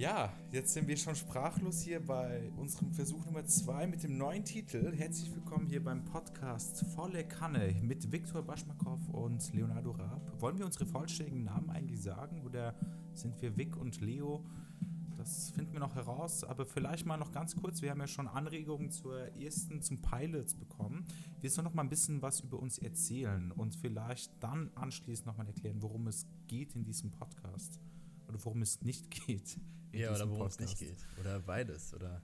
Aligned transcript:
Ja, 0.00 0.32
jetzt 0.50 0.72
sind 0.72 0.88
wir 0.88 0.96
schon 0.96 1.14
sprachlos 1.14 1.82
hier 1.82 2.00
bei 2.00 2.50
unserem 2.56 2.90
Versuch 2.90 3.22
Nummer 3.26 3.44
2 3.44 3.86
mit 3.86 4.02
dem 4.02 4.16
neuen 4.16 4.46
Titel. 4.46 4.96
Herzlich 4.96 5.30
willkommen 5.34 5.66
hier 5.66 5.84
beim 5.84 6.06
Podcast 6.06 6.86
Volle 6.94 7.22
Kanne 7.22 7.76
mit 7.82 8.10
Viktor 8.10 8.40
Baschmakow 8.40 8.98
und 9.10 9.52
Leonardo 9.52 9.90
Raab. 9.90 10.40
Wollen 10.40 10.58
wir 10.58 10.64
unsere 10.64 10.86
vollständigen 10.86 11.44
Namen 11.44 11.68
eigentlich 11.68 12.00
sagen 12.00 12.40
oder 12.46 12.74
sind 13.12 13.42
wir 13.42 13.58
Vic 13.58 13.76
und 13.76 14.00
Leo? 14.00 14.42
Das 15.18 15.50
finden 15.50 15.74
wir 15.74 15.80
noch 15.80 15.94
heraus, 15.94 16.44
aber 16.44 16.64
vielleicht 16.64 17.04
mal 17.04 17.18
noch 17.18 17.30
ganz 17.30 17.54
kurz. 17.54 17.82
Wir 17.82 17.90
haben 17.90 18.00
ja 18.00 18.06
schon 18.06 18.26
Anregungen 18.26 18.90
zur 18.90 19.36
ersten, 19.36 19.82
zum 19.82 20.00
Pilots 20.00 20.54
bekommen. 20.54 21.04
Wir 21.42 21.50
sollen 21.50 21.66
noch 21.66 21.74
mal 21.74 21.82
ein 21.82 21.90
bisschen 21.90 22.22
was 22.22 22.40
über 22.40 22.58
uns 22.58 22.78
erzählen 22.78 23.52
und 23.52 23.76
vielleicht 23.76 24.32
dann 24.42 24.70
anschließend 24.76 25.26
noch 25.26 25.36
mal 25.36 25.46
erklären, 25.46 25.82
worum 25.82 26.06
es 26.06 26.26
geht 26.46 26.74
in 26.74 26.84
diesem 26.84 27.10
Podcast 27.10 27.78
oder 28.28 28.42
worum 28.46 28.62
es 28.62 28.80
nicht 28.80 29.10
geht. 29.26 29.60
Ja, 29.92 30.14
oder 30.14 30.28
worum 30.28 30.46
es 30.46 30.58
nicht 30.58 30.78
geht. 30.78 30.96
Oder 31.18 31.40
beides. 31.40 31.94
Oder 31.94 32.22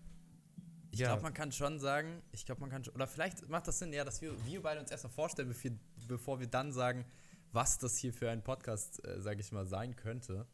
ich 0.91 1.01
ja. 1.01 1.09
glaube, 1.09 1.23
man 1.23 1.35
kann 1.35 1.53
schon 1.53 1.79
sagen, 1.79 2.23
ich 2.33 2.47
glaube, 2.47 2.61
man 2.63 2.71
kann 2.71 2.85
schon, 2.85 2.95
oder 2.95 3.07
vielleicht 3.07 3.49
macht 3.49 3.69
das 3.69 3.79
Sinn, 3.79 3.93
ja, 3.93 4.05
dass 4.05 4.23
wir, 4.23 4.33
wir 4.47 4.63
beide 4.63 4.81
uns 4.81 4.91
erstmal 4.91 5.13
vorstellen, 5.13 5.49
bevor, 5.49 5.71
bevor 6.09 6.41
wir 6.41 6.47
dann 6.47 6.73
sagen, 6.73 7.05
was 7.53 7.79
das 7.79 7.99
hier 7.99 8.13
für 8.13 8.31
ein 8.31 8.43
Podcast, 8.43 9.05
äh, 9.05 9.21
sage 9.21 9.41
ich 9.41 9.53
mal, 9.53 9.67
sein 9.67 9.97
könnte 9.97 10.47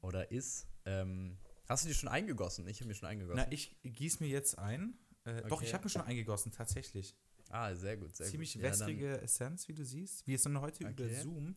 oder 0.00 0.30
ist. 0.30 0.66
Ähm, 0.84 1.38
hast 1.68 1.84
du 1.84 1.88
die 1.88 1.94
schon 1.94 2.08
eingegossen? 2.08 2.66
Ich 2.68 2.80
habe 2.80 2.88
mir 2.88 2.94
schon 2.94 3.08
eingegossen. 3.08 3.44
Na, 3.44 3.52
ich 3.52 3.76
gieße 3.82 4.22
mir 4.22 4.28
jetzt 4.28 4.58
ein. 4.58 4.98
Äh, 5.24 5.38
okay. 5.38 5.48
Doch, 5.48 5.62
ich 5.62 5.74
habe 5.74 5.84
mir 5.84 5.90
schon 5.90 6.02
eingegossen, 6.02 6.52
tatsächlich. 6.52 7.16
Ah, 7.50 7.74
sehr 7.74 7.96
gut, 7.96 8.16
sehr 8.16 8.26
Ziemlich 8.26 8.54
gut. 8.54 8.62
Ziemlich 8.62 8.80
wässrige 8.80 9.10
ja, 9.10 9.16
Essenz, 9.16 9.68
wie 9.68 9.74
du 9.74 9.84
siehst. 9.84 10.26
Wir 10.26 10.38
sind 10.38 10.60
heute 10.60 10.84
okay. 10.84 10.92
über 10.92 11.14
Zoom. 11.14 11.56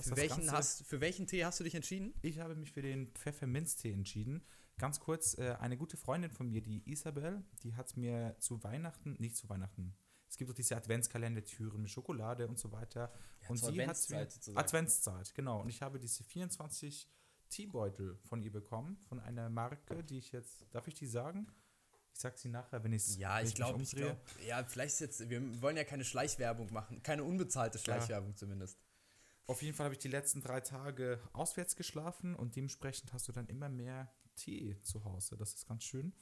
Für 0.00 0.16
welchen, 0.16 0.50
hast, 0.50 0.86
für 0.86 1.00
welchen 1.00 1.26
Tee 1.26 1.44
hast 1.44 1.60
du 1.60 1.64
dich 1.64 1.74
entschieden? 1.74 2.14
Ich 2.22 2.38
habe 2.38 2.54
mich 2.54 2.72
für 2.72 2.82
den 2.82 3.12
Pfefferminztee 3.14 3.92
entschieden. 3.92 4.44
Ganz 4.78 5.00
kurz, 5.00 5.38
äh, 5.38 5.56
eine 5.60 5.76
gute 5.76 5.96
Freundin 5.96 6.30
von 6.30 6.48
mir, 6.48 6.60
die 6.60 6.82
Isabel, 6.90 7.44
die 7.62 7.74
hat 7.74 7.96
mir 7.96 8.36
zu 8.40 8.62
Weihnachten, 8.64 9.14
nicht 9.18 9.36
zu 9.36 9.48
Weihnachten, 9.48 9.96
es 10.34 10.38
gibt 10.38 10.50
doch 10.50 10.54
diese 10.54 10.76
Adventskalender-Türen 10.76 11.80
mit 11.80 11.90
Schokolade 11.92 12.48
und 12.48 12.58
so 12.58 12.72
weiter. 12.72 13.12
Ja, 13.42 13.48
und 13.50 13.56
sie 13.56 13.86
hat 13.86 13.96
sozusagen. 13.96 14.58
Adventszeit, 14.58 15.32
genau. 15.32 15.60
Und 15.60 15.68
ich 15.68 15.80
habe 15.80 16.00
diese 16.00 16.24
24 16.24 17.08
Teebeutel 17.50 18.18
von 18.24 18.42
ihr 18.42 18.50
bekommen, 18.50 18.98
von 19.08 19.20
einer 19.20 19.48
Marke, 19.48 20.02
die 20.02 20.18
ich 20.18 20.32
jetzt, 20.32 20.66
darf 20.72 20.88
ich 20.88 20.94
die 20.94 21.06
sagen? 21.06 21.46
Ich 22.12 22.18
sag 22.18 22.36
sie 22.36 22.48
nachher, 22.48 22.82
wenn 22.82 22.92
ich's, 22.92 23.16
ja, 23.16 23.38
wenn 23.38 23.46
ich 23.46 23.54
glaube, 23.54 23.80
ich 23.80 23.92
glaube, 23.92 24.16
ja, 24.44 24.64
vielleicht 24.64 24.98
jetzt, 24.98 25.30
wir 25.30 25.62
wollen 25.62 25.76
ja 25.76 25.84
keine 25.84 26.04
Schleichwerbung 26.04 26.72
machen, 26.72 27.00
keine 27.04 27.22
unbezahlte 27.22 27.78
Schleichwerbung 27.78 28.30
ja. 28.30 28.36
zumindest. 28.36 28.80
Auf 29.46 29.62
jeden 29.62 29.76
Fall 29.76 29.84
habe 29.84 29.94
ich 29.94 30.00
die 30.00 30.08
letzten 30.08 30.40
drei 30.40 30.60
Tage 30.60 31.20
auswärts 31.32 31.76
geschlafen 31.76 32.34
und 32.34 32.56
dementsprechend 32.56 33.12
hast 33.12 33.28
du 33.28 33.32
dann 33.32 33.46
immer 33.46 33.68
mehr 33.68 34.10
Tee 34.36 34.76
zu 34.82 35.04
Hause. 35.04 35.36
Das 35.36 35.54
ist 35.54 35.66
ganz 35.66 35.84
schön. 35.84 36.14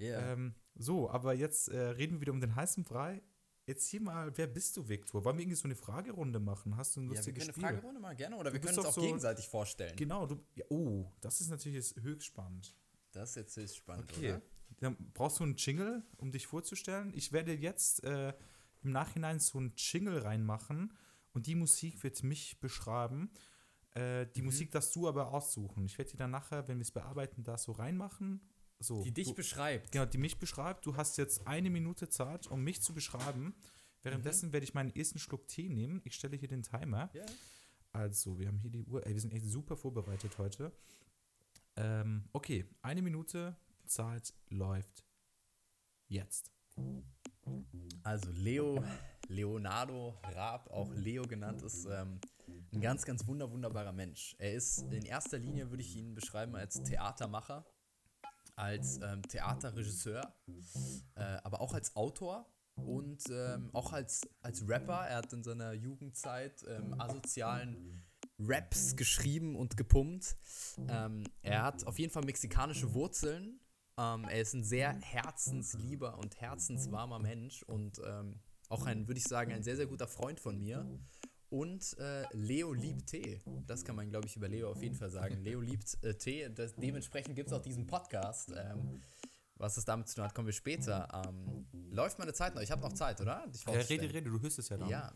Yeah. 0.00 0.32
Ähm, 0.32 0.54
so, 0.74 1.10
aber 1.10 1.34
jetzt 1.34 1.68
äh, 1.68 1.78
reden 1.78 2.14
wir 2.14 2.22
wieder 2.22 2.32
um 2.32 2.40
den 2.40 2.56
heißen 2.56 2.84
Brei. 2.84 3.22
Erzähl 3.66 4.00
mal, 4.00 4.36
wer 4.36 4.48
bist 4.48 4.76
du, 4.76 4.88
Viktor? 4.88 5.24
Wollen 5.24 5.36
wir 5.36 5.42
irgendwie 5.42 5.56
so 5.56 5.64
eine 5.68 5.76
Fragerunde 5.76 6.40
machen? 6.40 6.76
Hast 6.76 6.96
du 6.96 7.00
ein 7.00 7.06
lustiges 7.06 7.46
ja, 7.46 7.48
wir 7.48 7.52
können 7.54 7.66
eine 7.66 7.74
Fragerunde 7.76 8.00
mal 8.00 8.16
gerne 8.16 8.36
oder 8.36 8.50
du 8.50 8.54
wir 8.54 8.60
können 8.60 8.76
uns 8.76 8.86
auch 8.86 8.92
so, 8.92 9.00
gegenseitig 9.02 9.46
vorstellen. 9.46 9.94
Genau, 9.94 10.26
du, 10.26 10.40
ja, 10.56 10.64
oh, 10.68 11.06
das 11.20 11.40
ist 11.40 11.50
natürlich 11.50 11.76
jetzt 11.76 12.02
höchst 12.02 12.26
spannend. 12.26 12.74
Das 13.12 13.30
ist 13.30 13.36
jetzt 13.36 13.56
höchst 13.56 13.76
spannend, 13.76 14.10
okay. 14.10 14.30
oder? 14.30 14.42
Dann 14.80 14.96
brauchst 15.14 15.38
du 15.38 15.44
einen 15.44 15.54
Jingle, 15.56 16.02
um 16.16 16.32
dich 16.32 16.46
vorzustellen. 16.48 17.12
Ich 17.14 17.30
werde 17.30 17.52
jetzt 17.52 18.02
äh, 18.02 18.32
im 18.82 18.90
Nachhinein 18.90 19.38
so 19.38 19.58
einen 19.58 19.74
Jingle 19.76 20.18
reinmachen 20.18 20.92
und 21.32 21.46
die 21.46 21.54
Musik 21.54 22.02
wird 22.02 22.22
mich 22.22 22.60
beschreiben. 22.60 23.30
Äh, 23.94 24.26
die 24.34 24.40
mhm. 24.40 24.46
Musik 24.46 24.70
darfst 24.70 24.94
du 24.96 25.08
aber 25.08 25.32
aussuchen. 25.32 25.84
Ich 25.84 25.98
werde 25.98 26.10
die 26.10 26.16
dann 26.16 26.30
nachher, 26.30 26.66
wenn 26.68 26.78
wir 26.78 26.82
es 26.82 26.90
bearbeiten, 26.90 27.42
da 27.42 27.58
so 27.58 27.72
reinmachen. 27.72 28.40
So, 28.78 29.02
die 29.02 29.12
dich 29.12 29.28
du, 29.28 29.34
beschreibt. 29.34 29.92
Genau, 29.92 30.06
die 30.06 30.18
mich 30.18 30.38
beschreibt. 30.38 30.86
Du 30.86 30.96
hast 30.96 31.16
jetzt 31.18 31.46
eine 31.46 31.70
Minute 31.70 32.08
Zeit, 32.08 32.46
um 32.48 32.64
mich 32.64 32.82
zu 32.82 32.92
beschreiben. 32.92 33.54
Währenddessen 34.02 34.48
mhm. 34.48 34.52
werde 34.54 34.64
ich 34.64 34.74
meinen 34.74 34.94
ersten 34.94 35.18
Schluck 35.18 35.46
Tee 35.46 35.68
nehmen. 35.68 36.00
Ich 36.04 36.14
stelle 36.14 36.36
hier 36.36 36.48
den 36.48 36.62
Timer. 36.62 37.10
Yeah. 37.14 37.26
Also, 37.92 38.38
wir 38.38 38.48
haben 38.48 38.58
hier 38.58 38.70
die 38.70 38.84
Uhr. 38.84 39.06
Ey, 39.06 39.12
wir 39.12 39.20
sind 39.20 39.32
echt 39.32 39.46
super 39.46 39.76
vorbereitet 39.76 40.36
heute. 40.38 40.72
Ähm, 41.76 42.24
okay, 42.32 42.66
eine 42.82 43.02
Minute 43.02 43.56
Zeit 43.84 44.34
läuft 44.48 45.04
jetzt. 46.08 46.50
Also 48.02 48.30
Leo, 48.32 48.82
Leonardo 49.32 50.14
Raab, 50.34 50.70
auch 50.70 50.92
Leo 50.94 51.22
genannt, 51.26 51.62
ist 51.62 51.86
ähm, 51.86 52.20
ein 52.72 52.80
ganz, 52.80 53.04
ganz 53.04 53.26
wunder, 53.26 53.50
wunderbarer 53.50 53.92
Mensch. 53.92 54.36
Er 54.38 54.52
ist 54.52 54.82
in 54.92 55.04
erster 55.04 55.38
Linie, 55.38 55.70
würde 55.70 55.82
ich 55.82 55.96
ihn 55.96 56.14
beschreiben, 56.14 56.54
als 56.54 56.82
Theatermacher, 56.82 57.64
als 58.56 59.00
ähm, 59.02 59.22
Theaterregisseur, 59.22 60.34
äh, 61.14 61.22
aber 61.42 61.60
auch 61.60 61.74
als 61.74 61.96
Autor 61.96 62.46
und 62.76 63.24
ähm, 63.30 63.70
auch 63.72 63.92
als, 63.92 64.22
als 64.40 64.68
Rapper. 64.68 65.06
Er 65.08 65.16
hat 65.16 65.32
in 65.32 65.42
seiner 65.42 65.72
Jugendzeit 65.72 66.64
ähm, 66.68 67.00
asozialen 67.00 68.04
Raps 68.38 68.96
geschrieben 68.96 69.56
und 69.56 69.76
gepumpt. 69.76 70.36
Ähm, 70.88 71.24
er 71.42 71.62
hat 71.62 71.86
auf 71.86 71.98
jeden 71.98 72.12
Fall 72.12 72.24
mexikanische 72.24 72.92
Wurzeln 72.92 73.60
ähm, 73.98 74.24
er 74.24 74.40
ist 74.40 74.54
ein 74.54 74.64
sehr 74.64 74.94
herzenslieber 75.02 76.18
und 76.18 76.40
herzenswarmer 76.40 77.18
Mensch 77.18 77.62
und 77.64 78.00
auch 78.72 78.86
ein, 78.86 79.06
würde 79.06 79.18
ich 79.18 79.24
sagen, 79.24 79.52
ein 79.52 79.62
sehr, 79.62 79.76
sehr 79.76 79.86
guter 79.86 80.08
Freund 80.08 80.40
von 80.40 80.58
mir. 80.58 80.86
Und 81.50 81.98
äh, 81.98 82.24
Leo 82.32 82.72
liebt 82.72 83.08
Tee. 83.08 83.42
Das 83.66 83.84
kann 83.84 83.94
man, 83.94 84.08
glaube 84.08 84.26
ich, 84.26 84.36
über 84.36 84.48
Leo 84.48 84.70
auf 84.70 84.82
jeden 84.82 84.94
Fall 84.94 85.10
sagen. 85.10 85.42
Leo 85.42 85.60
liebt 85.60 86.02
äh, 86.02 86.14
Tee. 86.14 86.48
Das, 86.48 86.74
dementsprechend 86.74 87.36
gibt 87.36 87.48
es 87.48 87.52
auch 87.52 87.60
diesen 87.60 87.86
Podcast. 87.86 88.50
Ähm, 88.56 89.02
was 89.56 89.76
es 89.76 89.84
damit 89.84 90.08
zu 90.08 90.16
tun 90.16 90.24
hat, 90.24 90.34
kommen 90.34 90.46
wir 90.46 90.54
später. 90.54 91.06
Ähm, 91.26 91.66
läuft 91.90 92.18
meine 92.18 92.32
Zeit 92.32 92.54
noch? 92.54 92.62
Ich 92.62 92.70
habe 92.70 92.80
noch 92.80 92.94
Zeit, 92.94 93.20
oder? 93.20 93.44
Ja, 93.66 93.72
rede, 93.72 94.12
rede, 94.12 94.30
du 94.30 94.40
hörst 94.40 94.58
es 94.58 94.70
ja 94.70 94.78
dann. 94.78 94.88
Ja. 94.88 95.12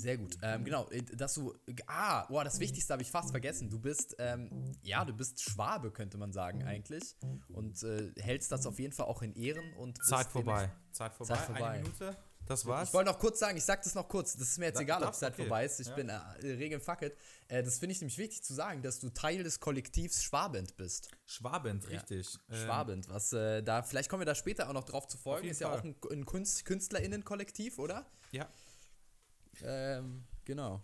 Sehr 0.00 0.16
gut. 0.16 0.38
Ähm, 0.42 0.64
genau, 0.64 0.88
äh, 0.88 1.02
dass 1.02 1.34
du. 1.34 1.54
Ah, 1.86 2.24
boah, 2.26 2.42
das 2.42 2.58
Wichtigste 2.58 2.92
habe 2.92 3.02
ich 3.02 3.10
fast 3.10 3.30
vergessen. 3.30 3.68
Du 3.68 3.78
bist, 3.78 4.16
ähm, 4.18 4.72
ja, 4.82 5.04
du 5.04 5.12
bist 5.12 5.42
Schwabe, 5.42 5.90
könnte 5.90 6.16
man 6.16 6.32
sagen, 6.32 6.64
eigentlich. 6.64 7.16
Und 7.48 7.82
äh, 7.82 8.12
hältst 8.18 8.50
das 8.50 8.66
auf 8.66 8.78
jeden 8.78 8.92
Fall 8.92 9.06
auch 9.06 9.22
in 9.22 9.34
Ehren 9.34 9.74
und. 9.74 10.02
Zeit 10.04 10.28
vorbei. 10.28 10.72
Zeit 10.92 11.12
vorbei. 11.12 11.34
Zeit 11.34 11.44
vorbei. 11.44 11.68
Eine 11.68 11.82
Minute. 11.82 12.16
Das 12.48 12.64
war's. 12.64 12.88
Ich 12.88 12.94
wollte 12.94 13.10
noch 13.10 13.18
kurz 13.18 13.38
sagen, 13.38 13.58
ich 13.58 13.64
sag 13.64 13.82
das 13.82 13.94
noch 13.94 14.08
kurz, 14.08 14.32
das 14.32 14.48
ist 14.48 14.58
mir 14.58 14.66
jetzt 14.66 14.80
egal, 14.80 15.02
ob 15.04 15.12
es 15.12 15.18
Zeit 15.18 15.34
okay. 15.34 15.42
vorbei 15.42 15.66
ist. 15.66 15.80
Ich 15.80 15.88
ja. 15.88 15.94
bin 15.94 16.08
äh, 16.08 16.16
regelfucket. 16.42 17.14
Äh, 17.48 17.62
das 17.62 17.78
finde 17.78 17.92
ich 17.92 18.00
nämlich 18.00 18.16
wichtig 18.16 18.42
zu 18.42 18.54
sagen, 18.54 18.80
dass 18.80 19.00
du 19.00 19.10
Teil 19.10 19.42
des 19.42 19.60
Kollektivs 19.60 20.22
Schwabend 20.24 20.74
bist. 20.78 21.10
Schwabend, 21.26 21.84
ja. 21.84 21.90
richtig. 21.90 22.38
Ähm, 22.48 22.56
Schwabend, 22.64 23.08
was 23.10 23.34
äh, 23.34 23.62
da, 23.62 23.82
vielleicht 23.82 24.08
kommen 24.08 24.22
wir 24.22 24.26
da 24.26 24.34
später 24.34 24.68
auch 24.68 24.72
noch 24.72 24.84
drauf 24.84 25.06
zu 25.06 25.18
folgen. 25.18 25.46
Ist 25.46 25.62
Fall. 25.62 25.72
ja 25.72 25.78
auch 25.78 25.84
ein, 25.84 25.94
ein 26.10 26.24
Kunst, 26.24 26.64
KünstlerInnen-Kollektiv, 26.64 27.78
oder? 27.78 28.06
Ja. 28.32 28.48
Ähm, 29.62 30.24
genau. 30.46 30.82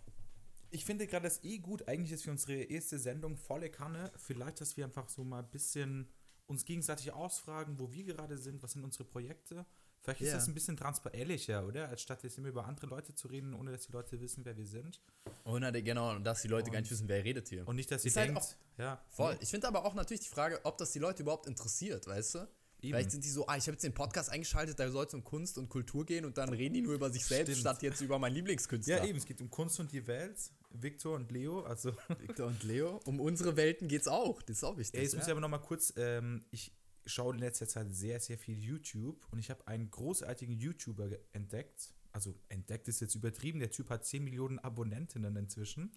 Ich 0.69 0.85
finde 0.85 1.07
gerade 1.07 1.23
das 1.23 1.43
eh 1.43 1.57
gut, 1.57 1.87
eigentlich 1.87 2.11
ist 2.11 2.25
für 2.25 2.31
unsere 2.31 2.61
erste 2.61 2.99
Sendung 2.99 3.37
volle 3.37 3.71
Kanne. 3.71 4.11
Vielleicht, 4.17 4.61
dass 4.61 4.77
wir 4.77 4.85
einfach 4.85 5.09
so 5.09 5.23
mal 5.23 5.39
ein 5.39 5.49
bisschen 5.49 6.11
uns 6.45 6.65
gegenseitig 6.65 7.11
ausfragen, 7.11 7.79
wo 7.79 7.91
wir 7.91 8.03
gerade 8.03 8.37
sind, 8.37 8.61
was 8.61 8.73
sind 8.73 8.83
unsere 8.83 9.05
Projekte. 9.05 9.65
Vielleicht 10.05 10.21
ist 10.21 10.33
das 10.33 10.47
ein 10.47 10.53
bisschen 10.53 10.77
transparentlicher, 10.77 11.65
oder? 11.65 11.89
Als 11.89 12.01
statt 12.01 12.23
jetzt 12.23 12.37
immer 12.37 12.49
über 12.49 12.65
andere 12.65 12.85
Leute 12.87 13.15
zu 13.15 13.27
reden, 13.27 13.53
ohne 13.53 13.71
dass 13.71 13.87
die 13.87 13.91
Leute 13.91 14.21
wissen, 14.21 14.45
wer 14.45 14.55
wir 14.55 14.67
sind. 14.67 15.01
Ohne, 15.43 15.71
genau, 15.83 16.19
dass 16.19 16.43
die 16.43 16.47
Leute 16.47 16.67
und, 16.67 16.73
gar 16.73 16.79
nicht 16.79 16.91
wissen, 16.91 17.07
wer 17.07 17.23
redet 17.23 17.49
hier. 17.49 17.67
Und 17.67 17.75
nicht, 17.75 17.91
dass 17.91 18.03
sie 18.03 18.11
denkt, 18.11 18.35
halt 18.35 18.45
auch, 18.45 18.79
ja. 18.79 19.01
Voll. 19.09 19.37
Ich 19.41 19.49
finde 19.49 19.67
aber 19.67 19.83
auch 19.83 19.95
natürlich 19.95 20.21
die 20.21 20.29
Frage, 20.29 20.59
ob 20.63 20.77
das 20.77 20.91
die 20.91 20.99
Leute 20.99 21.23
überhaupt 21.23 21.47
interessiert, 21.47 22.07
weißt 22.07 22.35
du? 22.35 22.39
Eben. 22.81 22.93
Vielleicht 22.93 23.11
sind 23.11 23.23
die 23.23 23.29
so, 23.29 23.47
ah, 23.47 23.57
ich 23.57 23.63
habe 23.63 23.73
jetzt 23.73 23.83
den 23.83 23.93
Podcast 23.93 24.29
eingeschaltet, 24.29 24.79
da 24.79 24.89
soll 24.91 25.05
es 25.05 25.13
um 25.13 25.23
Kunst 25.23 25.57
und 25.57 25.69
Kultur 25.69 26.05
gehen 26.05 26.23
und 26.23 26.37
dann 26.37 26.49
reden 26.49 26.75
die 26.75 26.81
nur 26.81 26.93
über 26.93 27.09
sich 27.09 27.25
selbst, 27.25 27.51
Stimmt. 27.51 27.61
statt 27.61 27.81
jetzt 27.81 28.01
über 28.01 28.19
meinen 28.19 28.35
Lieblingskünstler. 28.35 28.97
Ja, 28.97 29.05
eben, 29.05 29.17
es 29.17 29.25
geht 29.25 29.41
um 29.41 29.49
Kunst 29.49 29.79
und 29.79 29.91
die 29.91 30.05
Welt. 30.05 30.37
Victor 30.69 31.15
und 31.15 31.31
Leo, 31.31 31.61
also. 31.61 31.93
Victor 32.19 32.47
und 32.47 32.61
Leo. 32.63 32.99
Um 33.05 33.19
unsere 33.19 33.55
Welten 33.55 33.87
geht 33.87 34.01
es 34.01 34.07
auch. 34.07 34.41
Das 34.41 34.57
ist 34.57 34.63
auch 34.63 34.77
wichtig. 34.77 34.99
Ey, 34.99 35.03
jetzt 35.03 35.13
ja. 35.13 35.19
muss 35.19 35.27
ich 35.27 35.31
aber 35.31 35.41
nochmal 35.41 35.61
kurz, 35.61 35.93
ähm, 35.95 36.43
ich 36.51 36.71
schaue 37.05 37.33
in 37.33 37.39
letzter 37.39 37.67
Zeit 37.67 37.87
sehr, 37.91 38.19
sehr 38.19 38.37
viel 38.37 38.59
YouTube 38.59 39.25
und 39.31 39.39
ich 39.39 39.49
habe 39.49 39.67
einen 39.67 39.89
großartigen 39.91 40.57
YouTuber 40.57 41.09
entdeckt. 41.33 41.93
Also 42.11 42.33
entdeckt 42.49 42.87
ist 42.87 43.01
jetzt 43.01 43.15
übertrieben, 43.15 43.59
der 43.59 43.71
Typ 43.71 43.89
hat 43.89 44.05
10 44.05 44.23
Millionen 44.23 44.59
Abonnentinnen 44.59 45.35
inzwischen. 45.35 45.91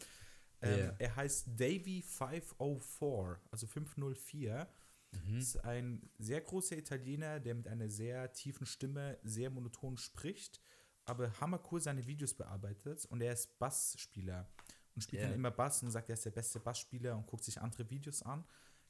Ähm, 0.60 0.78
yeah. 0.78 0.96
Er 0.98 1.16
heißt 1.16 1.48
Davy504, 1.50 3.36
also 3.50 3.66
504. 3.66 4.68
Mhm. 5.12 5.38
Ist 5.38 5.64
ein 5.64 6.10
sehr 6.18 6.40
großer 6.40 6.76
Italiener, 6.76 7.40
der 7.40 7.54
mit 7.54 7.68
einer 7.68 7.88
sehr 7.88 8.32
tiefen 8.32 8.66
Stimme 8.66 9.18
sehr 9.22 9.48
monoton 9.50 9.96
spricht, 9.96 10.60
aber 11.04 11.32
hammercool 11.40 11.80
seine 11.80 12.06
Videos 12.06 12.34
bearbeitet 12.34 13.06
und 13.06 13.22
er 13.22 13.32
ist 13.32 13.58
Bassspieler 13.58 14.50
und 14.94 15.02
spielt 15.02 15.22
yeah. 15.22 15.30
dann 15.30 15.38
immer 15.38 15.50
Bass 15.50 15.82
und 15.82 15.90
sagt, 15.92 16.10
er 16.10 16.14
ist 16.14 16.24
der 16.24 16.32
beste 16.32 16.58
Bassspieler 16.58 17.16
und 17.16 17.26
guckt 17.26 17.44
sich 17.44 17.60
andere 17.60 17.88
Videos 17.88 18.22
an. 18.22 18.44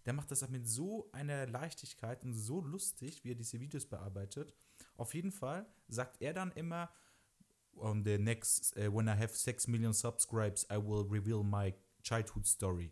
Der 0.09 0.15
macht 0.15 0.31
das 0.31 0.43
auch 0.43 0.49
mit 0.49 0.67
so 0.67 1.07
einer 1.13 1.47
Leichtigkeit 1.47 2.25
und 2.25 2.33
so 2.33 2.63
lustig, 2.63 3.25
wie 3.25 3.33
er 3.33 3.35
diese 3.35 3.61
Videos 3.61 3.85
bearbeitet. 3.85 4.55
Auf 4.97 5.13
jeden 5.13 5.31
Fall 5.31 5.67
sagt 5.87 6.23
er 6.23 6.33
dann 6.33 6.51
immer, 6.53 6.89
on 7.77 8.03
the 8.03 8.17
next, 8.17 8.75
uh, 8.79 8.91
when 8.91 9.07
I 9.07 9.11
have 9.11 9.37
6 9.37 9.67
million 9.67 9.93
subscribes, 9.93 10.67
I 10.71 10.77
will 10.77 11.07
reveal 11.07 11.45
my 11.45 11.75
childhood 12.03 12.47
story. 12.47 12.91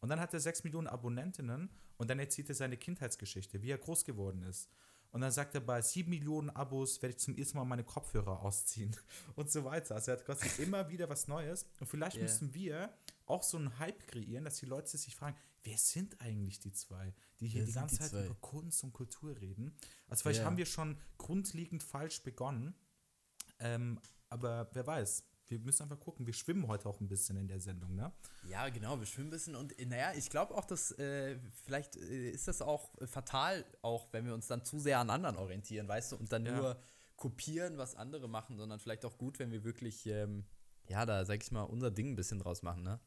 Und 0.00 0.08
dann 0.08 0.18
hat 0.18 0.32
er 0.32 0.40
6 0.40 0.64
Millionen 0.64 0.86
Abonnentinnen 0.86 1.68
und 1.98 2.08
dann 2.08 2.18
erzählt 2.18 2.48
er 2.48 2.54
seine 2.54 2.78
Kindheitsgeschichte, 2.78 3.60
wie 3.60 3.70
er 3.70 3.76
groß 3.76 4.06
geworden 4.06 4.42
ist. 4.44 4.70
Und 5.10 5.20
dann 5.20 5.32
sagt 5.32 5.54
er, 5.54 5.60
bei 5.60 5.82
sieben 5.82 6.08
Millionen 6.08 6.48
Abos 6.48 7.02
werde 7.02 7.14
ich 7.14 7.20
zum 7.20 7.36
ersten 7.36 7.58
Mal 7.58 7.64
meine 7.66 7.84
Kopfhörer 7.84 8.40
ausziehen 8.40 8.96
und 9.36 9.50
so 9.50 9.66
weiter. 9.66 9.96
Also 9.96 10.12
er 10.12 10.16
hat 10.16 10.24
quasi 10.24 10.62
immer 10.62 10.88
wieder 10.88 11.10
was 11.10 11.28
Neues. 11.28 11.66
Und 11.78 11.88
vielleicht 11.88 12.16
Yeah. 12.16 12.24
müssen 12.24 12.54
wir 12.54 12.90
auch 13.26 13.42
so 13.42 13.58
einen 13.58 13.78
Hype 13.78 14.06
kreieren, 14.06 14.46
dass 14.46 14.56
die 14.56 14.66
Leute 14.66 14.96
sich 14.96 15.14
fragen, 15.14 15.36
wer 15.64 15.78
sind 15.78 16.20
eigentlich 16.20 16.60
die 16.60 16.72
zwei, 16.72 17.14
die 17.40 17.48
hier 17.48 17.62
Wer 17.62 17.66
die 17.66 17.72
ganze 17.72 17.94
die 17.96 18.00
Zeit 18.02 18.10
zwei? 18.10 18.26
über 18.26 18.34
Kunst 18.36 18.84
und 18.84 18.92
Kultur 18.92 19.38
reden. 19.40 19.76
Also 20.08 20.22
vielleicht 20.22 20.40
Ja. 20.40 20.46
haben 20.46 20.56
wir 20.56 20.66
schon 20.66 20.98
grundlegend 21.18 21.82
falsch 21.82 22.22
begonnen. 22.22 22.74
Ähm, 23.58 23.98
aber 24.28 24.68
wer 24.72 24.86
weiß. 24.86 25.24
Wir 25.46 25.58
müssen 25.58 25.82
einfach 25.82 26.00
gucken. 26.00 26.26
Wir 26.26 26.32
schwimmen 26.32 26.66
heute 26.68 26.88
auch 26.88 27.00
ein 27.00 27.08
bisschen 27.08 27.36
in 27.36 27.46
der 27.48 27.60
Sendung, 27.60 27.94
ne? 27.94 28.12
Ja, 28.48 28.68
genau, 28.70 28.98
wir 28.98 29.06
schwimmen 29.06 29.28
ein 29.28 29.30
bisschen 29.30 29.54
und 29.54 29.78
äh, 29.78 29.84
naja, 29.84 30.12
ich 30.14 30.30
glaube 30.30 30.54
auch, 30.54 30.64
dass 30.64 30.90
äh, 30.92 31.38
vielleicht 31.64 31.96
äh, 31.96 32.30
ist 32.30 32.48
das 32.48 32.62
auch 32.62 32.90
fatal, 33.06 33.64
auch 33.82 34.10
wenn 34.12 34.24
wir 34.24 34.32
uns 34.34 34.46
dann 34.46 34.64
zu 34.64 34.78
sehr 34.78 34.98
an 35.00 35.10
anderen 35.10 35.36
orientieren, 35.36 35.86
weißt 35.86 36.12
du, 36.12 36.16
und 36.16 36.32
dann 36.32 36.46
Ja. 36.46 36.56
nur 36.56 36.80
kopieren, 37.16 37.76
was 37.76 37.94
andere 37.94 38.26
machen, 38.28 38.56
sondern 38.56 38.80
vielleicht 38.80 39.04
auch 39.04 39.18
gut, 39.18 39.38
wenn 39.38 39.52
wir 39.52 39.64
wirklich, 39.64 40.06
ähm, 40.06 40.46
ja, 40.88 41.04
da 41.06 41.24
sag 41.26 41.42
ich 41.42 41.52
mal, 41.52 41.62
unser 41.62 41.90
Ding 41.90 42.12
ein 42.12 42.16
bisschen 42.16 42.38
draus 42.38 42.62
machen, 42.62 42.82
ne? 42.82 42.98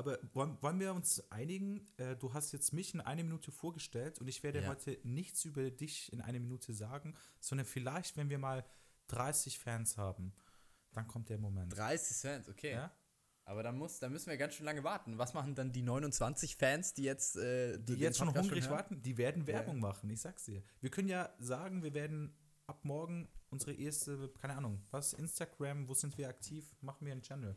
Aber 0.00 0.18
wollen, 0.34 0.56
wollen 0.62 0.80
wir 0.80 0.92
uns 0.94 1.30
einigen? 1.30 1.86
Äh, 1.98 2.16
du 2.16 2.32
hast 2.34 2.52
jetzt 2.52 2.72
mich 2.72 2.94
in 2.94 3.00
einer 3.00 3.22
Minute 3.22 3.52
vorgestellt 3.52 4.18
und 4.18 4.28
ich 4.28 4.42
werde 4.42 4.62
Ja. 4.62 4.68
heute 4.68 4.98
nichts 5.04 5.44
über 5.44 5.70
dich 5.70 6.12
in 6.12 6.20
einer 6.20 6.40
Minute 6.40 6.72
sagen, 6.74 7.14
sondern 7.38 7.66
vielleicht, 7.66 8.16
wenn 8.16 8.30
wir 8.30 8.38
mal 8.38 8.64
30 9.08 9.58
Fans 9.58 9.96
haben, 9.96 10.32
dann 10.92 11.06
kommt 11.06 11.28
der 11.28 11.38
Moment. 11.38 11.76
30 11.76 12.16
Cent, 12.16 12.48
okay. 12.48 12.72
Ja? 12.72 12.92
Aber 13.44 13.62
dann, 13.62 13.76
muss, 13.76 13.98
dann 13.98 14.12
müssen 14.12 14.30
wir 14.30 14.36
ganz 14.36 14.54
schön 14.54 14.66
lange 14.66 14.84
warten. 14.84 15.18
Was 15.18 15.34
machen 15.34 15.54
dann 15.54 15.72
die 15.72 15.82
29 15.82 16.56
Fans, 16.56 16.94
die 16.94 17.02
jetzt 17.02 17.36
äh, 17.36 17.78
Die 17.78 17.94
jetzt 17.94 18.18
schon 18.18 18.32
hungrig 18.32 18.64
hören? 18.64 18.70
warten, 18.72 19.02
die 19.02 19.16
werden 19.18 19.46
Werbung 19.46 19.80
machen, 19.80 20.08
ich 20.10 20.20
sag's 20.20 20.44
dir. 20.44 20.62
Wir 20.80 20.90
können 20.90 21.08
ja 21.08 21.32
sagen, 21.38 21.82
wir 21.82 21.92
werden 21.94 22.32
ab 22.66 22.84
morgen 22.84 23.28
unsere 23.48 23.72
erste, 23.72 24.28
keine 24.40 24.56
Ahnung, 24.56 24.80
was, 24.92 25.12
Instagram, 25.12 25.88
wo 25.88 25.94
sind 25.94 26.16
wir 26.16 26.28
aktiv? 26.28 26.76
Machen 26.80 27.04
wir 27.06 27.12
einen 27.12 27.22
Channel. 27.22 27.56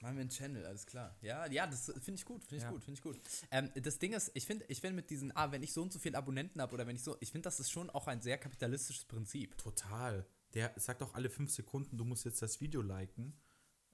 Machen 0.00 0.16
wir 0.16 0.20
einen 0.22 0.30
Channel, 0.30 0.64
alles 0.64 0.86
klar. 0.86 1.14
Ja, 1.20 1.44
ja, 1.46 1.66
das 1.66 1.86
finde 1.86 2.14
ich 2.14 2.24
gut, 2.24 2.42
finde 2.42 2.56
ich 2.56 2.62
Ja. 2.62 2.70
gut, 2.70 2.82
finde 2.82 2.98
ich 2.98 3.02
gut. 3.02 3.20
Ähm, 3.50 3.70
das 3.82 3.98
Ding 3.98 4.14
ist, 4.14 4.30
ich 4.34 4.46
finde, 4.46 4.64
ich 4.68 4.80
finde 4.80 4.96
mit 4.96 5.10
diesen, 5.10 5.34
ah, 5.36 5.52
wenn 5.52 5.62
ich 5.62 5.72
so 5.74 5.82
und 5.82 5.92
so 5.92 5.98
viele 5.98 6.16
Abonnenten 6.16 6.60
habe 6.62 6.72
oder 6.72 6.86
wenn 6.86 6.96
ich 6.96 7.02
so, 7.02 7.16
ich 7.20 7.30
finde, 7.30 7.44
das 7.44 7.60
ist 7.60 7.70
schon 7.70 7.90
auch 7.90 8.06
ein 8.06 8.22
sehr 8.22 8.38
kapitalistisches 8.38 9.04
Prinzip. 9.04 9.58
Total. 9.58 10.26
Der 10.54 10.72
sagt 10.76 11.02
auch 11.02 11.12
alle 11.14 11.28
fünf 11.28 11.50
Sekunden, 11.52 11.98
du 11.98 12.04
musst 12.04 12.24
jetzt 12.24 12.40
das 12.40 12.60
Video 12.60 12.80
liken. 12.80 13.38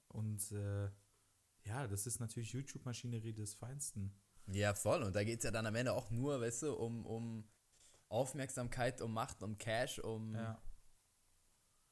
Und 0.07 0.49
äh, 0.53 0.85
ja, 1.65 1.87
das 1.87 2.07
ist 2.07 2.19
natürlich 2.21 2.53
YouTube-Maschinerie 2.53 3.33
des 3.33 3.53
Feinsten. 3.55 4.13
Ja, 4.47 4.73
voll. 4.73 5.03
Und 5.03 5.13
da 5.13 5.25
geht 5.25 5.39
es 5.39 5.43
ja 5.43 5.51
dann 5.51 5.65
am 5.65 5.75
Ende 5.75 5.91
auch 5.91 6.09
nur, 6.09 6.39
weißt 6.39 6.63
du, 6.63 6.73
um, 6.73 7.05
um 7.05 7.43
Aufmerksamkeit, 8.07 9.01
um 9.01 9.13
Macht, 9.13 9.43
um 9.43 9.57
Cash, 9.57 9.99
um, 9.99 10.33
Ja. 10.33 10.61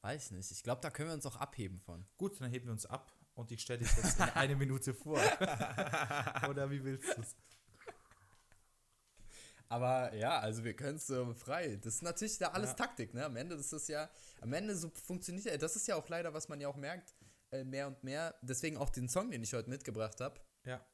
weiß 0.00 0.30
nicht. 0.30 0.50
Ich 0.50 0.62
glaube, 0.62 0.80
da 0.80 0.88
können 0.90 1.10
wir 1.10 1.14
uns 1.14 1.26
auch 1.26 1.36
abheben 1.36 1.78
von. 1.80 2.06
Gut, 2.16 2.40
dann 2.40 2.50
heben 2.50 2.64
wir 2.66 2.72
uns 2.72 2.86
ab 2.86 3.12
und 3.36 3.52
ich 3.52 3.60
stelle 3.60 3.80
dich 3.80 3.94
jetzt 3.96 4.18
in 4.18 4.24
eine 4.24 4.56
Minute 4.56 4.94
vor. 4.94 5.18
Oder 6.48 6.70
wie 6.70 6.82
willst 6.82 7.16
du 7.16 7.20
es? 7.20 7.36
Aber 9.68 10.14
ja, 10.14 10.38
also 10.38 10.64
wir 10.64 10.74
können 10.74 10.96
es 10.96 11.06
so 11.06 11.34
frei. 11.34 11.76
Das 11.76 11.96
ist 11.96 12.02
natürlich 12.02 12.38
da 12.38 12.48
alles 12.48 12.70
Ja. 12.70 12.76
Taktik, 12.76 13.14
ne? 13.14 13.24
Am 13.24 13.36
Ende 13.36 13.56
das 13.56 13.72
ist 13.72 13.88
ja, 13.88 14.08
am 14.40 14.52
Ende 14.52 14.76
so 14.76 14.90
funktioniert 14.90 15.44
ja, 15.46 15.56
das 15.56 15.76
ist 15.76 15.86
ja 15.88 15.96
auch 15.96 16.08
leider, 16.08 16.32
was 16.32 16.48
man 16.48 16.60
ja 16.60 16.68
auch 16.68 16.76
merkt, 16.76 17.14
äh, 17.50 17.64
mehr 17.64 17.88
und 17.88 18.02
mehr. 18.04 18.34
Deswegen 18.42 18.76
auch 18.76 18.90
den 18.90 19.08
Song, 19.08 19.30
den 19.30 19.42
ich 19.42 19.52
heute 19.52 19.68
mitgebracht 19.68 20.20
habe. 20.20 20.40
Ja. 20.64 20.84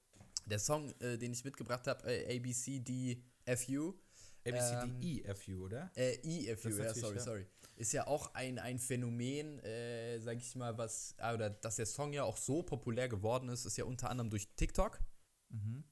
Der 0.47 0.59
Song, 0.59 0.91
äh, 1.01 1.19
den 1.19 1.33
ich 1.33 1.45
mitgebracht 1.45 1.87
habe, 1.87 2.11
äh, 2.11 2.37
ABCDFU. 2.39 3.95
ABCDEFU, 4.45 5.65
oder? 5.65 5.93
Äh, 5.95 6.15
EFU, 6.23 6.71
ja, 6.71 6.95
sorry, 6.95 7.17
ja. 7.17 7.23
sorry. 7.23 7.47
Ist 7.75 7.93
ja 7.93 8.07
auch 8.07 8.35
ein, 8.35 8.59
ein 8.59 8.79
Phänomen, 8.79 9.59
äh, 9.61 10.21
sag 10.21 10.37
ich 10.37 10.55
mal, 10.57 10.77
was, 10.79 11.15
ah, 11.19 11.35
oder 11.35 11.51
dass 11.51 11.77
der 11.77 11.87
Song 11.87 12.13
ja 12.13 12.25
auch 12.25 12.37
so 12.37 12.63
populär 12.63 13.09
geworden 13.09 13.49
ist, 13.49 13.65
ist 13.65 13.77
ja 13.77 13.85
unter 13.85 14.11
anderem 14.11 14.31
durch 14.31 14.49
TikTok. 14.57 15.01
Mhm. 15.49 15.85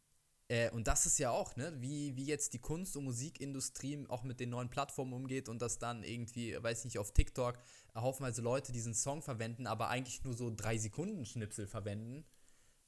Äh, 0.48 0.70
und 0.70 0.88
das 0.88 1.06
ist 1.06 1.18
ja 1.18 1.30
auch, 1.30 1.54
ne, 1.56 1.80
wie, 1.80 2.16
wie 2.16 2.24
jetzt 2.24 2.52
die 2.54 2.58
Kunst- 2.58 2.96
und 2.96 3.04
Musikindustrie 3.04 4.04
auch 4.08 4.24
mit 4.24 4.40
den 4.40 4.50
neuen 4.50 4.68
Plattformen 4.68 5.12
umgeht 5.12 5.48
und 5.48 5.62
dass 5.62 5.78
dann 5.78 6.02
irgendwie, 6.02 6.60
weiß 6.60 6.84
nicht, 6.84 6.98
auf 6.98 7.12
TikTok 7.12 7.56
haufenweise 7.94 8.42
Leute 8.42 8.72
diesen 8.72 8.94
Song 8.94 9.22
verwenden, 9.22 9.68
aber 9.68 9.88
eigentlich 9.88 10.24
nur 10.24 10.34
so 10.34 10.52
drei 10.54 10.76
Sekunden 10.76 11.24
Schnipsel 11.24 11.66
verwenden. 11.66 12.24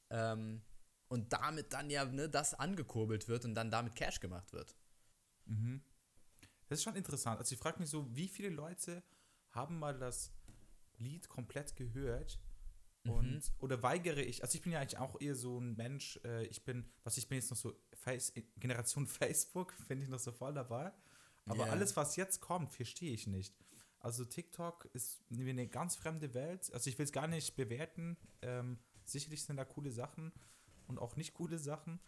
Ähm, 0.09 0.61
und 1.07 1.31
damit 1.31 1.71
dann 1.71 1.89
ja, 1.89 2.03
ne, 2.05 2.27
das 2.27 2.53
angekurbelt 2.53 3.27
wird 3.29 3.45
und 3.45 3.55
dann 3.55 3.71
damit 3.71 3.95
Cash 3.95 4.19
gemacht 4.19 4.51
wird. 4.51 4.75
Mhm. 5.45 5.81
Das 6.73 6.79
ist 6.79 6.85
schon 6.85 6.95
interessant. 6.95 7.37
Also 7.39 7.53
ich 7.53 7.59
frage 7.59 7.79
mich 7.79 7.91
so, 7.91 8.07
wie 8.15 8.27
viele 8.27 8.49
Leute 8.49 9.03
haben 9.51 9.77
mal 9.77 9.95
das 9.95 10.31
Lied 10.97 11.29
komplett 11.29 11.75
gehört 11.75 12.39
und 13.05 13.23
Mhm. 13.31 13.41
oder 13.59 13.83
weigere 13.83 14.21
ich, 14.23 14.41
also 14.41 14.55
ich 14.55 14.63
bin 14.63 14.71
ja 14.71 14.79
eigentlich 14.79 14.97
auch 14.97 15.21
eher 15.21 15.35
so 15.35 15.59
ein 15.59 15.75
Mensch, 15.75 16.19
äh, 16.23 16.45
ich 16.47 16.63
bin, 16.65 16.89
was 17.03 17.17
ich 17.17 17.27
bin 17.27 17.35
jetzt 17.37 17.51
noch 17.51 17.57
so 17.57 17.75
Face, 17.93 18.33
Generation 18.57 19.05
Facebook, 19.35 19.71
finde 19.87 20.05
ich 20.05 20.09
noch 20.09 20.17
so 20.17 20.31
voll 20.31 20.55
dabei. 20.55 20.91
Aber 21.45 21.65
Ja. 21.65 21.71
alles, 21.73 21.95
was 21.95 22.15
jetzt 22.15 22.41
kommt, 22.41 22.71
verstehe 22.71 23.13
ich 23.13 23.27
nicht. 23.27 23.55
Also 23.99 24.25
TikTok 24.25 24.85
ist 24.93 25.21
mir 25.29 25.51
eine 25.51 25.67
ganz 25.67 25.95
fremde 25.95 26.33
Welt. 26.33 26.73
Also 26.73 26.89
ich 26.89 26.97
will 26.97 27.05
es 27.05 27.11
gar 27.11 27.27
nicht 27.27 27.55
bewerten. 27.55 28.17
Ähm, 28.41 28.79
sicherlich 29.05 29.43
sind 29.43 29.57
da 29.57 29.65
coole 29.65 29.91
Sachen 29.91 30.33
und 30.87 30.97
auch 30.97 31.17
nicht 31.17 31.35
coole 31.35 31.59
Sachen. 31.59 31.99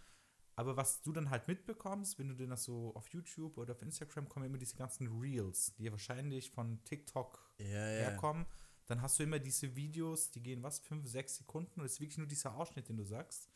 Aber 0.56 0.78
was 0.78 1.02
du 1.02 1.12
dann 1.12 1.30
halt 1.30 1.48
mitbekommst, 1.48 2.18
wenn 2.18 2.30
du 2.30 2.36
dann 2.36 2.50
das 2.50 2.64
so 2.64 2.94
auf 2.96 3.08
YouTube 3.10 3.58
oder 3.58 3.74
auf 3.74 3.82
Instagram 3.82 4.30
kommen 4.30 4.46
immer 4.46 4.58
diese 4.58 4.76
ganzen 4.76 5.08
Reels, 5.20 5.76
die 5.76 5.84
ja 5.84 5.92
wahrscheinlich 5.92 6.50
von 6.50 6.82
TikTok 6.86 7.52
Ja, 7.58 7.66
herkommen, 7.66 8.46
dann 8.86 9.02
hast 9.02 9.20
du 9.20 9.24
immer 9.24 9.40
diese 9.40 9.76
Videos, 9.76 10.32
die 10.32 10.42
gehen 10.42 10.64
was, 10.64 10.80
fünf, 10.80 11.08
sechs 11.08 11.38
Sekunden 11.38 11.80
und 11.80 11.86
es 11.86 11.94
ist 11.94 12.02
wirklich 12.02 12.18
nur 12.20 12.28
dieser 12.28 12.56
Ausschnitt, 12.56 12.88
den 12.88 12.98
du 12.98 13.04
sagst. 13.04 13.50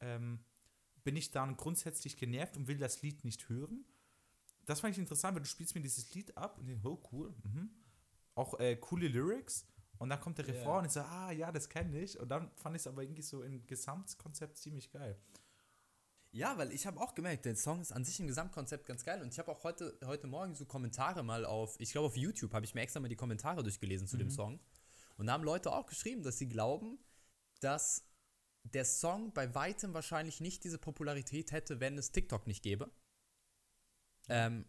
Ähm, 0.00 0.40
bin 1.04 1.14
ich 1.14 1.30
dann 1.30 1.56
grundsätzlich 1.56 2.16
genervt 2.16 2.56
und 2.56 2.66
will 2.66 2.78
das 2.78 3.02
Lied 3.02 3.24
nicht 3.24 3.48
hören? 3.48 3.84
Das 4.64 4.80
fand 4.80 4.94
ich 4.94 4.98
interessant, 4.98 5.36
weil 5.36 5.42
du 5.42 5.48
spielst 5.48 5.76
mir 5.76 5.80
dieses 5.80 6.12
Lied 6.14 6.36
ab 6.36 6.58
und 6.58 6.68
ich, 6.68 6.84
oh 6.84 7.00
cool, 7.12 7.32
mhm. 7.44 7.70
auch 8.34 8.58
äh, 8.58 8.74
coole 8.76 9.06
Lyrics 9.06 9.64
und 9.98 10.08
dann 10.08 10.20
kommt 10.20 10.38
der 10.38 10.46
Ja. 10.46 10.54
Refrain 10.54 10.80
und 10.80 10.86
ich 10.86 10.92
so, 10.92 11.00
ah 11.00 11.30
ja, 11.30 11.52
das 11.52 11.68
kenne 11.68 12.00
ich 12.00 12.18
und 12.18 12.28
dann 12.28 12.50
fand 12.56 12.74
ich 12.74 12.82
es 12.82 12.88
aber 12.88 13.02
irgendwie 13.04 13.22
so 13.22 13.42
im 13.42 13.64
Gesamtkonzept 13.66 14.56
ziemlich 14.58 14.90
geil. 14.90 15.16
Ja, 16.36 16.58
weil 16.58 16.70
ich 16.70 16.86
habe 16.86 17.00
auch 17.00 17.14
gemerkt, 17.14 17.46
der 17.46 17.56
Song 17.56 17.80
ist 17.80 17.92
an 17.92 18.04
sich 18.04 18.20
im 18.20 18.26
Gesamtkonzept 18.26 18.84
ganz 18.84 19.06
geil 19.06 19.22
und 19.22 19.32
ich 19.32 19.38
habe 19.38 19.50
auch 19.50 19.64
heute, 19.64 19.98
heute 20.04 20.26
Morgen 20.26 20.54
so 20.54 20.66
Kommentare 20.66 21.22
mal 21.22 21.46
auf, 21.46 21.80
ich 21.80 21.92
glaube 21.92 22.08
auf 22.08 22.16
YouTube 22.18 22.52
habe 22.52 22.66
ich 22.66 22.74
mir 22.74 22.82
extra 22.82 23.00
mal 23.00 23.08
die 23.08 23.16
Kommentare 23.16 23.62
durchgelesen 23.62 24.06
zu 24.06 24.18
dem 24.18 24.28
Song 24.28 24.60
und 25.16 25.28
da 25.28 25.32
haben 25.32 25.44
Leute 25.44 25.72
auch 25.72 25.86
geschrieben, 25.86 26.22
dass 26.22 26.36
sie 26.36 26.46
glauben, 26.46 26.98
dass 27.60 28.04
der 28.64 28.84
Song 28.84 29.32
bei 29.32 29.54
weitem 29.54 29.94
wahrscheinlich 29.94 30.42
nicht 30.42 30.62
diese 30.64 30.76
Popularität 30.76 31.52
hätte, 31.52 31.80
wenn 31.80 31.96
es 31.96 32.12
TikTok 32.12 32.46
nicht 32.46 32.62
gäbe. 32.62 32.90
Ähm, 34.28 34.66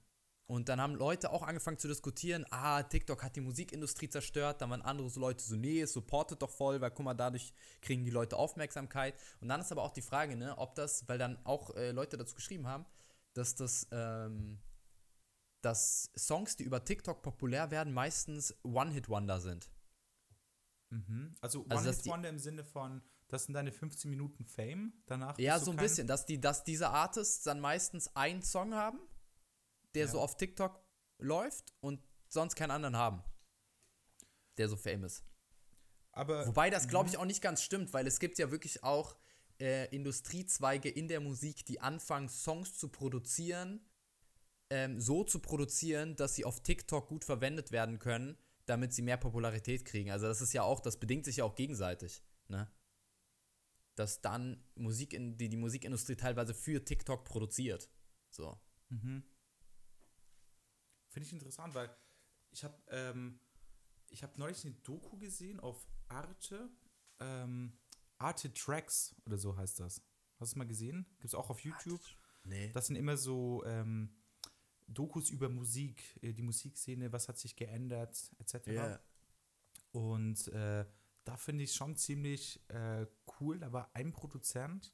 und 0.48 0.70
dann 0.70 0.80
haben 0.80 0.96
Leute 0.96 1.32
auch 1.32 1.44
angefangen 1.44 1.77
zu 1.77 1.89
diskutieren, 1.89 2.46
ah, 2.51 2.82
TikTok 2.82 3.22
hat 3.22 3.36
die 3.36 3.42
Musikindustrie 3.42 4.08
zerstört, 4.08 4.62
dann 4.62 4.70
waren 4.70 4.82
andere 4.82 5.10
so 5.10 5.20
Leute 5.20 5.44
so, 5.44 5.58
nee, 5.58 5.82
es 5.82 5.92
supportet 5.92 6.42
doch 6.42 6.50
voll, 6.50 6.80
weil 6.80 6.92
guck 6.92 7.04
mal, 7.04 7.13
dadurch 7.13 7.54
kriegen 7.82 8.06
die 8.06 8.12
Leute 8.12 8.38
Aufmerksamkeit. 8.38 9.13
Und 9.42 9.50
dann 9.50 9.60
ist 9.60 9.74
aber 9.74 9.84
auch 9.84 9.92
die 9.92 10.01
Frage, 10.01 10.38
ne, 10.38 10.58
ob 10.58 10.74
das, 10.75 11.06
weil 11.10 11.18
dann 11.18 11.38
auch 11.46 11.75
äh, 11.75 11.92
Leute 11.92 12.16
dazu 12.16 12.34
geschrieben 12.34 12.66
haben, 12.66 12.86
dass 13.34 13.56
das, 13.56 13.88
ähm, 13.92 14.60
dass 15.62 16.12
Songs, 16.18 16.56
die 16.56 16.63
über 16.63 16.86
TikTok 16.86 17.22
populär 17.22 17.70
werden, 17.70 17.92
meistens 17.94 18.56
One-Hit-Wonder 18.63 19.42
sind. 19.42 19.70
Mhm. 20.92 21.36
Also, 21.42 21.66
Also, 21.68 21.89
One-Hit-Wonder 21.89 22.30
im 22.30 22.39
Sinne 22.39 22.63
von, 22.63 23.01
das 23.27 23.44
sind 23.44 23.54
deine 23.54 23.74
15 23.74 24.10
Minuten 24.10 24.46
Fame, 24.46 24.94
danach 25.08 25.38
Ja, 25.39 25.60
so 25.60 25.72
ein 25.72 25.77
bisschen, 25.77 26.08
dass 26.08 26.25
die, 26.25 26.39
dass 26.39 26.63
diese 26.63 26.89
Artists 26.92 27.44
dann 27.44 27.60
meistens 27.60 28.16
einen 28.16 28.42
Song 28.42 28.74
haben, 28.74 28.98
der 29.96 30.06
Ja. 30.06 30.12
so 30.12 30.20
auf 30.20 30.38
TikTok 30.38 30.79
läuft 31.20 31.74
und 31.79 32.01
sonst 32.27 32.56
keinen 32.56 32.72
anderen 32.72 32.96
haben, 32.96 33.24
der 34.58 34.70
so 34.70 34.75
famous. 34.75 35.24
Aber 36.12 36.48
Wobei 36.48 36.70
das, 36.70 36.88
glaube 36.88 37.10
ich, 37.10 37.17
auch 37.17 37.25
nicht 37.25 37.41
ganz 37.41 37.62
stimmt, 37.62 37.94
weil 37.94 38.08
es 38.08 38.20
gibt 38.20 38.39
ja 38.39 38.50
wirklich 38.50 38.84
auch 38.84 39.15
äh, 39.60 39.86
Industriezweige 39.96 40.89
in 40.89 41.08
der 41.08 41.20
Musik, 41.20 41.65
die 41.65 41.79
anfangen, 41.79 42.29
Songs 42.29 42.75
zu 42.77 42.89
produzieren, 42.89 43.82
ähm, 44.70 45.00
so 45.00 45.24
zu 45.24 45.39
produzieren, 45.39 46.15
dass 46.15 46.36
sie 46.36 46.46
auf 46.46 46.62
TikTok 46.62 47.08
gut 47.08 47.24
verwendet 47.24 47.72
werden 47.72 48.00
können, 48.00 48.38
damit 48.65 48.94
sie 48.94 49.01
mehr 49.01 49.17
Popularität 49.17 49.86
kriegen. 49.86 50.12
Also 50.12 50.27
das 50.27 50.41
ist 50.41 50.53
ja 50.53 50.63
auch, 50.63 50.79
das 50.79 51.00
bedingt 51.00 51.25
sich 51.25 51.38
ja 51.38 51.46
auch 51.46 51.56
gegenseitig, 51.56 52.24
ne? 52.48 52.70
Dass 53.96 54.22
dann 54.22 54.63
Musik 54.75 55.13
in, 55.13 55.38
die, 55.38 55.50
die 55.50 55.58
Musikindustrie 55.58 56.15
teilweise 56.15 56.53
für 56.53 56.84
TikTok 56.84 57.25
produziert. 57.25 57.89
So. 58.29 58.60
Mhm. 58.89 59.24
Finde 61.18 61.30
ich 61.30 61.34
interessant, 61.34 61.74
weil 61.74 61.90
ich 62.52 62.64
habe 62.64 62.80
ähm, 62.90 63.40
ich 64.10 64.22
habe 64.22 64.38
neulich 64.38 64.64
eine 64.64 64.76
Doku 64.76 65.18
gesehen 65.18 65.60
auf 65.60 65.88
Arte, 66.10 66.70
ähm, 67.20 67.80
Arte 68.20 68.54
Tracks 68.54 69.16
oder 69.26 69.40
so 69.40 69.58
heißt 69.58 69.80
das. 69.80 69.96
Hast 70.36 70.40
du 70.40 70.44
es 70.44 70.56
mal 70.56 70.68
gesehen? 70.68 71.08
Gibt 71.18 71.26
es 71.26 71.34
auch 71.34 71.50
auf 71.50 71.60
YouTube. 71.62 72.02
Nee. 72.44 72.72
Das 72.72 72.86
sind 72.86 72.98
immer 72.98 73.18
so 73.18 73.64
ähm, 73.66 74.16
Dokus 74.86 75.32
über 75.32 75.50
Musik, 75.50 76.20
äh, 76.22 76.34
die 76.34 76.44
Musikszene, 76.44 77.12
was 77.12 77.28
hat 77.28 77.40
sich 77.40 77.56
geändert, 77.56 78.32
etc. 78.38 78.68
Ja. 78.68 79.00
Und 79.92 80.50
äh, 80.50 80.86
da 81.24 81.36
finde 81.36 81.64
ich 81.64 81.74
schon 81.74 81.96
ziemlich 81.96 82.64
äh, 82.70 83.08
cool. 83.40 83.58
Da 83.58 83.74
war 83.74 83.90
ein 83.96 84.14
Produzent, 84.14 84.94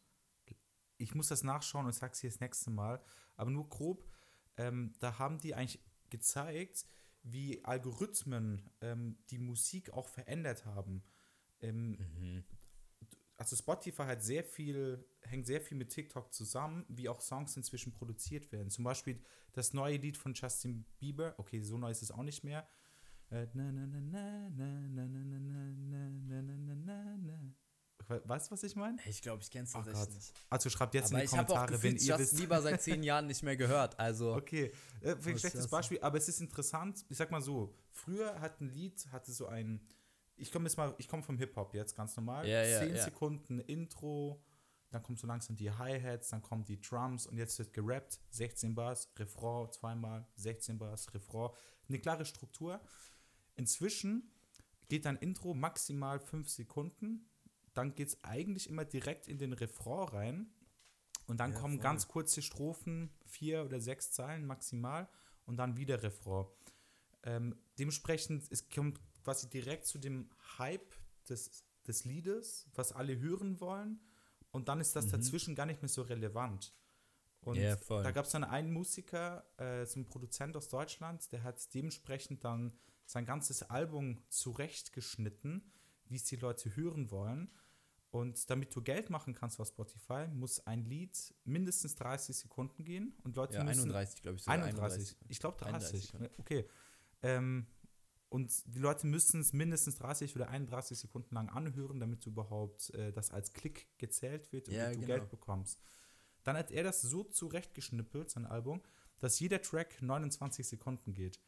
ich 0.95 1.15
muss 1.15 1.27
das 1.27 1.43
nachschauen 1.43 1.85
und 1.85 1.93
sag's 1.93 2.21
hier 2.21 2.29
das 2.29 2.39
nächste 2.39 2.71
Mal, 2.71 3.03
aber 3.35 3.51
nur 3.51 3.67
grob, 3.67 4.09
ähm, 4.55 4.93
da 4.99 5.19
haben 5.19 5.39
die 5.39 5.53
eigentlich 5.53 5.83
gezeigt, 6.13 6.85
wie 7.23 7.63
Algorithmen 7.65 8.69
ähm, 8.81 9.17
die 9.31 9.39
Musik 9.39 9.91
auch 9.93 10.07
verändert 10.07 10.65
haben. 10.65 11.03
Ähm, 11.61 11.97
Mhm. 11.99 12.43
also 13.37 13.55
Spotify 13.55 14.03
hat 14.03 14.23
sehr 14.23 14.43
viel, 14.43 15.05
hängt 15.21 15.47
sehr 15.47 15.61
viel 15.61 15.77
mit 15.77 15.89
TikTok 15.89 16.33
zusammen, 16.33 16.85
wie 16.87 17.09
auch 17.09 17.21
Songs 17.21 17.57
inzwischen 17.57 17.91
produziert 17.93 18.51
werden. 18.51 18.69
Zum 18.69 18.83
Beispiel 18.83 19.21
das 19.53 19.73
neue 19.73 19.97
Lied 19.97 20.17
von 20.17 20.33
Justin 20.33 20.85
Bieber, 20.99 21.35
okay, 21.37 21.61
so 21.61 21.77
neu 21.77 21.91
ist 21.91 22.03
es 22.03 22.11
auch 22.11 22.23
nicht 22.23 22.43
mehr. 22.43 22.67
Äh, 23.31 23.47
na, 23.53 23.71
na, 23.71 23.87
na, 23.87 24.49
Weißt 28.07 28.47
du, 28.47 28.51
was 28.51 28.63
ich 28.63 28.75
meine? 28.75 28.97
Ich 29.05 29.21
glaube, 29.21 29.41
ich 29.41 29.51
kenne 29.51 29.65
es 29.65 29.75
oh 29.75 29.79
tatsächlich 29.79 30.07
oh 30.09 30.13
nicht. 30.13 30.33
Also 30.49 30.69
schreibt 30.69 30.93
jetzt 30.93 31.11
aber 31.11 31.21
in 31.21 31.29
die 31.29 31.35
Kommentare, 31.35 31.83
wenn 31.83 31.97
ihr 31.97 32.17
das 32.17 32.31
lieber 32.33 32.61
seit 32.61 32.81
zehn 32.81 33.03
Jahren 33.03 33.27
nicht 33.27 33.43
mehr 33.43 33.55
gehört. 33.55 33.99
Also 33.99 34.35
okay, 34.35 34.71
äh, 35.01 35.11
ein 35.11 35.39
schlechtes 35.39 35.67
Beispiel, 35.67 35.99
aber 36.01 36.17
es 36.17 36.27
ist 36.27 36.41
interessant. 36.41 37.05
Ich 37.09 37.17
sag 37.17 37.31
mal 37.31 37.41
so: 37.41 37.75
Früher 37.91 38.39
hat 38.39 38.61
ein 38.61 38.69
Lied 38.69 39.05
hatte 39.11 39.31
so 39.31 39.47
ein, 39.47 39.81
ich 40.35 40.51
komme 40.51 40.65
jetzt 40.65 40.77
mal, 40.77 40.93
ich 40.97 41.07
komme 41.07 41.23
vom 41.23 41.37
Hip 41.37 41.55
Hop 41.55 41.73
jetzt 41.73 41.95
ganz 41.95 42.15
normal. 42.15 42.47
ja, 42.47 42.63
ja, 42.63 42.79
zehn 42.79 42.93
yeah. 42.93 43.03
Sekunden 43.03 43.59
Intro, 43.59 44.41
dann 44.91 45.01
kommt 45.03 45.19
so 45.19 45.27
langsam 45.27 45.55
die 45.55 45.71
Hi 45.71 45.99
Hats, 46.01 46.29
dann 46.29 46.41
kommen 46.41 46.65
die 46.65 46.79
Drums 46.79 47.25
und 47.27 47.37
jetzt 47.37 47.57
wird 47.59 47.73
gerappt, 47.73 48.19
16 48.29 48.75
Bars, 48.75 49.11
Refrain 49.17 49.71
zweimal, 49.71 50.27
16 50.35 50.77
Bars, 50.77 51.13
Refrain, 51.13 51.49
eine 51.87 51.99
klare 51.99 52.25
Struktur. 52.25 52.81
Inzwischen 53.55 54.31
geht 54.89 55.05
dann 55.05 55.17
Intro 55.17 55.53
maximal 55.53 56.19
fünf 56.19 56.49
Sekunden 56.49 57.27
dann 57.73 57.95
geht 57.95 58.09
es 58.09 58.23
eigentlich 58.23 58.69
immer 58.69 58.85
direkt 58.85 59.27
in 59.27 59.37
den 59.37 59.53
Refrain 59.53 60.07
rein 60.09 60.53
und 61.27 61.39
dann 61.39 61.53
Ja, 61.53 61.59
kommen 61.59 61.75
voll. 61.75 61.83
ganz 61.83 62.07
kurze 62.07 62.41
Strophen, 62.41 63.11
vier 63.25 63.63
oder 63.65 63.79
sechs 63.79 64.11
Zeilen 64.11 64.45
maximal 64.45 65.09
und 65.45 65.57
dann 65.57 65.77
wieder 65.77 66.03
Refrain. 66.03 66.45
Ähm, 67.23 67.55
dementsprechend, 67.79 68.51
es 68.51 68.69
kommt 68.69 68.99
quasi 69.23 69.49
direkt 69.49 69.85
zu 69.85 69.97
dem 69.97 70.29
Hype 70.57 70.93
des, 71.29 71.63
des 71.87 72.03
Liedes, 72.05 72.67
was 72.75 72.91
alle 72.91 73.17
hören 73.19 73.59
wollen 73.61 74.01
und 74.51 74.67
dann 74.67 74.79
ist 74.81 74.95
das 74.95 75.07
dazwischen 75.07 75.55
gar 75.55 75.65
nicht 75.65 75.81
mehr 75.81 75.89
so 75.89 76.01
relevant. 76.01 76.73
Und 77.39 77.57
Mhm. 77.59 77.77
Voll. 77.77 78.03
da 78.03 78.11
gab 78.11 78.25
es 78.25 78.31
dann 78.31 78.43
einen 78.45 78.71
Musiker, 78.71 79.45
äh, 79.57 79.85
so 79.85 79.99
ein 79.99 80.05
Produzent 80.05 80.55
aus 80.55 80.69
Deutschland, 80.69 81.29
der 81.31 81.43
hat 81.43 81.73
dementsprechend 81.73 82.43
dann 82.45 82.77
sein 83.05 83.25
ganzes 83.25 83.63
Album 83.63 84.21
zurechtgeschnitten, 84.29 85.71
wie 86.05 86.15
es 86.15 86.23
die 86.25 86.35
Leute 86.37 86.75
hören 86.75 87.11
wollen. 87.11 87.51
Und 88.13 88.47
damit 88.51 88.75
du 88.75 88.83
Geld 88.83 89.09
machen 89.09 89.33
kannst 89.33 89.59
auf 89.59 89.69
Spotify, 89.69 90.27
muss 90.27 90.59
ein 90.67 90.85
Lied 90.85 91.33
mindestens 91.45 91.95
30 91.95 92.37
Sekunden 92.37 92.85
gehen 92.85 93.17
und 93.23 93.35
Leute 93.35 93.55
ja, 93.55 93.63
müssen 93.63 93.89
31, 93.89 94.21
glaube 94.21 94.37
ich. 94.37 94.43
sogar 94.43 94.63
31. 94.63 95.17
Ich 95.29 95.39
glaube 95.39 95.65
31 95.65 95.89
30. 95.89 96.11
Sekunden. 96.11 96.33
Okay. 96.37 96.69
Ähm, 97.23 97.65
und 98.29 98.53
die 98.67 98.77
Leute 98.77 99.07
müssen 99.07 99.41
es 99.41 99.51
mindestens 99.51 99.95
30 99.95 100.35
oder 100.35 100.47
31 100.49 100.99
Sekunden 100.99 101.33
lang 101.33 101.49
anhören, 101.49 101.99
damit 101.99 102.23
du 102.23 102.29
überhaupt 102.29 102.91
äh, 102.91 103.11
das 103.11 103.31
als 103.31 103.51
Klick 103.51 103.87
gezählt 103.97 104.51
wird 104.51 104.67
und 104.67 104.75
Ja, 104.75 104.89
du 104.89 104.93
genau. 104.93 105.07
Geld 105.07 105.29
bekommst. 105.31 105.81
Dann 106.43 106.55
hat 106.55 106.69
er 106.69 106.83
das 106.83 107.01
so 107.01 107.23
zurechtgeschnippelt, 107.23 108.29
sein 108.29 108.45
Album, 108.45 108.83
dass 109.21 109.39
jeder 109.39 109.59
Track 109.59 110.03
29 110.03 110.67
Sekunden 110.67 111.15
geht. 111.15 111.39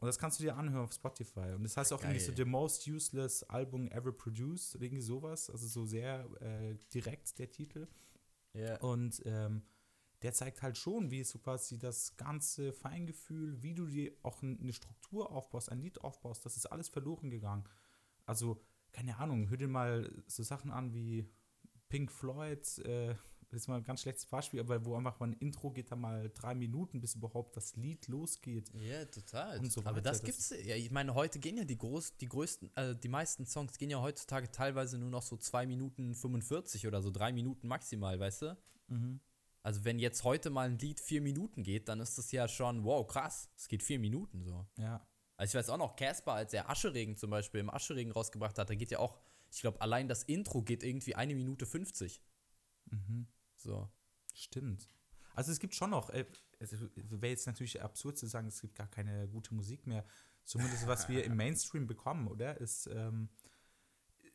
Und 0.00 0.06
das 0.06 0.18
kannst 0.18 0.38
du 0.38 0.44
dir 0.44 0.56
anhören 0.56 0.84
auf 0.84 0.92
Spotify. 0.92 1.52
Und 1.54 1.64
das 1.64 1.76
heißt 1.76 1.92
auch 1.92 2.02
irgendwie 2.02 2.20
so 2.20 2.28
Geil. 2.28 2.36
The 2.36 2.44
Most 2.44 2.86
Useless 2.86 3.42
Album 3.44 3.88
Ever 3.88 4.12
Produced 4.12 4.76
oder 4.76 4.84
irgendwie 4.84 5.02
sowas. 5.02 5.50
Also 5.50 5.66
so 5.66 5.84
sehr 5.86 6.28
äh, 6.40 6.76
direkt 6.94 7.38
der 7.38 7.50
Titel. 7.50 7.88
Ja. 8.52 8.80
Und 8.80 9.20
ähm, 9.24 9.62
der 10.22 10.32
zeigt 10.32 10.62
halt 10.62 10.76
schon, 10.76 11.10
wie 11.10 11.22
so 11.24 11.38
quasi 11.38 11.78
das 11.78 12.16
ganze 12.16 12.72
Feingefühl, 12.72 13.62
wie 13.62 13.74
du 13.74 13.86
dir 13.86 14.12
auch 14.22 14.42
eine 14.42 14.72
Struktur 14.72 15.30
aufbaust, 15.30 15.70
ein 15.70 15.80
Lied 15.80 16.00
aufbaust, 16.02 16.44
das 16.44 16.56
ist 16.56 16.66
alles 16.66 16.88
verloren 16.88 17.30
gegangen. 17.30 17.64
Also, 18.26 18.64
keine 18.92 19.18
Ahnung, 19.18 19.48
hör 19.48 19.56
dir 19.56 19.68
mal 19.68 20.10
so 20.26 20.42
Sachen 20.42 20.70
an 20.70 20.92
wie 20.92 21.30
Pink 21.88 22.10
Floyd, 22.10 22.78
äh, 22.78 23.14
das 23.50 23.62
ist 23.62 23.68
mal 23.68 23.76
ein 23.76 23.84
ganz 23.84 24.02
schlechtes 24.02 24.26
Beispiel, 24.26 24.60
aber 24.60 24.84
wo 24.84 24.94
einfach 24.94 25.18
mal 25.20 25.28
ein 25.28 25.32
Intro 25.34 25.70
geht, 25.70 25.90
da 25.90 25.96
mal 25.96 26.30
drei 26.34 26.54
Minuten, 26.54 27.00
bis 27.00 27.14
überhaupt 27.14 27.56
das 27.56 27.76
Lied 27.76 28.06
losgeht. 28.08 28.70
Ja, 28.74 29.04
total. 29.06 29.58
Und 29.58 29.72
so 29.72 29.82
Aber 29.84 30.00
das 30.02 30.18
Das- 30.18 30.26
gibt's 30.26 30.50
ja. 30.66 30.76
Ich 30.76 30.90
meine, 30.90 31.14
heute 31.14 31.38
gehen 31.38 31.56
ja 31.56 31.64
die 31.64 31.78
groß, 31.78 32.16
die 32.18 32.28
größten, 32.28 32.70
äh, 32.76 32.94
die 32.96 33.08
meisten 33.08 33.46
Songs 33.46 33.78
gehen 33.78 33.90
ja 33.90 34.00
heutzutage 34.02 34.50
teilweise 34.50 34.98
nur 34.98 35.10
noch 35.10 35.22
so 35.22 35.36
2 35.36 35.66
Minuten 35.66 36.14
45 36.14 36.86
oder 36.86 37.00
so 37.02 37.10
3 37.10 37.32
Minuten 37.32 37.68
maximal, 37.68 38.18
weißt 38.20 38.42
du? 38.42 38.56
Also 39.62 39.84
wenn 39.84 39.98
jetzt 39.98 40.24
heute 40.24 40.50
mal 40.50 40.68
ein 40.70 40.78
Lied 40.78 41.00
4 41.00 41.20
Minuten 41.20 41.62
geht, 41.62 41.88
dann 41.88 42.00
ist 42.00 42.16
das 42.16 42.30
ja 42.32 42.48
schon, 42.48 42.84
wow, 42.84 43.06
krass. 43.06 43.50
Es 43.56 43.68
geht 43.68 43.82
4 43.82 43.98
Minuten 43.98 44.42
so. 44.42 44.66
Ja. 44.78 45.06
Also 45.36 45.52
ich 45.52 45.54
weiß 45.60 45.70
auch 45.70 45.78
noch, 45.78 45.94
Casper, 45.96 46.32
als 46.34 46.52
er 46.52 46.68
Ascheregen 46.70 47.16
zum 47.16 47.30
Beispiel 47.30 47.60
im 47.60 47.70
Ascheregen 47.70 48.12
rausgebracht 48.12 48.58
hat, 48.58 48.70
da 48.70 48.74
geht 48.74 48.90
ja 48.90 48.98
auch, 48.98 49.18
ich 49.50 49.60
glaube, 49.60 49.80
allein 49.80 50.08
das 50.08 50.22
Intro 50.24 50.62
geht 50.62 50.82
irgendwie 50.82 51.14
eine 51.14 51.34
Minute 51.34 51.64
50. 51.66 52.22
So. 53.58 53.90
Stimmt. 54.34 54.88
Also 55.34 55.52
es 55.52 55.60
gibt 55.60 55.74
schon 55.74 55.90
noch, 55.90 56.10
äh, 56.10 56.24
es 56.58 56.72
wäre 56.72 57.30
jetzt 57.30 57.46
natürlich 57.46 57.80
absurd 57.82 58.18
zu 58.18 58.26
sagen, 58.26 58.48
es 58.48 58.60
gibt 58.60 58.74
gar 58.74 58.88
keine 58.88 59.28
gute 59.28 59.54
Musik 59.54 59.86
mehr. 59.86 60.04
Zumindest 60.44 60.86
was 60.86 61.08
wir 61.08 61.24
im 61.24 61.36
Mainstream 61.36 61.86
bekommen, 61.86 62.26
oder? 62.28 62.56
Ist, 62.58 62.88
ähm, 62.88 63.28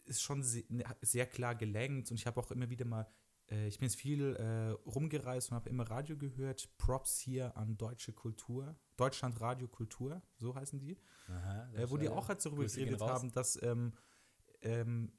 ist 0.05 0.21
schon 0.21 0.43
sehr, 0.43 0.63
sehr 1.01 1.25
klar 1.25 1.55
gelenkt 1.55 2.11
und 2.11 2.17
ich 2.17 2.27
habe 2.27 2.39
auch 2.39 2.51
immer 2.51 2.69
wieder 2.69 2.85
mal, 2.85 3.07
äh, 3.49 3.67
ich 3.67 3.79
bin 3.79 3.87
jetzt 3.87 3.99
viel 3.99 4.35
äh, 4.35 4.69
rumgereist 4.89 5.51
und 5.51 5.55
habe 5.55 5.69
immer 5.69 5.89
Radio 5.89 6.17
gehört. 6.17 6.69
Props 6.77 7.19
hier 7.19 7.57
an 7.57 7.77
deutsche 7.77 8.13
Kultur, 8.13 8.75
Deutschland 8.95 9.41
Radio 9.41 9.67
Kultur, 9.67 10.21
so 10.37 10.55
heißen 10.55 10.79
die 10.79 10.97
Aha, 11.27 11.71
äh, 11.73 11.89
wo 11.89 11.97
die 11.97 12.09
auch 12.09 12.27
halt 12.27 12.45
darüber 12.45 12.65
geredet 12.65 13.01
haben, 13.01 13.31
dass 13.31 13.61
ähm, 13.61 13.93
ähm, 14.61 15.11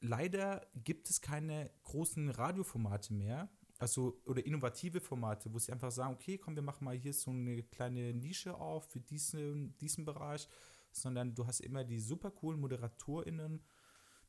leider 0.00 0.66
gibt 0.74 1.10
es 1.10 1.20
keine 1.20 1.70
großen 1.84 2.30
Radioformate 2.30 3.12
mehr, 3.14 3.48
also 3.78 4.20
oder 4.26 4.44
innovative 4.44 5.00
Formate, 5.00 5.52
wo 5.52 5.58
sie 5.58 5.72
einfach 5.72 5.90
sagen, 5.90 6.14
okay, 6.14 6.38
komm, 6.38 6.54
wir 6.54 6.62
machen 6.62 6.84
mal 6.84 6.96
hier 6.96 7.14
so 7.14 7.30
eine 7.30 7.62
kleine 7.62 8.12
Nische 8.12 8.54
auf 8.54 8.90
für 8.90 9.00
diesen, 9.00 9.76
diesen 9.78 10.04
Bereich, 10.04 10.48
sondern 10.92 11.34
du 11.34 11.46
hast 11.46 11.60
immer 11.60 11.84
die 11.84 11.98
super 12.00 12.30
coolen 12.30 12.60
ModeratorInnen, 12.60 13.62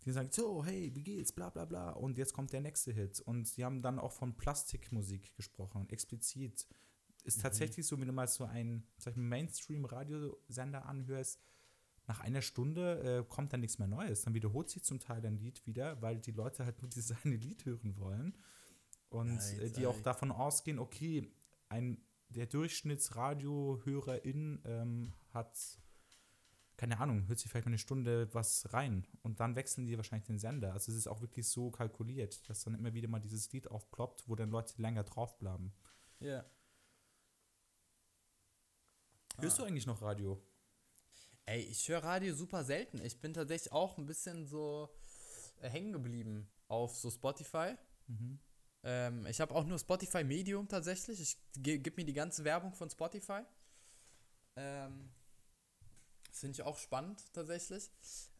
die 0.05 0.11
sagen, 0.11 0.29
so, 0.31 0.63
hey, 0.65 0.95
wie 0.95 1.03
geht's, 1.03 1.31
bla 1.31 1.49
bla 1.49 1.65
bla, 1.65 1.91
und 1.91 2.17
jetzt 2.17 2.33
kommt 2.33 2.53
der 2.53 2.61
nächste 2.61 2.91
Hit. 2.91 3.19
Und 3.19 3.55
die 3.57 3.63
haben 3.65 3.81
dann 3.81 3.99
auch 3.99 4.11
von 4.11 4.35
Plastikmusik 4.35 5.35
gesprochen, 5.35 5.87
explizit. 5.89 6.65
Ist 7.23 7.37
Mhm. 7.37 7.41
tatsächlich 7.43 7.85
so, 7.85 7.99
wenn 7.99 8.07
du 8.07 8.13
mal 8.13 8.27
so 8.27 8.45
einen 8.45 8.87
sag 8.97 9.11
ich 9.11 9.17
mal, 9.17 9.27
Mainstream-Radiosender 9.27 10.85
anhörst, 10.85 11.39
nach 12.07 12.19
einer 12.19 12.41
Stunde 12.41 13.19
äh, 13.19 13.23
kommt 13.27 13.53
dann 13.53 13.59
nichts 13.61 13.79
mehr 13.79 13.87
Neues. 13.87 14.23
Dann 14.23 14.33
wiederholt 14.33 14.69
sich 14.69 14.83
zum 14.83 14.99
Teil 14.99 15.25
ein 15.25 15.37
Lied 15.37 15.65
wieder, 15.65 16.01
weil 16.01 16.19
die 16.19 16.31
Leute 16.31 16.65
halt 16.65 16.81
nur 16.81 16.89
dieses 16.89 17.15
eine 17.23 17.35
Lied 17.35 17.63
hören 17.65 17.97
wollen. 17.97 18.35
Und 19.09 19.39
äh, 19.59 19.69
die 19.69 19.85
auch 19.85 20.01
davon 20.01 20.31
ausgehen, 20.31 20.79
okay, 20.79 21.31
ein, 21.69 22.01
der 22.29 22.47
Durchschnittsradiohörerin 22.47 24.61
ähm, 24.65 25.13
hat, 25.33 25.57
keine 26.77 26.99
Ahnung, 26.99 27.27
hört 27.27 27.39
sich 27.39 27.51
vielleicht 27.51 27.65
mal 27.65 27.71
eine 27.71 27.77
Stunde 27.77 28.33
was 28.33 28.73
rein 28.73 29.05
und 29.21 29.39
dann 29.39 29.55
wechseln 29.55 29.85
die 29.85 29.95
wahrscheinlich 29.97 30.27
den 30.27 30.39
Sender. 30.39 30.73
Also 30.73 30.91
es 30.91 30.97
ist 30.97 31.07
auch 31.07 31.21
wirklich 31.21 31.47
so 31.47 31.69
kalkuliert, 31.71 32.49
dass 32.49 32.63
dann 32.63 32.73
immer 32.73 32.93
wieder 32.93 33.09
mal 33.09 33.19
dieses 33.19 33.51
Lied 33.51 33.69
aufploppt, 33.69 34.27
wo 34.27 34.35
dann 34.35 34.49
Leute 34.49 34.81
länger 34.81 35.03
drauf 35.03 35.37
bleiben. 35.37 35.73
Ja. 36.19 36.43
Hörst 39.37 39.59
du 39.59 39.63
eigentlich 39.63 39.87
noch 39.87 40.01
Radio? 40.01 40.41
Ey, 41.51 41.63
ich 41.63 41.89
höre 41.89 42.01
Radio 42.01 42.33
super 42.33 42.63
selten. 42.63 43.03
Ich 43.03 43.19
bin 43.19 43.33
tatsächlich 43.33 43.73
auch 43.73 43.97
ein 43.97 44.05
bisschen 44.05 44.47
so 44.47 44.89
äh, 45.59 45.67
hängen 45.67 45.91
geblieben 45.91 46.49
auf 46.69 46.95
so 46.95 47.11
Spotify. 47.11 47.75
Ähm, 48.83 49.25
ich 49.25 49.41
habe 49.41 49.53
auch 49.53 49.65
nur 49.65 49.77
Spotify 49.77 50.23
Medium 50.23 50.69
tatsächlich. 50.69 51.19
Ich 51.19 51.37
ge 51.61 51.77
gib 51.77 51.97
mir 51.97 52.05
die 52.05 52.13
ganze 52.13 52.45
Werbung 52.45 52.73
von 52.73 52.89
Spotify. 52.89 53.41
Ähm, 54.55 55.09
das 56.29 56.39
finde 56.39 56.55
ich 56.55 56.63
auch 56.63 56.77
spannend 56.77 57.21
tatsächlich. 57.33 57.91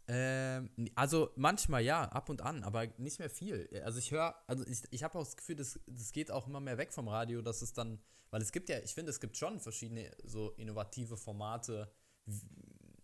Ähm, 0.08 0.70
also 0.96 1.32
manchmal 1.36 1.84
ja, 1.84 2.04
ab 2.04 2.30
und 2.30 2.42
an, 2.42 2.64
aber 2.64 2.88
nicht 2.98 3.20
mehr 3.20 3.30
viel. 3.30 3.70
Also 3.84 4.00
ich 4.00 4.12
höre, 4.12 4.42
also 4.48 4.66
ich, 4.66 4.84
ich 4.90 5.04
habe 5.04 5.20
auch 5.20 5.26
das 5.26 5.36
Gefühl, 5.36 5.58
das, 5.58 5.78
das 5.86 6.14
geht 6.14 6.32
auch 6.32 6.48
immer 6.48 6.62
mehr 6.62 6.78
weg 6.78 6.94
vom 6.94 7.10
Radio, 7.10 7.42
dass 7.42 7.62
es 7.62 7.74
dann, 7.74 8.00
weil 8.30 8.42
es 8.42 8.54
gibt 8.54 8.70
ja, 8.70 8.80
ich 8.80 8.94
finde, 8.94 9.10
es 9.10 9.20
gibt 9.20 9.36
schon 9.36 9.60
verschiedene 9.60 10.10
so 10.24 10.52
innovative 10.52 11.18
Formate 11.18 11.92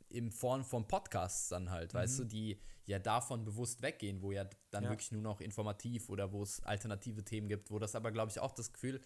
in 0.09 0.31
Form 0.31 0.63
von 0.63 0.87
Podcasts 0.87 1.49
dann 1.49 1.69
halt, 1.69 1.93
weißt 1.93 2.19
du, 2.19 2.23
die 2.25 2.59
ja 2.85 2.99
davon 2.99 3.43
bewusst 3.43 3.81
weggehen, 3.81 4.21
wo 4.21 4.31
ja 4.31 4.49
dann 4.71 4.85
Ja. 4.85 4.89
wirklich 4.89 5.11
nur 5.11 5.21
noch 5.21 5.41
informativ 5.41 6.09
oder 6.09 6.31
wo 6.31 6.43
es 6.43 6.61
alternative 6.63 7.23
Themen 7.25 7.49
gibt, 7.49 7.69
wo 7.71 7.79
das 7.79 7.95
aber, 7.95 8.11
glaube 8.11 8.31
ich, 8.31 8.39
auch 8.39 8.53
das 8.53 8.71
Gefühl, 8.71 9.01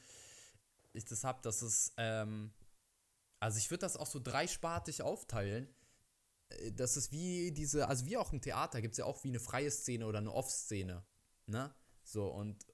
ich 0.93 1.05
das 1.05 1.23
habe, 1.23 1.41
dass 1.41 1.61
es, 1.61 1.93
ähm, 1.97 2.53
also 3.39 3.57
ich 3.57 3.71
würde 3.71 3.81
das 3.81 3.97
auch 3.97 4.05
so 4.07 4.19
dreispartig 4.19 5.01
aufteilen. 5.01 5.67
Äh, 6.49 6.71
Das 6.73 6.97
ist 6.97 7.11
wie 7.11 7.51
diese, 7.51 7.87
also 7.87 8.05
wie 8.05 8.17
auch 8.17 8.31
im 8.33 8.41
Theater 8.41 8.81
gibt 8.81 8.93
es 8.93 8.97
ja 8.99 9.05
auch 9.05 9.23
wie 9.23 9.29
eine 9.29 9.39
freie 9.39 9.71
Szene 9.71 10.05
oder 10.05 10.19
eine 10.19 10.31
Off-Szene. 10.33 11.03
Ne? 11.47 11.73
So, 12.03 12.27
und, 12.27 12.65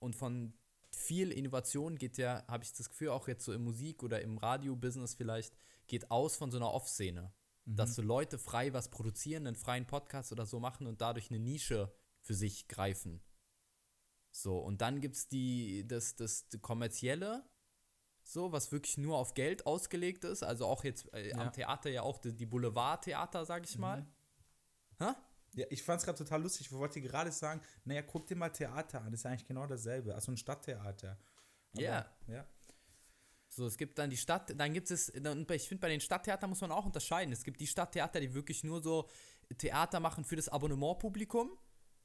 und 0.00 0.16
von 0.16 0.54
viel 0.90 1.30
Innovation 1.30 1.96
geht 1.96 2.16
ja, 2.18 2.44
habe 2.48 2.64
ich 2.64 2.72
das 2.72 2.88
Gefühl, 2.88 3.10
auch 3.10 3.28
jetzt 3.28 3.44
so 3.44 3.52
im 3.52 3.62
Musik- 3.62 4.02
oder 4.02 4.20
im 4.22 4.38
Radio-Business 4.38 5.14
vielleicht, 5.14 5.56
geht 5.86 6.10
aus 6.10 6.36
von 6.36 6.50
so 6.50 6.56
einer 6.56 6.72
Off-Szene. 6.72 7.32
Dass 7.70 7.94
so 7.94 8.02
Leute 8.02 8.38
frei 8.38 8.72
was 8.72 8.88
produzieren, 8.90 9.46
einen 9.46 9.56
freien 9.56 9.86
Podcast 9.86 10.32
oder 10.32 10.46
so 10.46 10.58
machen 10.58 10.86
und 10.86 11.00
dadurch 11.00 11.30
eine 11.30 11.38
Nische 11.38 11.92
für 12.22 12.34
sich 12.34 12.66
greifen. 12.66 13.20
So, 14.30 14.58
und 14.58 14.80
dann 14.80 15.00
gibt 15.00 15.16
es 15.16 15.28
die, 15.28 15.86
das, 15.86 16.16
das 16.16 16.46
kommerzielle, 16.62 17.44
so, 18.22 18.52
was 18.52 18.72
wirklich 18.72 18.98
nur 18.98 19.16
auf 19.18 19.34
Geld 19.34 19.66
ausgelegt 19.66 20.24
ist. 20.24 20.42
Also 20.42 20.66
auch 20.66 20.84
jetzt 20.84 21.12
äh, 21.14 21.30
Ja. 21.30 21.38
am 21.38 21.52
Theater 21.52 21.90
ja 21.90 22.02
auch 22.02 22.18
die, 22.18 22.34
die 22.36 22.46
Boulevardtheater, 22.46 23.44
sag 23.44 23.64
ich 23.64 23.78
mal. 23.78 24.06
Hä? 24.98 25.12
Ja, 25.54 25.66
ich 25.70 25.82
fand 25.82 26.00
es 26.00 26.04
gerade 26.04 26.18
total 26.18 26.42
lustig. 26.42 26.66
Ich 26.66 26.72
wollte 26.72 27.00
gerade 27.00 27.32
sagen, 27.32 27.60
naja, 27.84 28.02
guck 28.02 28.26
dir 28.26 28.36
mal 28.36 28.50
Theater 28.50 29.00
an. 29.00 29.10
Das 29.12 29.20
ist 29.20 29.24
ja 29.24 29.30
eigentlich 29.30 29.46
genau 29.46 29.66
dasselbe. 29.66 30.14
Also 30.14 30.30
ein 30.32 30.36
Stadttheater. 30.36 31.18
Aber, 31.72 31.82
Ja. 31.82 32.06
Ja. 32.26 32.46
So, 33.58 33.66
es 33.66 33.76
gibt 33.76 33.98
dann 33.98 34.08
die 34.08 34.16
Stadt, 34.16 34.54
dann 34.56 34.72
gibt 34.72 34.88
es, 34.90 35.08
ich 35.08 35.68
finde, 35.68 35.80
bei 35.80 35.88
den 35.88 36.00
Stadttheatern 36.00 36.48
muss 36.48 36.60
man 36.60 36.70
auch 36.70 36.86
unterscheiden. 36.86 37.32
Es 37.32 37.42
gibt 37.42 37.60
die 37.60 37.66
Stadttheater, 37.66 38.20
die 38.20 38.32
wirklich 38.32 38.62
nur 38.62 38.80
so 38.80 39.08
Theater 39.58 39.98
machen 39.98 40.24
für 40.24 40.36
das 40.36 40.48
Abonnementpublikum. 40.48 41.50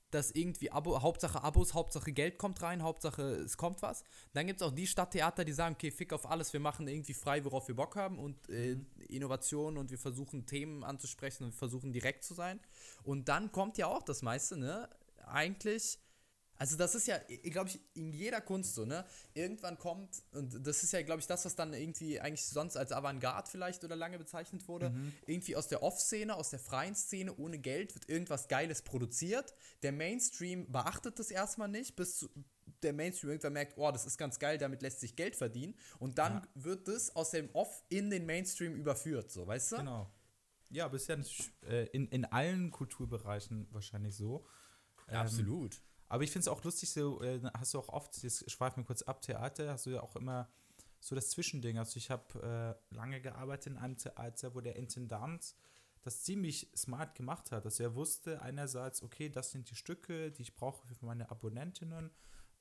Das 0.09 0.31
irgendwie 0.31 0.71
Abo, 0.71 0.99
Hauptsache 1.01 1.43
Abos, 1.43 1.75
Hauptsache 1.75 2.11
Geld 2.11 2.39
kommt 2.39 2.61
rein, 2.63 2.81
Hauptsache 2.81 3.21
es 3.21 3.55
kommt 3.55 3.83
was. 3.83 4.03
Dann 4.33 4.47
gibt 4.47 4.61
es 4.61 4.67
auch 4.67 4.71
die 4.71 4.87
Stadttheater, 4.87 5.45
die 5.45 5.53
sagen, 5.53 5.75
okay, 5.75 5.91
fick 5.91 6.11
auf 6.11 6.29
alles, 6.29 6.53
wir 6.53 6.59
machen 6.59 6.87
irgendwie 6.87 7.13
frei, 7.13 7.45
worauf 7.45 7.67
wir 7.67 7.75
Bock 7.75 7.95
haben 7.95 8.17
und 8.17 8.49
äh, 8.49 8.77
Innovation 9.09 9.77
und 9.77 9.91
wir 9.91 9.99
versuchen 9.99 10.47
Themen 10.47 10.83
anzusprechen 10.83 11.43
und 11.43 11.51
wir 11.51 11.57
versuchen 11.57 11.93
direkt 11.93 12.23
zu 12.23 12.33
sein. 12.33 12.59
Und 13.03 13.29
dann 13.29 13.51
kommt 13.51 13.77
ja 13.77 13.87
auch 13.87 14.01
das 14.01 14.23
meiste, 14.23 14.57
ne? 14.57 14.89
Eigentlich 15.25 15.99
also 16.63 16.77
das 16.77 16.95
ist 16.95 17.07
ja, 17.07 17.19
glaube 17.43 17.69
ich, 17.69 17.79
in 17.93 18.13
jeder 18.13 18.39
Kunst 18.39 18.73
so, 18.73 18.85
ne? 18.85 19.03
Irgendwann 19.33 19.77
kommt, 19.77 20.23
und 20.31 20.65
das 20.65 20.81
ist 20.81 20.93
ja, 20.93 21.01
glaube 21.01 21.19
ich, 21.19 21.27
das, 21.27 21.43
was 21.43 21.55
dann 21.55 21.73
irgendwie 21.73 22.21
eigentlich 22.21 22.45
sonst 22.45 22.77
als 22.77 22.93
Avantgarde 22.93 23.49
vielleicht 23.51 23.83
oder 23.83 23.97
lange 23.97 24.17
bezeichnet 24.17 24.65
wurde, 24.69 24.95
irgendwie 25.27 25.57
aus 25.57 25.67
der 25.67 25.83
Off-Szene, 25.83 26.33
aus 26.33 26.51
der 26.51 26.59
freien 26.59 26.95
Szene, 26.95 27.35
ohne 27.35 27.59
Geld 27.59 27.93
wird 27.95 28.07
irgendwas 28.07 28.47
Geiles 28.47 28.81
produziert. 28.81 29.53
Der 29.81 29.91
Mainstream 29.91 30.71
beachtet 30.71 31.19
das 31.19 31.31
erstmal 31.31 31.67
nicht, 31.67 31.97
bis 31.97 32.19
zu, 32.19 32.29
der 32.81 32.93
Mainstream 32.93 33.31
irgendwann 33.31 33.53
merkt, 33.53 33.77
oh, 33.77 33.91
das 33.91 34.05
ist 34.05 34.17
ganz 34.17 34.39
geil, 34.39 34.57
damit 34.57 34.81
lässt 34.81 35.01
sich 35.01 35.17
Geld 35.17 35.35
verdienen. 35.35 35.75
Und 35.99 36.17
dann 36.17 36.35
Ja. 36.35 36.47
wird 36.55 36.87
das 36.87 37.13
aus 37.13 37.31
dem 37.31 37.49
Off 37.51 37.83
in 37.89 38.09
den 38.09 38.25
Mainstream 38.25 38.73
überführt, 38.73 39.31
so, 39.31 39.45
weißt 39.45 39.73
du? 39.73 39.77
Genau. 39.79 40.09
Ja, 40.69 40.87
nicht, 40.89 41.51
äh, 41.67 41.87
in, 41.87 42.07
in 42.07 42.23
allen 42.23 42.71
Kulturbereichen 42.71 43.67
wahrscheinlich 43.71 44.15
so. 44.15 44.45
Ähm, 45.09 45.17
Absolut. 45.17 45.81
Aber 46.13 46.23
ich 46.23 46.29
finde 46.29 46.41
es 46.41 46.47
auch 46.47 46.63
lustig, 46.63 46.91
so 46.91 47.23
äh, 47.23 47.41
hast 47.57 47.73
du 47.73 47.79
auch 47.79 47.89
oft, 47.89 48.21
jetzt 48.21 48.51
schweifen 48.51 48.83
wir 48.83 48.85
kurz 48.85 49.01
ab, 49.01 49.23
Theater, 49.23 49.71
hast 49.71 49.87
du 49.87 49.89
ja 49.89 50.03
auch 50.03 50.15
immer 50.15 50.47
so 50.99 51.15
das 51.15 51.31
Zwischending. 51.31 51.79
Also 51.79 51.97
ich 51.97 52.11
habe 52.11 52.77
äh, 52.91 52.93
lange 52.93 53.19
gearbeitet 53.19 53.73
in 53.73 53.79
einem 53.79 53.97
Theater, 53.97 54.53
wo 54.53 54.61
der 54.61 54.75
Intendant 54.75 55.55
das 56.03 56.21
ziemlich 56.21 56.69
smart 56.75 57.15
gemacht 57.15 57.51
hat, 57.51 57.65
dass 57.65 57.79
er 57.79 57.95
wusste 57.95 58.43
einerseits, 58.43 59.01
okay, 59.01 59.27
das 59.29 59.49
sind 59.49 59.71
die 59.71 59.75
Stücke, 59.75 60.31
die 60.31 60.43
ich 60.43 60.55
brauche 60.55 60.85
für 60.85 61.03
meine 61.03 61.31
Abonnentinnen. 61.31 62.11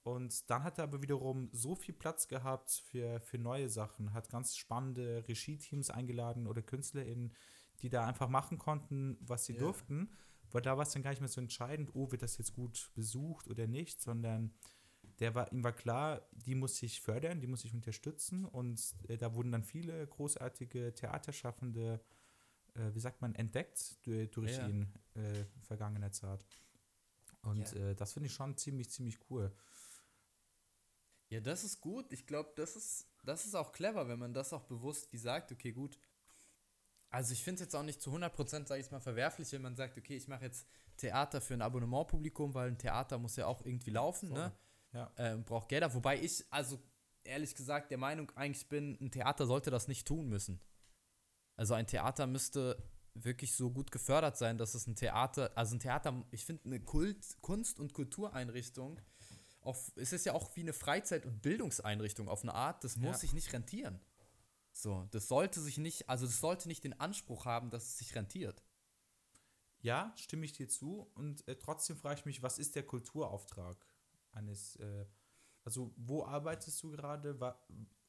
Und 0.03 0.49
dann 0.49 0.65
hat 0.65 0.79
er 0.79 0.85
aber 0.85 1.03
wiederum 1.03 1.51
so 1.53 1.75
viel 1.75 1.95
Platz 1.95 2.29
gehabt 2.29 2.71
für, 2.87 3.21
für 3.21 3.37
neue 3.37 3.69
Sachen, 3.69 4.15
hat 4.15 4.31
ganz 4.31 4.57
spannende 4.57 5.29
Regie-Teams 5.29 5.91
eingeladen 5.91 6.47
oder 6.47 6.63
KünstlerInnen, 6.63 7.35
die 7.83 7.91
da 7.91 8.07
einfach 8.07 8.31
machen 8.31 8.57
konnten, 8.57 9.19
was 9.21 9.45
sie 9.45 9.53
Ja. 9.53 9.59
durften. 9.59 10.09
Weil 10.53 10.63
da 10.63 10.77
war 10.77 10.83
es 10.83 10.93
dann 10.93 11.03
gar 11.03 11.11
nicht 11.11 11.21
mehr 11.21 11.29
so 11.29 11.41
entscheidend, 11.41 11.91
oh, 11.95 12.11
wird 12.13 12.23
das 12.23 12.39
jetzt 12.39 12.53
gut 12.55 12.91
besucht 12.95 13.49
oder 13.49 13.67
nicht, 13.67 14.01
sondern 14.03 14.53
der 15.19 15.35
war, 15.35 15.51
ihm 15.53 15.65
war 15.65 15.73
klar, 15.73 16.27
die 16.33 16.55
muss 16.55 16.83
ich 16.83 17.01
fördern, 17.01 17.41
die 17.41 17.47
muss 17.47 17.65
ich 17.65 17.75
unterstützen. 17.75 18.45
Und 18.45 18.95
äh, 19.09 19.17
da 19.17 19.35
wurden 19.35 19.53
dann 19.53 19.65
viele 19.65 20.07
großartige 20.07 20.95
Theaterschaffende, 20.95 22.01
äh, 22.75 22.95
wie 22.95 23.01
sagt 23.01 23.21
man, 23.23 23.35
entdeckt 23.35 23.99
durch, 24.07 24.31
durch 24.31 24.59
Ja. 24.59 24.69
ihn 24.69 24.93
äh, 25.15 25.45
vergangener 25.63 26.13
Zeit. 26.13 26.45
Und 27.43 27.73
Ja. 27.73 27.91
äh, 27.91 27.95
das 27.95 28.13
finde 28.13 28.29
ich 28.29 28.35
schon 28.35 28.57
ziemlich, 28.57 28.91
ziemlich 28.91 29.19
cool. 29.31 29.53
Ja, 31.31 31.41
das 31.41 31.65
ist 31.65 31.81
gut. 31.81 32.13
Ich 32.13 32.27
glaube, 32.27 32.53
das 32.57 32.77
ist, 32.77 33.07
das 33.25 33.47
ist 33.47 33.55
auch 33.55 33.73
clever, 33.73 34.07
wenn 34.09 34.19
man 34.19 34.35
das 34.35 34.53
auch 34.53 34.65
bewusst 34.65 35.13
wie 35.13 35.19
sagt, 35.19 35.51
okay, 35.51 35.73
gut. 35.73 35.99
Also 37.13 37.33
ich 37.35 37.45
finde 37.45 37.57
es 37.63 37.67
jetzt 37.67 37.77
auch 37.77 37.83
nicht 37.83 38.01
zu 38.01 38.11
100%, 38.11 38.67
sage 38.67 38.81
ich 38.81 38.91
mal, 38.91 39.01
verwerflich, 39.01 39.53
wenn 39.53 39.63
man 39.63 39.77
sagt, 39.77 39.99
okay, 39.99 40.17
ich 40.17 40.29
mache 40.29 40.45
jetzt 40.47 40.67
Theater 40.97 41.41
für 41.43 41.55
ein 41.55 41.63
Abonnementpublikum, 41.63 42.55
weil 42.55 42.69
ein 42.69 42.79
Theater 42.79 43.19
muss 43.19 43.37
ja 43.37 43.47
auch 43.47 43.65
irgendwie 43.65 43.91
laufen, 43.91 44.31
Voll. 44.31 44.39
ne? 44.39 44.53
Ja. 44.93 45.13
Ähm, 45.19 45.45
braucht 45.45 45.69
Gelder. 45.69 45.93
Wobei 45.95 46.19
ich, 46.21 46.45
also 46.51 46.79
ehrlich 47.25 47.55
gesagt, 47.55 47.91
der 47.91 47.99
Meinung 47.99 48.31
eigentlich 48.35 48.67
bin, 48.69 48.97
ein 49.01 49.11
Theater 49.11 49.47
sollte 49.47 49.71
das 49.71 49.89
nicht 49.89 50.07
tun 50.07 50.29
müssen. 50.29 50.59
Also 51.57 51.75
ein 51.75 51.87
Theater 51.87 52.27
müsste 52.27 52.83
wirklich 53.15 53.55
so 53.55 53.71
gut 53.71 53.93
gefördert 53.93 54.39
sein, 54.39 54.57
dass 54.57 54.75
es 54.75 54.87
ein 54.87 54.97
Theater, 54.97 55.51
also 55.55 55.77
ein 55.77 55.81
Theater, 55.81 56.25
ich 56.31 56.47
finde 56.47 56.65
eine 56.65 56.81
Kult, 56.81 57.19
Kunst- 57.43 57.79
und 57.79 57.93
Kultureinrichtung, 57.93 58.99
auf, 59.61 59.93
es 59.97 60.13
ist 60.15 60.25
ja 60.27 60.33
auch 60.33 60.57
wie 60.57 60.61
eine 60.63 60.73
Freizeit- 60.73 61.27
und 61.27 61.43
Bildungseinrichtung 61.43 62.29
auf 62.29 62.43
eine 62.43 62.55
Art, 62.55 62.83
das 62.85 62.97
muss 62.97 63.13
Ja. 63.17 63.19
sich 63.19 63.33
nicht 63.35 63.53
rentieren. 63.53 64.01
So, 64.73 65.07
das 65.11 65.29
sollte 65.29 65.61
sich 65.61 65.79
nicht, 65.79 66.09
also 66.09 66.27
das 66.27 66.41
sollte 66.41 66.69
nicht 66.69 66.85
den 66.85 66.99
Anspruch 66.99 67.45
haben, 67.45 67.71
dass 67.71 67.85
es 67.85 67.99
sich 67.99 68.15
rentiert. 68.15 68.63
Ja, 69.81 70.13
stimme 70.17 70.45
ich 70.45 70.53
dir 70.53 70.69
zu. 70.69 71.11
Und 71.15 71.47
äh, 71.49 71.57
trotzdem 71.57 71.97
frage 71.97 72.21
ich 72.21 72.25
mich, 72.25 72.43
was 72.43 72.59
ist 72.59 72.75
der 72.75 72.87
Kulturauftrag 72.87 73.85
eines, 74.33 74.77
äh, 74.77 75.07
also 75.65 75.93
wo 75.97 76.25
arbeitest 76.25 76.83
du 76.83 76.91
gerade? 76.91 77.39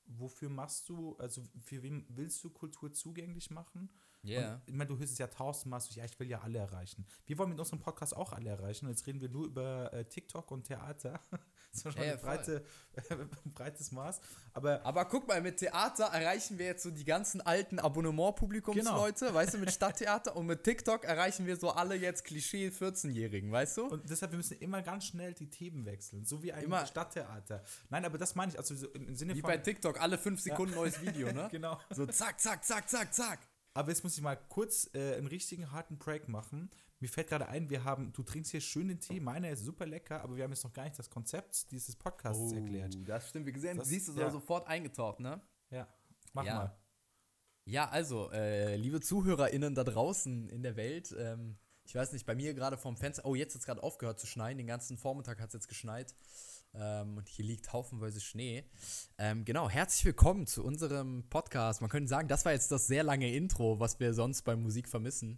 Wofür 0.06 0.50
machst 0.50 0.90
du, 0.90 1.18
also 1.18 1.44
für 1.64 1.82
wen 1.82 2.06
willst 2.10 2.44
du 2.44 2.50
Kultur 2.50 2.94
zugänglich 2.94 3.50
machen? 3.50 3.90
Ja. 4.24 4.54
Und, 4.54 4.62
ich 4.66 4.74
meine, 4.74 4.88
du 4.88 4.98
hörst 4.98 5.14
es 5.14 5.18
ja 5.18 5.28
tausendmal 5.28 5.82
so, 5.82 5.94
ja, 5.94 6.06
ich 6.06 6.18
will 6.20 6.30
ja 6.30 6.42
alle 6.42 6.60
erreichen. 6.60 7.06
Wir 7.26 7.38
wollen 7.38 7.50
mit 7.50 7.60
unserem 7.60 7.80
Podcast 7.80 8.16
auch 8.16 8.32
alle 8.32 8.50
erreichen. 8.50 8.86
Und 8.86 8.92
jetzt 8.92 9.06
reden 9.06 9.22
wir 9.22 9.30
nur 9.30 9.46
über 9.46 9.92
äh, 9.94 10.06
TikTok 10.06 10.50
und 10.52 10.64
Theater. 10.64 11.20
das 11.32 11.40
ist 11.74 11.84
schon 11.84 11.94
Ja, 11.98 12.06
ja, 12.06 12.14
ein 12.14 12.20
breite, 12.22 12.66
breites 13.54 13.92
Maß. 13.92 14.22
Aber 14.54 14.86
Aber 14.86 15.06
guck 15.06 15.28
mal, 15.28 15.42
mit 15.42 15.58
Theater 15.58 16.06
erreichen 16.06 16.58
wir 16.58 16.68
jetzt 16.68 16.84
so 16.84 16.92
die 16.92 17.04
ganzen 17.04 17.42
alten 17.42 17.80
Abonnement-Publikumsleute, 17.80 19.34
weißt 19.34 19.56
du, 19.56 19.58
mit 19.58 19.72
Stadttheater 19.74 20.36
und 20.36 20.46
mit 20.46 20.64
TikTok 20.64 21.04
erreichen 21.04 21.46
wir 21.46 21.58
so 21.58 21.72
alle 21.72 21.96
jetzt 21.96 22.24
Klischee-14-Jährigen, 22.26 23.52
weißt 23.52 23.78
du? 23.78 23.88
Und 23.88 24.10
deshalb, 24.10 24.32
wir 24.32 24.38
müssen 24.38 24.58
immer 24.60 24.82
ganz 24.82 25.06
schnell 25.06 25.34
die 25.34 25.50
Themen 25.50 25.86
wechseln, 25.86 26.24
so 26.24 26.42
wie 26.42 26.54
ein 26.54 26.64
Immer. 26.64 26.86
Stadttheater. 26.86 27.64
Nein, 27.90 28.06
aber 28.06 28.18
das 28.18 28.36
meine 28.36 28.54
ich, 28.54 28.58
also 28.58 28.74
so 28.76 28.88
im 28.94 29.16
Sinne 29.16 29.36
Wie 29.36 29.42
von. 29.42 29.50
bei 29.50 29.58
TikTok, 29.58 30.00
alle 30.00 30.18
fünf 30.18 30.40
Sekunden 30.42 30.76
neues 30.76 31.02
Video, 31.02 31.32
ne? 31.32 31.50
genau. 31.52 31.80
So 31.90 32.06
zack, 32.06 32.40
zack, 32.40 32.64
zack, 32.64 32.90
zack, 32.90 33.14
zack. 33.14 33.40
Aber 33.74 33.90
jetzt 33.90 34.04
muss 34.04 34.16
ich 34.16 34.22
mal 34.22 34.36
kurz 34.36 34.90
äh, 34.94 35.16
einen 35.16 35.28
richtigen 35.28 35.72
harten 35.72 35.98
Break 35.98 36.28
machen. 36.30 36.70
Mir 37.00 37.10
fällt 37.10 37.28
gerade 37.28 37.48
ein, 37.50 37.70
wir 37.70 37.84
haben, 37.84 38.14
du 38.14 38.24
trinkst 38.24 38.52
hier 38.52 38.62
schön 38.62 38.88
den 38.88 39.00
Tee, 39.00 39.20
meiner 39.20 39.50
ist 39.50 39.64
super 39.66 39.86
lecker, 39.86 40.22
aber 40.22 40.36
wir 40.38 40.44
haben 40.44 40.52
jetzt 40.52 40.64
noch 40.64 40.72
gar 40.74 40.84
nicht 40.84 40.98
das 40.98 41.10
Konzept 41.10 41.70
dieses 41.72 41.96
Podcasts 41.96 42.54
erklärt. 42.54 42.96
Oh, 42.98 43.04
das 43.04 43.30
stimmt, 43.30 43.46
wir 43.46 43.52
gesehen, 43.54 43.78
Das- 43.78 43.88
siehst 43.90 44.08
du 44.08 44.14
ja. 44.14 44.30
sofort 44.30 44.68
eingetaucht, 44.68 45.20
ne? 45.20 45.42
Ja, 45.70 45.88
mach 46.32 46.46
Ja. 46.46 46.56
mal. 46.56 46.78
Ja, 47.66 47.90
also, 47.90 48.30
äh, 48.32 48.76
liebe 48.76 49.02
ZuhörerInnen 49.02 49.74
da 49.76 49.84
draußen 49.84 50.50
in 50.50 50.64
der 50.64 50.76
Welt, 50.76 51.14
ähm, 51.18 51.58
ich 51.86 51.96
weiß 51.96 52.14
nicht, 52.14 52.26
bei 52.26 52.36
mir 52.36 52.54
gerade 52.54 52.78
vom 52.78 52.96
Fenster, 52.96 53.26
oh, 53.26 53.36
jetzt 53.36 53.54
hat 53.54 53.60
es 53.62 53.66
gerade 53.66 53.84
aufgehört 53.84 54.20
zu 54.20 54.28
schneien, 54.28 54.58
den 54.58 54.68
ganzen 54.68 54.98
Vormittag 54.98 55.40
hat 55.42 55.50
es 55.50 55.54
jetzt 55.54 55.68
geschneit 55.68 56.16
ähm, 56.76 57.18
und 57.18 57.30
hier 57.30 57.46
liegt 57.46 57.72
haufenweise 57.74 58.20
Schnee. 58.20 58.64
Ähm, 59.18 59.46
genau, 59.46 59.70
herzlich 59.70 60.06
willkommen 60.06 60.48
zu 60.48 60.64
unserem 60.64 61.24
Podcast. 61.30 61.82
Man 61.82 61.90
könnte 61.90 62.10
sagen, 62.10 62.28
das 62.28 62.46
war 62.46 62.52
jetzt 62.52 62.72
das 62.72 62.88
sehr 62.88 63.04
lange 63.04 63.34
Intro, 63.34 63.80
was 63.80 64.00
wir 64.00 64.14
sonst 64.14 64.44
bei 64.44 64.56
Musik 64.56 64.88
vermissen. 64.90 65.38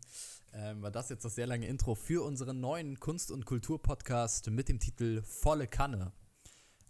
Ähm, 0.53 0.81
war 0.81 0.91
das 0.91 1.09
jetzt 1.09 1.25
das 1.25 1.35
sehr 1.35 1.47
lange 1.47 1.67
Intro 1.67 1.95
für 1.95 2.23
unseren 2.23 2.59
neuen 2.59 2.99
Kunst- 2.99 3.31
und 3.31 3.45
Kultur-Podcast 3.45 4.49
mit 4.49 4.69
dem 4.69 4.79
Titel 4.79 5.21
Volle 5.23 5.67
Kanne. 5.67 6.13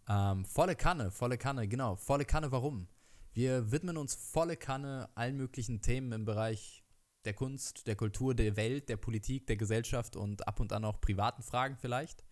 Ähm, 0.07 0.45
volle 0.45 0.75
Kanne, 0.75 1.09
volle 1.09 1.37
Kanne, 1.37 1.67
genau. 1.67 1.95
Volle 1.95 2.25
Kanne, 2.25 2.51
warum? 2.51 2.87
Wir 3.33 3.71
widmen 3.71 3.97
uns 3.97 4.13
volle 4.13 4.55
Kanne 4.55 5.09
allen 5.15 5.35
möglichen 5.35 5.81
Themen 5.81 6.11
im 6.11 6.25
Bereich 6.25 6.83
der 7.25 7.33
Kunst, 7.33 7.87
der 7.87 7.95
Kultur, 7.95 8.35
der 8.35 8.55
Welt, 8.55 8.87
der 8.87 8.97
Politik, 8.97 9.47
der 9.47 9.57
Gesellschaft 9.57 10.15
und 10.15 10.47
ab 10.47 10.59
und 10.59 10.71
an 10.71 10.85
auch 10.85 11.01
privaten 11.01 11.41
Fragen 11.41 11.75
vielleicht. 11.75 12.23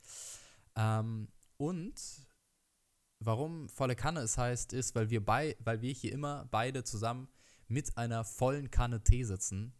Ähm, 0.75 1.27
und 1.63 2.27
warum 3.19 3.69
volle 3.69 3.95
Kanne 3.95 4.19
es 4.19 4.37
heißt, 4.37 4.73
ist, 4.73 4.95
weil 4.95 5.09
wir, 5.09 5.23
bei, 5.23 5.55
weil 5.59 5.81
wir 5.81 5.93
hier 5.93 6.11
immer 6.11 6.45
beide 6.51 6.83
zusammen 6.83 7.29
mit 7.67 7.97
einer 7.97 8.25
vollen 8.25 8.69
Kanne 8.69 9.01
Tee 9.03 9.23
sitzen. 9.23 9.73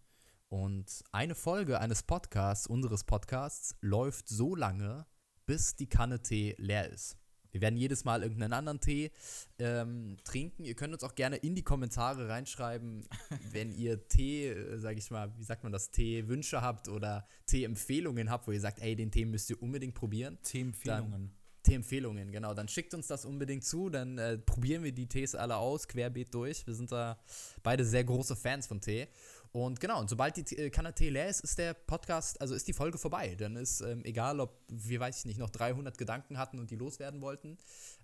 Und 0.47 1.03
eine 1.11 1.35
Folge 1.35 1.81
eines 1.81 2.03
Podcasts, 2.03 2.67
unseres 2.67 3.03
Podcasts, 3.03 3.75
läuft 3.81 4.29
so 4.29 4.55
lange, 4.55 5.05
bis 5.45 5.75
die 5.75 5.89
Kanne 5.89 6.21
Tee 6.21 6.55
leer 6.57 6.89
ist. 6.89 7.17
Wir 7.51 7.61
werden 7.61 7.77
jedes 7.77 8.05
Mal 8.05 8.23
irgendeinen 8.23 8.53
anderen 8.53 8.79
Tee 8.79 9.11
ähm, 9.59 10.17
trinken. 10.23 10.63
Ihr 10.63 10.75
könnt 10.75 10.93
uns 10.93 11.03
auch 11.03 11.13
gerne 11.13 11.35
in 11.35 11.53
die 11.53 11.63
Kommentare 11.63 12.29
reinschreiben, 12.29 13.07
wenn 13.51 13.71
ihr 13.71 14.07
Tee, 14.07 14.47
äh, 14.47 14.79
sag 14.79 14.97
ich 14.97 15.11
mal, 15.11 15.37
wie 15.37 15.43
sagt 15.43 15.63
man 15.63 15.71
das, 15.71 15.91
Tee-Wünsche 15.91 16.61
habt 16.61 16.87
oder 16.87 17.27
Tee-Empfehlungen 17.45 18.31
habt, 18.31 18.47
wo 18.47 18.51
ihr 18.51 18.61
sagt, 18.61 18.79
ey, 18.79 18.95
den 18.95 19.11
Tee 19.11 19.25
müsst 19.25 19.49
ihr 19.49 19.61
unbedingt 19.61 19.95
probieren. 19.95 20.39
Tee-Empfehlungen. 20.41 21.35
Tee-Empfehlungen, 21.63 22.31
genau. 22.31 22.53
Dann 22.53 22.67
schickt 22.67 22.93
uns 22.93 23.07
das 23.07 23.25
unbedingt 23.25 23.63
zu, 23.63 23.89
dann 23.89 24.17
äh, 24.17 24.37
probieren 24.37 24.83
wir 24.83 24.91
die 24.91 25.07
Tees 25.07 25.33
alle 25.33 25.57
aus, 25.57 25.87
querbeet 25.87 26.33
durch. 26.33 26.67
Wir 26.67 26.75
sind 26.75 26.91
da 26.91 27.17
beide 27.63 27.85
sehr 27.85 28.03
große 28.03 28.35
Fans 28.35 28.67
von 28.67 28.81
Tee. 28.81 29.07
Und 29.53 29.79
genau, 29.79 29.99
und 29.99 30.09
sobald 30.09 30.35
die 30.35 30.57
äh, 30.57 30.69
Kanne 30.69 30.93
Tee 30.93 31.09
leer 31.09 31.29
ist, 31.29 31.41
ist 31.41 31.59
der 31.59 31.73
Podcast, 31.73 32.41
also 32.41 32.55
ist 32.55 32.67
die 32.67 32.73
Folge 32.73 32.97
vorbei. 32.97 33.35
Dann 33.35 33.55
ist 33.55 33.81
ähm, 33.81 34.03
egal, 34.03 34.39
ob 34.39 34.59
wir, 34.67 34.99
weiß 34.99 35.19
ich 35.19 35.25
nicht, 35.25 35.37
noch 35.37 35.51
300 35.51 35.97
Gedanken 35.97 36.37
hatten 36.37 36.59
und 36.59 36.71
die 36.71 36.75
loswerden 36.75 37.21
wollten. 37.21 37.57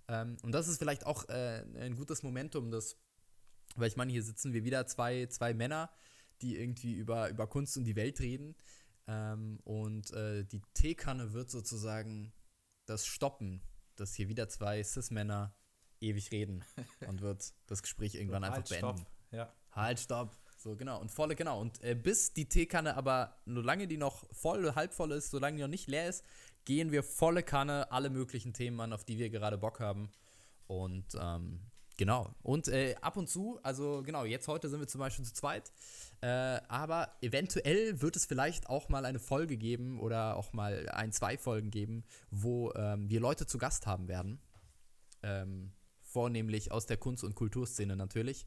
Ähm, 0.08 0.36
und 0.42 0.52
das 0.52 0.68
ist 0.68 0.78
vielleicht 0.78 1.06
auch 1.06 1.28
äh, 1.28 1.64
ein 1.78 1.96
gutes 1.96 2.22
Momentum, 2.22 2.70
das, 2.70 2.96
weil 3.74 3.88
ich 3.88 3.96
meine, 3.96 4.12
hier 4.12 4.22
sitzen 4.22 4.52
wir 4.52 4.64
wieder 4.64 4.86
zwei, 4.86 5.26
zwei 5.26 5.52
Männer, 5.52 5.90
die 6.40 6.56
irgendwie 6.56 6.94
über, 6.94 7.28
über 7.28 7.46
Kunst 7.48 7.76
und 7.76 7.84
die 7.84 7.96
Welt 7.96 8.20
reden. 8.20 8.54
Ähm, 9.08 9.58
und 9.64 10.12
äh, 10.12 10.44
die 10.44 10.62
Teekanne 10.74 11.32
wird 11.32 11.50
sozusagen 11.50 12.32
das 12.90 13.06
stoppen, 13.06 13.62
dass 13.96 14.14
hier 14.14 14.28
wieder 14.28 14.48
zwei 14.48 14.82
Cis-Männer 14.82 15.54
ewig 16.00 16.30
reden 16.32 16.64
und 17.06 17.20
wird 17.20 17.52
das 17.66 17.82
Gespräch 17.82 18.14
irgendwann 18.14 18.44
einfach 18.44 18.58
halt, 18.58 18.68
beenden. 18.68 18.98
Stopp. 18.98 19.10
Ja. 19.30 19.52
Halt, 19.72 20.00
stopp. 20.00 20.36
So, 20.56 20.76
genau. 20.76 21.00
Und 21.00 21.10
volle, 21.10 21.36
genau. 21.36 21.60
Und 21.60 21.82
äh, 21.82 21.94
bis 21.94 22.34
die 22.34 22.48
Teekanne 22.48 22.96
aber, 22.96 23.40
solange 23.46 23.86
die 23.86 23.96
noch 23.96 24.26
voll, 24.32 24.74
halb 24.74 24.92
voll 24.92 25.12
ist, 25.12 25.30
solange 25.30 25.56
die 25.56 25.62
noch 25.62 25.68
nicht 25.68 25.88
leer 25.88 26.08
ist, 26.08 26.24
gehen 26.64 26.92
wir 26.92 27.02
volle 27.02 27.42
Kanne 27.42 27.90
alle 27.92 28.10
möglichen 28.10 28.52
Themen 28.52 28.80
an, 28.80 28.92
auf 28.92 29.04
die 29.04 29.18
wir 29.18 29.30
gerade 29.30 29.56
Bock 29.56 29.80
haben. 29.80 30.10
Und 30.66 31.06
ähm, 31.18 31.69
genau. 32.00 32.34
Und 32.42 32.66
äh, 32.68 32.94
ab 33.02 33.18
und 33.18 33.28
zu, 33.28 33.60
also 33.62 34.02
genau, 34.02 34.24
jetzt 34.24 34.48
heute 34.48 34.70
sind 34.70 34.80
wir 34.80 34.88
zum 34.88 35.00
Beispiel 35.00 35.22
zu 35.22 35.34
zweit. 35.34 35.70
Äh, 36.22 36.26
aber 36.26 37.12
eventuell 37.20 38.00
wird 38.00 38.16
es 38.16 38.24
vielleicht 38.24 38.70
auch 38.70 38.88
mal 38.88 39.04
eine 39.04 39.18
Folge 39.18 39.58
geben 39.58 40.00
oder 40.00 40.36
auch 40.36 40.54
mal 40.54 40.88
ein, 40.88 41.12
zwei 41.12 41.36
Folgen 41.36 41.70
geben, 41.70 42.04
wo 42.30 42.72
ähm, 42.72 43.10
wir 43.10 43.20
Leute 43.20 43.46
zu 43.46 43.58
Gast 43.58 43.86
haben 43.86 44.08
werden. 44.08 44.40
Ähm, 45.22 45.72
vornehmlich 46.00 46.72
aus 46.72 46.86
der 46.86 46.96
Kunst- 46.96 47.22
und 47.22 47.34
Kulturszene 47.34 47.96
natürlich. 47.96 48.46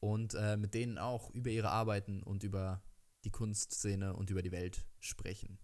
Und 0.00 0.34
äh, 0.34 0.58
mit 0.58 0.74
denen 0.74 0.98
auch 0.98 1.30
über 1.30 1.48
ihre 1.48 1.70
Arbeiten 1.70 2.22
und 2.22 2.42
über 2.42 2.82
die 3.24 3.30
Kunstszene 3.30 4.14
und 4.14 4.28
über 4.28 4.42
die 4.42 4.52
Welt 4.52 4.84
sprechen. 4.98 5.58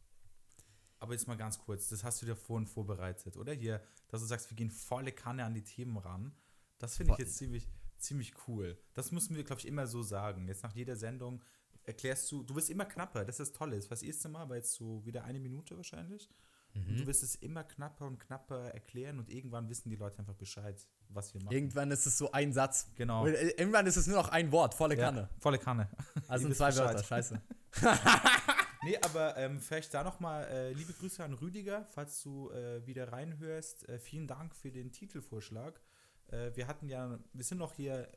Aber 1.00 1.12
jetzt 1.12 1.28
mal 1.28 1.36
ganz 1.36 1.58
kurz, 1.58 1.90
das 1.90 2.02
hast 2.02 2.22
du 2.22 2.26
dir 2.26 2.34
vorhin 2.34 2.66
vorbereitet, 2.66 3.36
oder? 3.36 3.52
Hier, 3.52 3.82
dass 4.08 4.22
du 4.22 4.26
sagst, 4.26 4.50
wir 4.50 4.56
gehen 4.56 4.70
volle 4.70 5.12
Kanne 5.12 5.44
an 5.44 5.52
die 5.52 5.64
Themen 5.64 5.98
ran. 5.98 6.32
Das 6.78 6.96
finde 6.96 7.12
ich 7.12 7.18
jetzt 7.18 7.36
ziemlich, 7.36 7.68
ziemlich 7.98 8.34
cool. 8.46 8.78
Das 8.94 9.12
müssen 9.12 9.36
wir, 9.36 9.44
glaube 9.44 9.60
ich, 9.60 9.66
immer 9.66 9.86
so 9.86 10.02
sagen. 10.02 10.48
Jetzt 10.48 10.62
nach 10.62 10.74
jeder 10.74 10.96
Sendung 10.96 11.42
erklärst 11.84 12.30
du, 12.32 12.42
du 12.42 12.54
wirst 12.56 12.70
immer 12.70 12.84
knapper, 12.84 13.24
das 13.24 13.40
ist 13.40 13.50
das 13.50 13.58
Tolle. 13.58 13.78
Das 13.78 14.02
erste 14.02 14.28
Mal 14.28 14.48
war 14.48 14.56
jetzt 14.56 14.74
so 14.74 15.04
wieder 15.06 15.24
eine 15.24 15.38
Minute 15.38 15.76
wahrscheinlich. 15.76 16.28
Mhm. 16.74 16.98
Du 16.98 17.06
wirst 17.06 17.22
es 17.22 17.36
immer 17.36 17.64
knapper 17.64 18.06
und 18.06 18.18
knapper 18.18 18.70
erklären 18.70 19.18
und 19.18 19.30
irgendwann 19.30 19.68
wissen 19.68 19.88
die 19.88 19.96
Leute 19.96 20.18
einfach 20.18 20.34
Bescheid, 20.34 20.76
was 21.08 21.32
wir 21.32 21.42
machen. 21.42 21.54
Irgendwann 21.54 21.90
ist 21.90 22.06
es 22.06 22.18
so 22.18 22.32
ein 22.32 22.52
Satz. 22.52 22.88
Genau. 22.96 23.26
Irgendwann 23.26 23.86
ist 23.86 23.96
es 23.96 24.06
nur 24.06 24.16
noch 24.16 24.28
ein 24.28 24.52
Wort, 24.52 24.74
volle 24.74 24.96
Kanne. 24.96 25.20
Ja, 25.20 25.30
volle 25.38 25.58
Kanne. 25.58 25.88
Also 26.28 26.52
zwei 26.52 26.68
Bescheid. 26.68 26.86
Wörter, 26.86 27.04
scheiße. 27.04 27.40
nee, 28.82 28.98
aber 29.02 29.36
ähm, 29.36 29.60
vielleicht 29.60 29.94
da 29.94 30.02
nochmal 30.02 30.44
äh, 30.48 30.72
liebe 30.72 30.92
Grüße 30.92 31.22
an 31.22 31.34
Rüdiger, 31.34 31.86
falls 31.86 32.22
du 32.22 32.50
äh, 32.50 32.84
wieder 32.86 33.12
reinhörst. 33.12 33.88
Äh, 33.88 33.98
vielen 33.98 34.26
Dank 34.26 34.54
für 34.54 34.70
den 34.70 34.92
Titelvorschlag. 34.92 35.80
Äh, 36.28 36.54
wir 36.54 36.66
hatten 36.66 36.88
ja, 36.88 37.18
wir 37.32 37.44
sind 37.44 37.58
noch 37.58 37.74
hier 37.74 38.10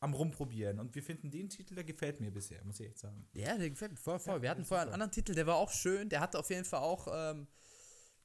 am 0.00 0.14
Rumprobieren 0.14 0.78
und 0.78 0.94
wir 0.94 1.02
finden 1.02 1.30
den 1.30 1.48
Titel, 1.48 1.74
der 1.74 1.84
gefällt 1.84 2.20
mir 2.20 2.30
bisher, 2.30 2.64
muss 2.64 2.78
ich 2.80 2.86
echt 2.86 2.98
sagen. 2.98 3.28
Ja, 3.32 3.56
der 3.58 3.70
gefällt 3.70 3.92
mir 3.92 3.98
voll, 3.98 4.18
voll. 4.18 4.36
Ja, 4.36 4.42
wir 4.42 4.50
hatten 4.50 4.64
vorher 4.64 4.84
einen 4.84 4.92
anderen 4.92 5.10
Titel, 5.10 5.34
der 5.34 5.46
war 5.46 5.56
auch 5.56 5.72
schön, 5.72 6.08
der 6.08 6.20
hatte 6.20 6.38
auf 6.38 6.50
jeden 6.50 6.64
Fall 6.64 6.80
auch, 6.80 7.08
ähm, 7.10 7.48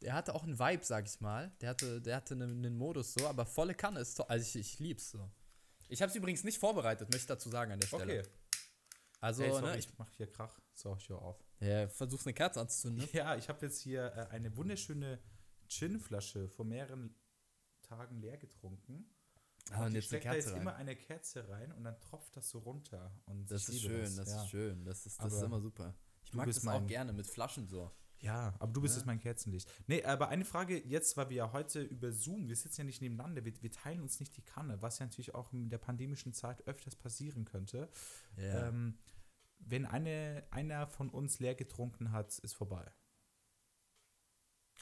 der 0.01 0.13
hatte 0.13 0.35
auch 0.35 0.43
einen 0.43 0.59
Vibe, 0.59 0.83
sag 0.83 1.07
ich 1.07 1.19
mal. 1.19 1.51
Der 1.61 1.69
hatte, 1.69 2.01
der 2.01 2.17
hatte 2.17 2.35
einen, 2.35 2.63
einen 2.63 2.77
Modus 2.77 3.13
so, 3.13 3.27
aber 3.27 3.45
volle 3.45 3.73
Kanne 3.73 4.01
ist 4.01 4.15
toll. 4.15 4.25
Also 4.29 4.45
ich, 4.45 4.73
ich 4.73 4.79
lieb's 4.79 5.09
so. 5.09 5.31
Ich 5.87 6.01
habe 6.01 6.09
es 6.09 6.15
übrigens 6.15 6.43
nicht 6.43 6.59
vorbereitet, 6.59 7.07
möchte 7.09 7.23
ich 7.23 7.27
dazu 7.27 7.49
sagen 7.49 7.71
an 7.71 7.79
der 7.79 7.87
Stelle. 7.87 8.19
Okay. 8.19 8.29
Also, 9.19 9.43
hey, 9.43 9.51
sorry, 9.51 9.71
ne, 9.71 9.77
ich 9.77 9.97
mach 9.97 10.11
hier 10.11 10.29
Krach. 10.29 10.59
So, 10.73 10.95
ich 10.97 11.07
höre 11.07 11.21
auf. 11.21 11.41
Ja, 11.61 11.87
versuchst 11.87 12.27
eine 12.27 12.33
Kerze 12.33 12.59
anzuzünden. 12.59 13.05
Ne? 13.05 13.09
Ja, 13.13 13.37
ich 13.37 13.47
habe 13.47 13.65
jetzt 13.65 13.79
hier 13.79 14.13
äh, 14.15 14.27
eine 14.33 14.55
wunderschöne 14.57 15.19
Gin-Flasche 15.69 16.49
vor 16.49 16.65
mehreren 16.65 17.15
Tagen 17.83 18.19
leer 18.19 18.37
getrunken. 18.37 19.09
Ah, 19.71 19.85
und 19.85 19.93
jetzt 19.93 20.05
steckt 20.05 20.25
da 20.25 20.33
jetzt 20.33 20.51
rein. 20.51 20.61
immer 20.61 20.75
eine 20.75 20.95
Kerze 20.95 21.47
rein 21.47 21.71
und 21.71 21.83
dann 21.83 21.99
tropft 21.99 22.35
das 22.35 22.49
so 22.49 22.59
runter. 22.59 23.11
Und 23.25 23.49
das 23.49 23.69
ist 23.69 23.81
schön, 23.81 24.01
das, 24.01 24.15
das 24.15 24.29
ja. 24.29 24.43
ist 24.43 24.49
schön. 24.49 24.85
Das 24.85 25.05
ist, 25.05 25.23
das 25.23 25.33
ist 25.33 25.41
immer 25.41 25.61
super. 25.61 25.95
Ich 26.25 26.33
mag 26.33 26.47
das 26.47 26.65
auch 26.67 26.85
gerne 26.85 27.13
mit 27.13 27.27
Flaschen 27.27 27.67
so. 27.67 27.91
Ja, 28.19 28.55
aber 28.59 28.71
du 28.71 28.81
bist 28.81 28.95
ja. 28.95 28.99
jetzt 28.99 29.05
mein 29.05 29.19
Kerzenlicht. 29.19 29.69
Nee, 29.87 30.01
aber 30.03 30.29
eine 30.29 30.45
Frage 30.45 30.81
jetzt, 30.85 31.17
weil 31.17 31.29
wir 31.29 31.35
ja 31.35 31.51
heute 31.51 31.81
über 31.81 32.13
Zoom, 32.13 32.47
wir 32.47 32.55
sitzen 32.55 32.81
ja 32.81 32.85
nicht 32.85 33.01
nebeneinander, 33.01 33.43
wir, 33.43 33.53
wir 33.61 33.71
teilen 33.71 34.01
uns 34.01 34.21
nicht 34.21 34.37
die 34.37 34.41
Kanne, 34.41 34.81
was 34.81 34.99
ja 34.99 35.05
natürlich 35.05 35.35
auch 35.35 35.51
in 35.51 35.69
der 35.69 35.77
pandemischen 35.77 36.33
Zeit 36.33 36.65
öfters 36.65 36.95
passieren 36.95 37.43
könnte. 37.43 37.89
Ja. 38.37 38.69
Ähm, 38.69 38.97
wenn 39.59 39.85
eine, 39.85 40.45
einer 40.51 40.87
von 40.87 41.09
uns 41.09 41.39
leer 41.39 41.55
getrunken 41.55 42.11
hat, 42.11 42.39
ist 42.39 42.53
vorbei. 42.53 42.89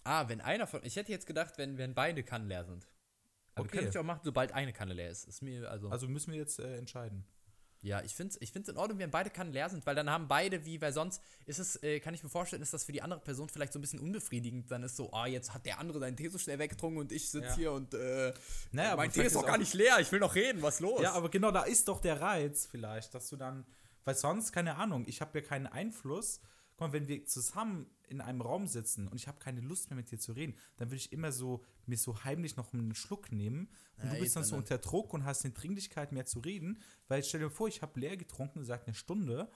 Ah, 0.04 0.30
wenn 0.30 0.42
einer 0.42 0.68
von. 0.68 0.84
Ich 0.84 0.96
hätte 0.96 1.12
jetzt 1.12 1.26
gedacht, 1.28 1.58
wenn, 1.58 1.78
wenn 1.78 1.94
beide 1.94 2.24
Kannen 2.24 2.48
leer 2.48 2.66
sind. 2.66 2.88
Aber 3.56 3.66
okay. 3.66 3.78
könnte 3.78 3.90
ich 3.92 3.98
auch 3.98 4.04
machen, 4.04 4.22
sobald 4.24 4.54
eine 4.54 4.74
Kanne 4.74 4.94
leer 4.94 5.10
ist. 5.10 5.28
ist 5.28 5.42
mir 5.42 5.70
also, 5.70 5.90
also 5.90 6.08
müssen 6.08 6.32
wir 6.32 6.40
jetzt 6.40 6.60
äh, 6.60 6.78
entscheiden. 6.78 7.26
Ja, 7.84 8.02
ich 8.04 8.14
finde 8.14 8.36
es 8.40 8.42
ich 8.42 8.56
in 8.56 8.78
Ordnung, 8.78 9.00
wenn 9.00 9.10
beide 9.10 9.32
Kannen 9.32 9.54
leer 9.54 9.68
sind, 9.68 9.86
weil 9.88 9.96
dann 9.96 10.08
haben 10.10 10.28
beide, 10.28 10.66
wie, 10.66 10.80
weil 10.82 10.94
sonst 10.94 11.20
ist 11.48 11.58
es, 11.58 11.82
äh, 11.82 12.00
kann 12.00 12.14
ich 12.14 12.22
mir 12.22 12.30
vorstellen, 12.30 12.62
ist 12.62 12.74
das 12.74 12.84
für 12.84 12.92
die 12.92 13.02
andere 13.02 13.20
Person 13.20 13.50
vielleicht 13.50 13.74
so 13.74 13.80
ein 13.80 13.82
bisschen 13.82 14.00
unbefriedigend. 14.00 14.70
Dann 14.70 14.84
ist 14.84 14.96
so, 14.96 15.12
ah, 15.14 15.26
jetzt 15.26 15.54
hat 15.54 15.66
der 15.66 15.80
andere 15.80 16.00
seinen 16.00 16.16
Tee 16.16 16.30
so 16.30 16.38
schnell 16.38 16.60
weggetrunken 16.60 17.00
und 17.00 17.12
ich 17.12 17.30
sitze 17.30 17.48
ja. 17.48 17.56
hier 17.56 17.72
und 17.72 17.96
äh, 17.96 18.34
naja, 18.72 18.96
mein 18.96 19.12
Tee 19.12 19.24
ist 19.24 19.36
doch 19.36 19.46
gar 19.46 19.58
nicht 19.58 19.74
leer, 19.74 19.98
ich 20.00 20.12
will 20.12 20.20
noch 20.20 20.36
reden, 20.36 20.62
was 20.62 20.80
los? 20.80 21.02
Ja, 21.02 21.14
aber 21.14 21.30
genau 21.30 21.50
da 21.50 21.64
ist 21.64 21.88
doch 21.88 22.00
der 22.00 22.22
Reiz 22.22 22.68
vielleicht, 22.68 23.16
dass 23.16 23.30
du 23.30 23.36
dann, 23.36 23.66
weil 24.06 24.16
sonst, 24.16 24.52
keine 24.52 24.76
Ahnung, 24.76 25.06
ich 25.08 25.20
habe 25.20 25.40
ja 25.40 25.46
keinen 25.46 25.66
Einfluss 25.66 26.40
Guck 26.82 26.88
mal, 26.88 26.94
wenn 26.94 27.08
wir 27.08 27.26
zusammen 27.26 27.86
in 28.12 28.22
einem 28.22 28.42
Raum 28.42 28.68
sitzen 28.68 29.08
und 29.08 29.16
ich 29.16 29.28
habe 29.28 29.40
keine 29.40 29.62
Lust 29.62 29.90
mehr 29.90 29.98
mit 29.98 30.12
dir 30.12 30.20
zu 30.20 30.34
reden, 30.34 30.56
dann 30.78 30.90
würde 30.90 30.98
ich 30.98 31.12
immer 31.12 31.32
so 31.32 31.64
mir 31.86 31.98
so 31.98 32.24
heimlich 32.24 32.58
noch 32.58 32.74
einen 32.74 32.94
Schluck 32.94 33.32
nehmen 33.32 33.70
und 33.98 34.06
ja, 34.06 34.14
du 34.14 34.20
bist 34.20 34.36
dann 34.36 34.44
so 34.44 34.56
unter 34.56 34.78
Druck 34.78 35.14
und 35.14 35.26
hast 35.26 35.46
eine 35.46 35.54
Dringlichkeit 35.54 36.12
mehr 36.12 36.26
zu 36.26 36.40
reden, 36.40 36.80
weil 37.08 37.24
stell 37.24 37.40
dir 37.40 37.50
vor, 37.50 37.68
ich 37.68 37.82
habe 37.82 38.00
leer 38.00 38.18
getrunken, 38.18 38.64
seit 38.64 38.86
eine 38.86 38.94
Stunde 38.94 39.50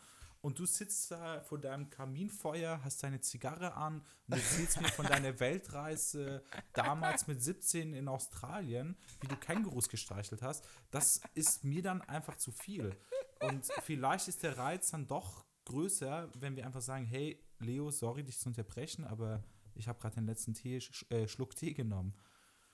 und 0.46 0.60
du 0.60 0.68
sitzt 0.68 1.10
da 1.10 1.41
vor 1.41 1.58
deinem 1.58 1.89
Kaminfeuer, 1.89 2.80
hast 2.84 3.02
deine 3.02 3.20
Zigarre 3.20 3.74
an 3.74 4.06
und 4.28 4.34
erzählst 4.34 4.80
mir 4.80 4.89
von 4.89 5.08
deiner 5.08 5.39
Weltreise 5.39 6.44
damals 6.72 7.26
mit 7.26 7.41
17 7.41 7.94
in 7.94 8.08
Australien, 8.08 8.96
wie 9.22 9.28
du 9.28 9.36
Kängurus 9.38 9.89
gestreichelt 9.89 10.44
hast. 10.44 10.63
Das 10.91 11.20
ist 11.34 11.63
mir 11.63 11.82
dann 11.82 12.02
einfach 12.04 12.38
zu 12.38 12.52
viel. 12.52 12.96
Und 13.41 13.65
vielleicht 13.82 14.28
ist 14.28 14.44
der 14.44 14.60
Reiz 14.60 14.91
dann 14.91 15.08
doch 15.08 15.44
größer, 15.65 16.30
wenn 16.39 16.56
wir 16.56 16.65
einfach 16.65 16.82
sagen, 16.82 17.06
hey, 17.06 17.39
Leo, 17.60 17.91
sorry, 17.91 18.23
dich 18.23 18.39
zu 18.39 18.49
unterbrechen, 18.49 19.04
aber 19.04 19.43
ich 19.75 19.88
habe 19.88 19.99
gerade 19.99 20.15
den 20.15 20.25
letzten 20.25 20.54
Tee, 20.54 20.80
äh, 21.10 21.28
Schluck 21.28 21.56
Tee 21.56 21.73
genommen. 21.73 22.13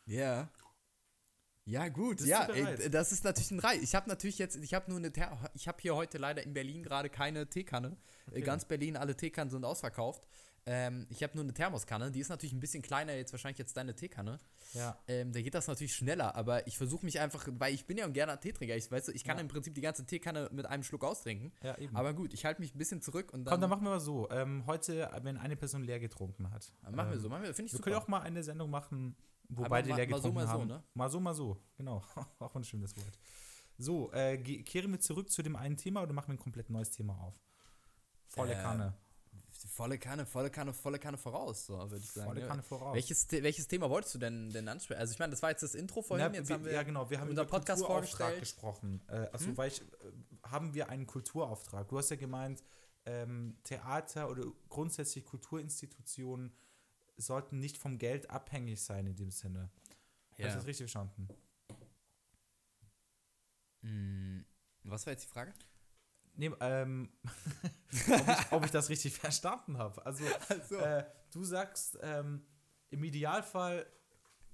Ja. 0.06 0.50
Ja, 1.66 1.90
gut, 1.90 2.22
ja, 2.22 2.46
ey, 2.46 2.90
das 2.90 3.12
ist 3.12 3.24
natürlich 3.24 3.52
ein 3.52 3.60
Reiz. 3.60 3.84
Ich 3.84 3.94
habe 3.94 4.10
natürlich 4.10 4.40
jetzt, 4.40 4.56
ich 4.56 4.74
habe 4.74 4.90
nur 4.90 4.98
eine, 4.98 5.12
ich 5.54 5.68
habe 5.68 5.78
hier 5.80 5.96
heute 5.96 6.18
leider 6.18 6.44
in 6.44 6.54
Berlin 6.54 6.82
gerade 6.82 7.10
keine 7.10 7.48
Teekanne. 7.48 7.98
Okay. 8.28 8.42
Ganz 8.42 8.66
Berlin, 8.66 8.98
alle 8.98 9.16
Teekannen 9.16 9.52
sind 9.52 9.64
ausverkauft. 9.64 10.28
Ähm, 10.68 11.08
ich 11.10 11.24
habe 11.24 11.34
nur 11.36 11.44
eine 11.44 11.54
Thermoskanne, 11.54 12.12
die 12.12 12.20
ist 12.20 12.30
natürlich 12.30 12.54
ein 12.54 12.60
bisschen 12.60 12.84
kleiner, 12.84 13.14
jetzt 13.14 13.32
wahrscheinlich 13.32 13.58
jetzt 13.58 13.76
deine 13.76 13.96
Teekanne. 13.96 14.40
Ja. 14.74 14.98
Ähm, 15.08 15.32
da 15.34 15.42
geht 15.42 15.56
das 15.56 15.68
natürlich 15.68 15.96
schneller, 15.96 16.36
aber 16.36 16.68
ich 16.68 16.78
versuche 16.78 17.04
mich 17.04 17.20
einfach, 17.20 17.48
weil 17.54 17.74
ich 17.74 17.88
bin 17.88 17.98
ja 17.98 18.06
ein 18.06 18.14
gerne 18.14 18.40
Teetrinker, 18.40 18.76
ich 18.76 18.92
weiß, 18.92 19.10
ich 19.10 19.24
kann 19.24 19.38
ja. 19.38 19.42
im 19.42 19.48
Prinzip 19.48 19.74
die 19.74 19.82
ganze 19.82 20.06
Teekanne 20.06 20.50
mit 20.52 20.68
einem 20.68 20.84
Schluck 20.84 21.04
austrinken. 21.04 21.52
Ja, 21.64 21.78
eben. 21.80 21.96
Aber 21.96 22.14
gut, 22.14 22.34
ich 22.34 22.46
halte 22.46 22.62
mich 22.62 22.76
ein 22.76 22.78
bisschen 22.78 23.02
zurück 23.02 23.34
und 23.34 23.46
dann. 23.46 23.54
Komm, 23.54 23.62
dann 23.62 23.70
machen 23.72 23.84
wir 23.84 23.90
mal 23.90 24.00
so. 24.00 24.30
Ähm, 24.30 24.66
heute, 24.68 25.10
wenn 25.24 25.38
eine 25.38 25.56
Person 25.56 25.84
leer 25.84 26.00
getrunken 26.00 26.52
hat. 26.52 26.72
Dann 26.84 26.96
machen 26.96 27.12
wir 27.12 27.20
so, 27.20 27.28
machen 27.28 27.44
wir, 27.44 27.54
finde 27.56 27.68
ich 27.68 27.74
Wir 27.74 27.78
super. 27.78 27.90
können 27.90 28.04
auch 28.04 28.08
mal 28.08 28.22
eine 28.22 28.44
Sendung 28.44 28.70
machen, 28.70 29.16
wo 29.50 29.62
aber 29.64 29.70
beide 29.70 29.90
mal, 29.90 29.96
leer 29.96 30.08
getrunken 30.08 30.36
mal 30.36 30.42
so, 30.42 30.48
mal 30.48 30.54
haben. 30.54 30.70
So, 30.70 30.76
ne? 30.76 30.84
Mal 30.94 31.10
so, 31.10 31.20
mal 31.20 31.34
so, 31.34 31.58
genau. 31.76 32.04
auch 32.40 32.56
ein 32.56 32.64
schönes 32.64 32.96
Wort. 32.98 33.20
So, 33.80 34.12
äh, 34.12 34.38
kehren 34.38 34.92
wir 34.92 35.00
zurück 35.00 35.32
zu 35.32 35.42
dem 35.42 35.56
einen 35.56 35.76
Thema 35.76 36.04
oder 36.04 36.14
machen 36.14 36.28
wir 36.28 36.36
ein 36.36 36.40
komplett 36.40 36.70
neues 36.70 36.92
Thema 36.92 37.18
auf? 37.20 37.42
Volle 38.28 38.54
äh, 38.54 38.62
Kanne 38.62 38.96
volle 39.68 39.98
Kanne, 39.98 40.26
volle 40.26 40.50
Kanne, 40.50 40.74
volle 40.74 41.00
Kanne 41.00 41.18
voraus, 41.18 41.66
so 41.66 41.78
würde 41.78 41.98
ich 41.98 42.12
sagen. 42.12 42.28
Volle 42.28 42.48
Kanne 42.48 42.64
voraus. 42.64 42.94
Welches, 42.96 43.32
welches 43.32 43.68
Thema 43.68 43.90
wolltest 43.90 44.16
du 44.16 44.20
denn, 44.20 44.50
denn 44.50 44.68
ansprechen? 44.68 45.00
Also 45.00 45.14
ich 45.14 45.20
meine, 45.20 45.32
das 45.32 45.42
war 45.42 45.50
jetzt 45.50 45.64
das 45.64 45.76
Intro 45.76 46.02
vorhin, 46.02 46.28
Na, 46.32 46.38
jetzt 46.38 46.50
wir, 46.50 46.56
haben 46.56 46.66
wir 46.66 46.72
ja 46.72 46.84
genau, 46.84 47.10
wir 47.10 47.20
haben 47.20 47.30
unser 47.30 47.46
Podcast 47.46 47.86
vorgestellt 47.86 48.40
gesprochen. 48.40 49.02
Äh, 49.08 49.28
also 49.32 49.48
hm? 49.48 49.58
weil 49.58 49.70
ich, 49.70 49.82
äh, 49.82 49.86
haben 50.44 50.74
wir 50.74 50.90
einen 50.90 51.08
Kulturauftrag. 51.08 51.88
Du 51.88 51.98
hast 51.98 52.10
ja 52.10 52.16
gemeint, 52.16 52.64
ähm, 53.06 53.58
Theater 53.64 54.30
oder 54.30 54.44
grundsätzlich 54.70 55.26
Kulturinstitutionen 55.26 56.54
sollten 57.18 57.60
nicht 57.60 57.78
vom 57.78 57.98
Geld 57.98 58.30
abhängig 58.30 58.82
sein 58.82 59.08
in 59.08 59.16
dem 59.16 59.32
Sinne. 59.32 59.70
Habe 60.34 60.48
ich 60.48 60.54
das 60.54 60.66
richtig 60.66 60.86
verstanden? 60.86 61.28
Mm, 63.82 64.42
was 64.84 65.06
war 65.06 65.14
jetzt 65.14 65.24
die 65.24 65.30
Frage? 65.30 65.54
Nee, 66.36 66.52
ähm, 66.62 67.10
ob, 68.10 68.28
ich, 68.28 68.52
ob 68.52 68.66
ich 68.66 68.72
das 68.72 68.90
richtig 68.90 69.14
verstanden 69.14 69.78
habe. 69.78 70.06
Also, 70.06 70.24
Also. 70.50 70.78
Äh, 70.78 71.06
du 71.32 71.44
sagst, 71.44 71.98
ähm, 72.02 72.46
im 72.90 73.04
Idealfall 73.04 73.86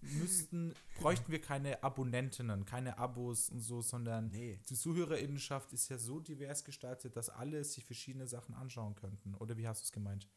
müssten, 0.01 0.75
bräuchten 0.99 1.31
wir 1.31 1.41
keine 1.41 1.83
Abonnentinnen, 1.83 2.65
keine 2.65 2.97
Abos 2.97 3.49
und 3.49 3.61
so, 3.61 3.81
sondern 3.81 4.27
Nee. 4.29 4.59
die 4.69 4.75
Zuhörerinnenschaft 4.75 5.73
ist 5.73 5.89
ja 5.89 5.97
so 5.97 6.19
divers 6.19 6.63
gestaltet, 6.63 7.15
dass 7.15 7.29
alle 7.29 7.63
sich 7.63 7.83
verschiedene 7.85 8.27
Sachen 8.27 8.53
anschauen 8.53 8.95
könnten. 8.95 9.33
Oder 9.35 9.57
wie 9.57 9.67
hast 9.67 9.81
du 9.81 9.85
es 9.85 9.91
gemeint? 9.91 10.27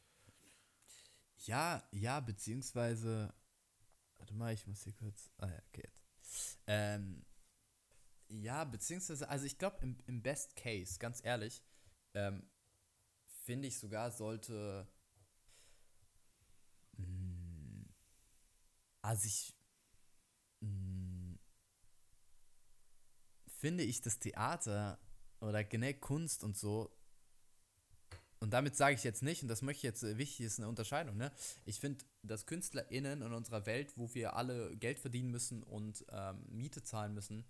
Ja, 1.39 1.83
ja, 1.93 2.21
beziehungsweise. 2.21 3.33
Warte 4.19 4.35
mal, 4.35 4.53
ich 4.53 4.67
muss 4.67 4.83
hier 4.83 4.93
kurz. 4.95 5.31
Ah 5.39 5.49
ja, 5.49 5.59
okay, 5.69 5.89
jetzt. 6.19 6.59
Ähm, 6.67 7.25
ja, 8.31 8.65
beziehungsweise, 8.65 9.29
also 9.29 9.45
ich 9.45 9.59
glaube, 9.59 9.79
im, 9.83 9.97
im 10.07 10.23
Best 10.23 10.57
Case, 10.57 10.99
ganz 10.99 11.25
ehrlich, 11.25 11.63
ähm, 12.15 12.49
finde 13.45 13.69
ich 13.69 13.79
sogar, 13.79 14.11
sollte. 14.11 14.87
Mh, 16.99 17.87
also 19.03 19.27
ich. 19.27 19.55
Mh, 20.61 21.39
finde 23.59 23.85
ich 23.85 24.01
das 24.01 24.19
Theater 24.19 24.99
oder 25.41 25.63
generell 25.65 25.95
Kunst 25.95 26.45
und 26.45 26.57
so 26.57 26.91
und 28.41 28.55
damit 28.55 28.75
sage 28.75 28.95
ich 28.95 29.05
jetzt 29.05 29.23
nicht, 29.23 29.43
und 29.43 29.49
das 29.49 29.61
möchte 29.61 29.79
ich 29.81 29.83
jetzt, 29.83 30.03
äh, 30.03 30.17
wichtig 30.17 30.47
ist 30.47 30.59
eine 30.59 30.69
Unterscheidung, 30.69 31.17
ne? 31.19 31.31
Ich 31.67 31.79
finde, 31.79 32.05
dass 32.23 32.47
KünstlerInnen 32.47 33.21
in 33.21 33.33
unserer 33.35 33.67
Welt, 33.67 33.93
wo 33.97 34.13
wir 34.15 34.35
alle 34.35 34.75
Geld 34.77 34.99
verdienen 34.99 35.31
müssen 35.31 35.63
und 35.63 36.07
ähm, 36.11 36.43
Miete 36.49 36.83
zahlen 36.83 37.13
müssen, 37.13 37.45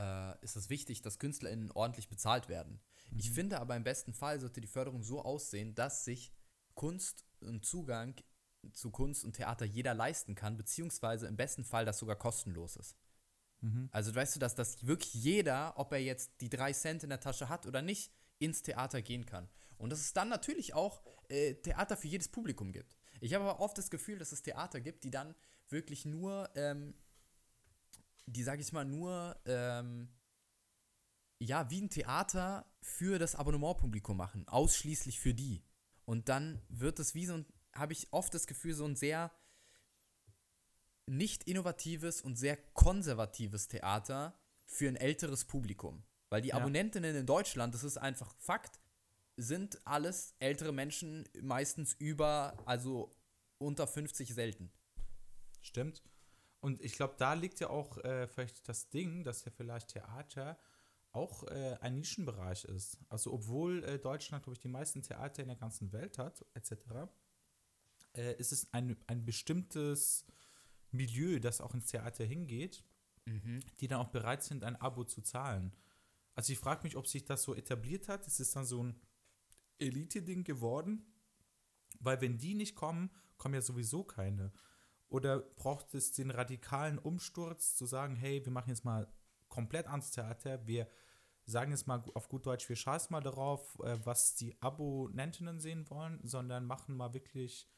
äh, 0.00 0.44
ist 0.44 0.56
es 0.56 0.70
wichtig, 0.70 1.02
dass 1.02 1.18
KünstlerInnen 1.18 1.70
ordentlich 1.72 2.08
bezahlt 2.08 2.48
werden. 2.48 2.80
Ich 3.16 3.30
finde 3.30 3.60
aber 3.60 3.76
im 3.76 3.84
besten 3.84 4.14
Fall 4.14 4.40
sollte 4.40 4.60
die 4.60 4.66
Förderung 4.66 5.02
so 5.02 5.22
aussehen, 5.22 5.74
dass 5.74 6.04
sich 6.04 6.32
Kunst 6.74 7.24
und 7.40 7.64
Zugang 7.64 8.14
zu 8.72 8.90
Kunst 8.90 9.24
und 9.24 9.34
Theater 9.34 9.64
jeder 9.64 9.94
leisten 9.94 10.34
kann, 10.34 10.56
beziehungsweise 10.56 11.26
im 11.26 11.36
besten 11.36 11.64
Fall 11.64 11.84
das 11.84 11.98
sogar 11.98 12.16
kostenlos 12.16 12.76
ist. 12.76 12.96
Also 13.90 14.14
weißt 14.14 14.36
du, 14.36 14.40
dass 14.40 14.54
das 14.54 14.86
wirklich 14.86 15.12
jeder, 15.14 15.78
ob 15.78 15.92
er 15.92 16.02
jetzt 16.02 16.40
die 16.40 16.48
drei 16.48 16.72
Cent 16.72 17.02
in 17.02 17.10
der 17.10 17.20
Tasche 17.20 17.48
hat 17.48 17.66
oder 17.66 17.82
nicht, 17.82 18.12
ins 18.38 18.62
Theater 18.62 19.02
gehen 19.02 19.26
kann. 19.26 19.48
Und 19.76 19.90
dass 19.90 20.00
es 20.00 20.12
dann 20.12 20.28
natürlich 20.28 20.74
auch 20.74 21.02
äh, 21.28 21.54
Theater 21.54 21.96
für 21.96 22.08
jedes 22.08 22.28
Publikum 22.28 22.72
gibt. 22.72 22.96
Ich 23.20 23.34
habe 23.34 23.44
aber 23.44 23.60
oft 23.60 23.76
das 23.76 23.90
Gefühl, 23.90 24.18
dass 24.18 24.32
es 24.32 24.42
Theater 24.42 24.80
gibt, 24.80 25.04
die 25.04 25.10
dann 25.10 25.34
wirklich 25.68 26.04
nur, 26.04 26.48
ähm, 26.54 26.94
die 28.26 28.42
sage 28.42 28.62
ich 28.62 28.72
mal, 28.72 28.84
nur, 28.84 29.36
ähm, 29.46 30.08
ja, 31.38 31.70
wie 31.70 31.80
ein 31.80 31.90
Theater 31.90 32.66
für 32.82 33.18
das 33.18 33.34
Abonnementpublikum 33.34 34.16
machen, 34.16 34.46
ausschließlich 34.48 35.20
für 35.20 35.34
die. 35.34 35.62
Und 36.04 36.28
dann 36.28 36.60
wird 36.68 36.98
es 36.98 37.14
wie 37.14 37.26
so 37.26 37.34
ein, 37.34 37.46
habe 37.74 37.92
ich 37.92 38.12
oft 38.12 38.34
das 38.34 38.46
Gefühl, 38.46 38.74
so 38.74 38.84
ein 38.84 38.96
sehr 38.96 39.30
nicht 41.06 41.44
innovatives 41.44 42.20
und 42.20 42.36
sehr 42.36 42.56
konservatives 42.56 43.68
Theater 43.68 44.38
für 44.64 44.88
ein 44.88 44.96
älteres 44.96 45.44
Publikum. 45.44 46.04
Weil 46.28 46.42
die 46.42 46.48
Ja. 46.50 46.56
Abonnentinnen 46.56 47.16
in 47.16 47.26
Deutschland, 47.26 47.74
das 47.74 47.84
ist 47.84 47.96
einfach 47.96 48.32
Fakt, 48.38 48.78
sind 49.36 49.84
alles 49.86 50.34
ältere 50.38 50.72
Menschen, 50.72 51.28
meistens 51.40 51.94
über, 51.94 52.56
also 52.66 53.16
unter 53.58 53.86
50 53.86 54.32
selten. 54.34 54.70
Stimmt. 55.62 56.02
Und 56.60 56.80
ich 56.80 56.92
glaube, 56.92 57.14
da 57.18 57.34
liegt 57.34 57.60
ja 57.60 57.70
auch 57.70 57.98
äh, 57.98 58.26
vielleicht 58.28 58.68
das 58.68 58.90
Ding, 58.90 59.24
dass 59.24 59.44
ja 59.44 59.50
vielleicht 59.50 59.88
Theater 59.88 60.58
auch 61.12 61.44
äh, 61.44 61.76
ein 61.80 61.96
Nischenbereich 61.96 62.64
ist. 62.64 62.98
Also 63.08 63.32
obwohl 63.32 63.82
äh, 63.84 63.98
Deutschland, 63.98 64.44
glaube 64.44 64.54
ich, 64.54 64.60
die 64.60 64.68
meisten 64.68 65.02
Theater 65.02 65.42
in 65.42 65.48
der 65.48 65.56
ganzen 65.56 65.92
Welt 65.92 66.18
hat, 66.18 66.44
etc., 66.54 66.76
äh, 68.14 68.34
ist 68.36 68.52
es 68.52 68.72
ein, 68.72 68.96
ein 69.06 69.24
bestimmtes 69.24 70.26
Milieu, 70.90 71.38
das 71.40 71.60
auch 71.60 71.74
ins 71.74 71.86
Theater 71.86 72.24
hingeht, 72.24 72.84
die 73.80 73.88
dann 73.88 74.00
auch 74.00 74.10
bereit 74.10 74.42
sind, 74.42 74.64
ein 74.64 74.76
Abo 74.76 75.04
zu 75.04 75.22
zahlen. 75.22 75.72
Also 76.34 76.52
ich 76.52 76.58
frage 76.58 76.82
mich, 76.82 76.96
ob 76.96 77.06
sich 77.06 77.24
das 77.24 77.42
so 77.42 77.54
etabliert 77.54 78.08
hat. 78.08 78.26
Ist 78.26 78.40
es 78.40 78.52
dann 78.52 78.64
so 78.64 78.82
ein 78.82 79.00
Elite-Ding 79.78 80.42
geworden? 80.42 81.04
Weil 82.00 82.20
wenn 82.20 82.38
die 82.38 82.54
nicht 82.54 82.74
kommen, 82.74 83.10
kommen 83.36 83.54
ja 83.54 83.62
sowieso 83.62 84.04
keine. 84.04 84.52
Oder 85.10 85.40
braucht 85.40 85.92
es 85.94 86.12
den 86.12 86.30
radikalen 86.30 86.98
Umsturz 86.98 87.76
zu 87.76 87.84
sagen, 87.84 88.16
hey, 88.16 88.44
wir 88.44 88.52
machen 88.52 88.70
jetzt 88.70 88.84
mal 88.84 89.12
komplett 89.48 89.86
ans 89.88 90.12
Theater, 90.12 90.66
wir 90.66 90.88
sagen 91.46 91.72
jetzt 91.72 91.86
mal 91.88 92.02
auf 92.14 92.28
gut 92.28 92.46
Deutsch, 92.46 92.68
wir 92.68 92.76
scheißen 92.76 93.12
mal 93.12 93.20
darauf, 93.20 93.78
äh, 93.80 93.98
was 94.04 94.36
die 94.36 94.56
Abonnentinnen 94.62 95.58
sehen 95.60 95.90
wollen, 95.90 96.20
sondern 96.22 96.64
machen 96.64 96.96
mal 96.96 97.12
wirklich 97.12 97.68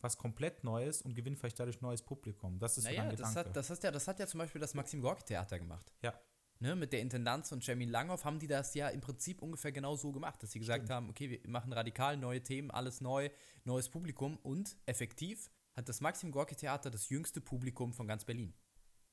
was 0.00 0.18
komplett 0.18 0.64
Neues 0.64 1.00
und 1.00 1.14
gewinnen 1.14 1.36
vielleicht 1.36 1.58
dadurch 1.58 1.80
neues 1.80 2.02
Publikum. 2.02 2.58
Das 2.58 2.76
ist 2.76 2.84
Naja, 2.84 3.04
mein 3.04 3.16
das 3.16 3.30
Gedanke. 3.30 3.48
hat, 3.48 3.56
das, 3.56 3.70
hat 3.70 3.84
ja, 3.84 3.90
das 3.90 4.08
hat 4.08 4.18
ja 4.18 4.26
zum 4.26 4.38
Beispiel 4.38 4.60
das 4.60 4.74
Maxim 4.74 5.00
Gorki 5.00 5.24
Theater 5.24 5.58
gemacht. 5.58 5.92
ja, 6.02 6.12
Ne, 6.58 6.76
mit 6.76 6.92
der 6.92 7.00
Intendanz 7.00 7.48
von 7.48 7.58
Jeremy 7.58 7.86
Langhoff 7.86 8.24
haben 8.24 8.38
die 8.38 8.46
das 8.46 8.72
ja 8.74 8.88
im 8.88 9.00
Prinzip 9.00 9.42
ungefähr 9.42 9.72
genau 9.72 9.96
so 9.96 10.12
gemacht, 10.12 10.40
dass 10.44 10.52
sie 10.52 10.60
gesagt 10.60 10.90
haben, 10.90 11.10
okay, 11.10 11.28
wir 11.28 11.40
machen 11.50 11.72
radikal 11.72 12.16
neue 12.16 12.40
Themen, 12.40 12.70
alles 12.70 13.00
neu, 13.00 13.30
neues 13.64 13.88
Publikum 13.88 14.36
und 14.44 14.76
effektiv 14.86 15.50
hat 15.74 15.88
das 15.88 16.00
Maxim 16.00 16.30
Gorki 16.30 16.54
Theater 16.54 16.90
das 16.90 17.08
jüngste 17.08 17.40
Publikum 17.40 17.92
von 17.92 18.06
ganz 18.06 18.24
Berlin. 18.24 18.54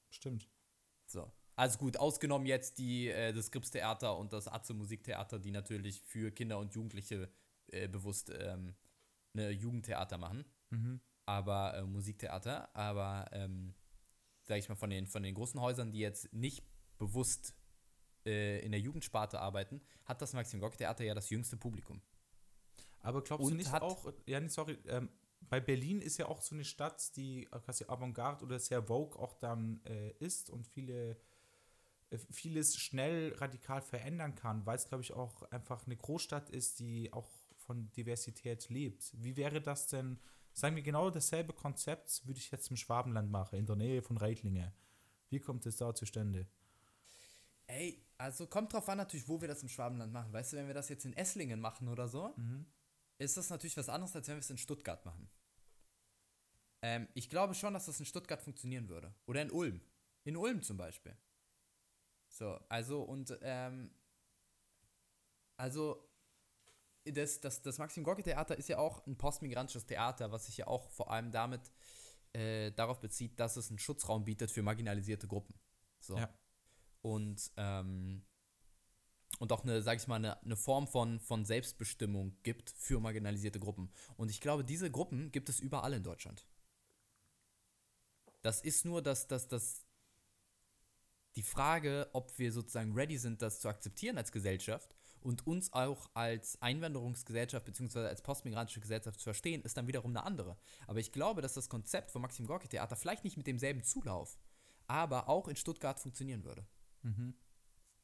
stimmt. 0.10 0.50
So. 1.06 1.32
Also 1.56 1.78
gut, 1.78 1.98
ausgenommen 1.98 2.46
jetzt 2.46 2.78
die, 2.78 3.10
äh, 3.10 3.34
das 3.34 3.52
Gripstheater 3.52 4.18
und 4.18 4.32
das 4.32 4.48
Atze 4.48 4.74
Musiktheater, 4.74 5.40
die 5.40 5.52
natürlich 5.52 6.02
für 6.02 6.32
Kinder 6.32 6.58
und 6.58 6.74
Jugendliche 6.74 7.30
äh, 7.68 7.88
bewusst 7.88 8.32
ähm, 8.34 8.76
eine 9.34 9.50
Jugendtheater 9.52 10.18
machen. 10.18 10.46
Aber 11.26 11.76
äh, 11.76 11.84
Musiktheater, 11.84 12.74
aber 12.76 13.30
ähm, 13.34 13.76
sag 14.44 14.58
ich 14.58 14.70
mal, 14.70 14.76
von 14.76 14.90
den, 14.90 15.06
von 15.06 15.22
den 15.22 15.36
großen 15.36 15.60
Häusern, 15.60 15.92
die 15.92 16.00
jetzt 16.00 16.32
nicht 16.34 16.64
bewusst 16.98 17.54
äh, 18.26 18.64
in 18.66 18.72
der 18.72 18.80
Jugendsparte 18.80 19.40
arbeiten, 19.40 19.82
hat 20.06 20.22
das 20.22 20.34
Maxim 20.34 20.60
Gorki 20.60 20.78
Theater 20.78 21.04
ja 21.04 21.14
das 21.14 21.30
jüngste 21.30 21.58
Publikum. 21.58 22.02
Aber 23.02 23.22
glaubst 23.22 23.46
Und 23.46 23.52
du 23.52 23.58
nicht 23.58 23.74
auch, 23.74 24.12
ja, 24.26 24.40
nee, 24.40 24.48
sorry, 24.48 24.78
ähm, 24.88 25.10
bei 25.50 25.60
Berlin 25.60 26.02
ist 26.02 26.18
ja 26.18 26.28
auch 26.28 26.42
so 26.42 26.56
eine 26.56 26.64
Stadt, 26.64 27.16
die 27.16 27.44
äh, 27.52 27.60
quasi 27.60 27.86
Avantgarde 27.88 28.46
oder 28.46 28.60
sehr 28.60 28.84
Vogue 28.84 29.20
auch 29.20 29.34
dann 29.34 29.82
äh, 29.86 30.12
ist 30.20 30.50
und 30.50 30.68
viele, 30.68 31.18
äh, 32.10 32.18
vieles 32.32 32.78
schnell 32.78 33.34
radikal 33.36 33.82
verändern 33.82 34.36
kann, 34.36 34.66
weil 34.66 34.76
es, 34.76 34.88
glaube 34.88 35.04
ich, 35.04 35.14
auch 35.14 35.44
einfach 35.52 35.86
eine 35.86 35.98
Großstadt 35.98 36.50
ist, 36.50 36.80
die 36.80 37.12
auch 37.14 37.30
von 37.58 37.92
Diversität 37.92 38.70
lebt. 38.70 39.12
Wie 39.14 39.36
wäre 39.36 39.62
das 39.62 39.88
denn, 39.88 40.20
sagen 40.54 40.76
wir 40.76 40.84
genau 40.84 41.10
dasselbe 41.10 41.54
Konzept, 41.54 42.26
würde 42.26 42.40
ich 42.40 42.52
jetzt 42.52 42.70
im 42.70 42.78
Schwabenland 42.78 43.32
machen, 43.32 43.58
in 43.58 43.66
der 43.66 43.76
Nähe 43.76 44.02
von 44.02 44.18
Reitlinge. 44.18 44.74
Wie 45.30 45.40
kommt 45.40 45.66
es 45.66 45.78
da 45.78 45.94
zustande? 45.94 46.48
Ey, 47.68 48.04
also 48.18 48.48
kommt 48.48 48.74
drauf 48.74 48.90
an 48.90 48.98
natürlich, 48.98 49.28
wo 49.28 49.40
wir 49.40 49.48
das 49.48 49.62
im 49.62 49.70
Schwabenland 49.70 50.12
machen. 50.12 50.34
Weißt 50.34 50.54
du, 50.54 50.58
wenn 50.58 50.68
wir 50.68 50.74
das 50.74 50.90
jetzt 50.90 51.06
in 51.06 51.14
Esslingen 51.14 51.60
machen 51.60 51.88
oder 51.88 52.08
so, 52.08 52.34
ist 53.20 53.38
das 53.38 53.50
natürlich 53.50 53.78
was 53.78 53.90
anderes, 53.90 54.16
als 54.16 54.28
wenn 54.28 54.36
wir 54.36 54.40
es 54.40 54.50
in 54.50 54.58
Stuttgart 54.58 55.06
machen. 55.06 55.30
Ähm, 56.82 57.08
ich 57.14 57.30
glaube 57.30 57.54
schon, 57.54 57.74
dass 57.74 57.86
das 57.86 58.00
in 58.00 58.06
Stuttgart 58.06 58.42
funktionieren 58.42 58.88
würde. 58.88 59.14
Oder 59.26 59.42
in 59.42 59.52
Ulm. 59.52 59.82
In 60.24 60.38
Ulm 60.38 60.62
zum 60.64 60.78
Beispiel. 60.78 61.16
So, 62.30 62.60
also 62.70 63.04
und 63.04 63.38
ähm, 63.42 63.92
also 65.58 66.10
das, 67.06 67.42
das, 67.42 67.62
das 67.62 67.78
Maxim 67.78 68.04
Gorki 68.04 68.24
Theater 68.24 68.58
ist 68.58 68.70
ja 68.70 68.78
auch 68.78 69.06
ein 69.08 69.18
postmigrantisches 69.18 69.86
Theater, 69.86 70.32
was 70.32 70.46
sich 70.46 70.58
ja 70.58 70.68
auch 70.68 70.90
vor 70.90 71.12
allem 71.12 71.32
damit 71.32 71.72
äh, 72.34 72.72
darauf 72.72 73.00
bezieht, 73.00 73.40
dass 73.40 73.58
es 73.58 73.70
einen 73.70 73.80
Schutzraum 73.80 74.24
bietet 74.24 74.52
für 74.52 74.62
marginalisierte 74.62 75.28
Gruppen. 75.28 75.60
So 76.00 76.18
Ja. 76.18 76.34
und, 77.02 77.52
ähm, 77.58 78.26
und 79.40 79.52
auch 79.52 79.64
eine, 79.64 79.82
sag 79.82 79.98
ich 79.98 80.08
mal, 80.08 80.18
eine, 80.18 80.42
eine 80.44 80.56
Form 80.56 80.88
von, 80.88 81.20
von 81.20 81.46
Selbstbestimmung 81.46 82.38
gibt 82.44 82.70
für 82.78 83.00
marginalisierte 83.00 83.60
Gruppen. 83.60 83.90
Und 84.18 84.30
ich 84.30 84.42
glaube, 84.42 84.64
diese 84.64 84.92
Gruppen 84.92 85.32
gibt 85.32 85.50
es 85.50 85.60
überall 85.60 85.94
in 85.94 86.04
Deutschland. 86.04 86.46
Das 88.42 88.62
ist 88.62 88.86
nur 88.86 89.02
das, 89.02 89.28
das, 89.28 89.48
das, 89.48 89.86
die 91.36 91.42
Frage, 91.42 92.10
ob 92.14 92.38
wir 92.38 92.52
sozusagen 92.52 92.94
ready 92.94 93.18
sind, 93.18 93.42
das 93.42 93.60
zu 93.60 93.70
akzeptieren 93.70 94.18
als 94.18 94.32
Gesellschaft 94.32 94.96
und 95.22 95.46
uns 95.48 95.74
auch 95.74 96.10
als 96.14 96.62
Einwanderungsgesellschaft 96.62 97.66
bzw. 97.66 98.08
als 98.08 98.22
postmigrantische 98.22 98.80
Gesellschaft 98.80 99.20
zu 99.20 99.26
verstehen, 99.26 99.62
ist 99.64 99.78
dann 99.78 99.88
wiederum 99.88 100.12
eine 100.12 100.24
andere. 100.24 100.58
Aber 100.88 101.00
ich 101.00 101.12
glaube, 101.12 101.42
dass 101.42 101.54
das 101.54 101.70
Konzept 101.70 102.12
vom 102.12 102.22
Maxim 102.22 102.46
Gorki 102.46 102.68
Theater 102.68 102.96
vielleicht 102.96 103.24
nicht 103.24 103.38
mit 103.38 103.48
demselben 103.48 103.84
Zulauf, 103.84 104.38
aber 104.88 105.28
auch 105.30 105.48
in 105.48 105.56
Stuttgart 105.56 106.00
funktionieren 106.00 106.44
würde. 106.44 106.66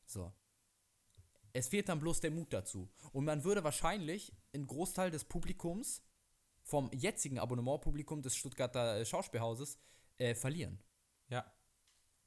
So. 0.05 0.33
Es 1.55 1.69
fehlt 1.69 1.87
dann 1.87 2.01
bloß 2.01 2.19
der 2.19 2.31
Mut 2.31 2.51
dazu. 2.51 2.89
Und 3.13 3.23
man 3.23 3.45
würde 3.45 3.63
wahrscheinlich 3.63 4.33
einen 4.53 4.67
Großteil 4.67 5.09
des 5.09 5.23
Publikums 5.23 6.03
vom 6.63 6.89
jetzigen 6.91 7.39
Abonnementpublikum 7.39 8.21
des 8.21 8.35
Stuttgarter 8.35 8.99
äh, 8.99 9.05
Schauspielhauses 9.05 9.79
äh, 10.17 10.35
verlieren. 10.35 10.83
Ja. 11.29 11.49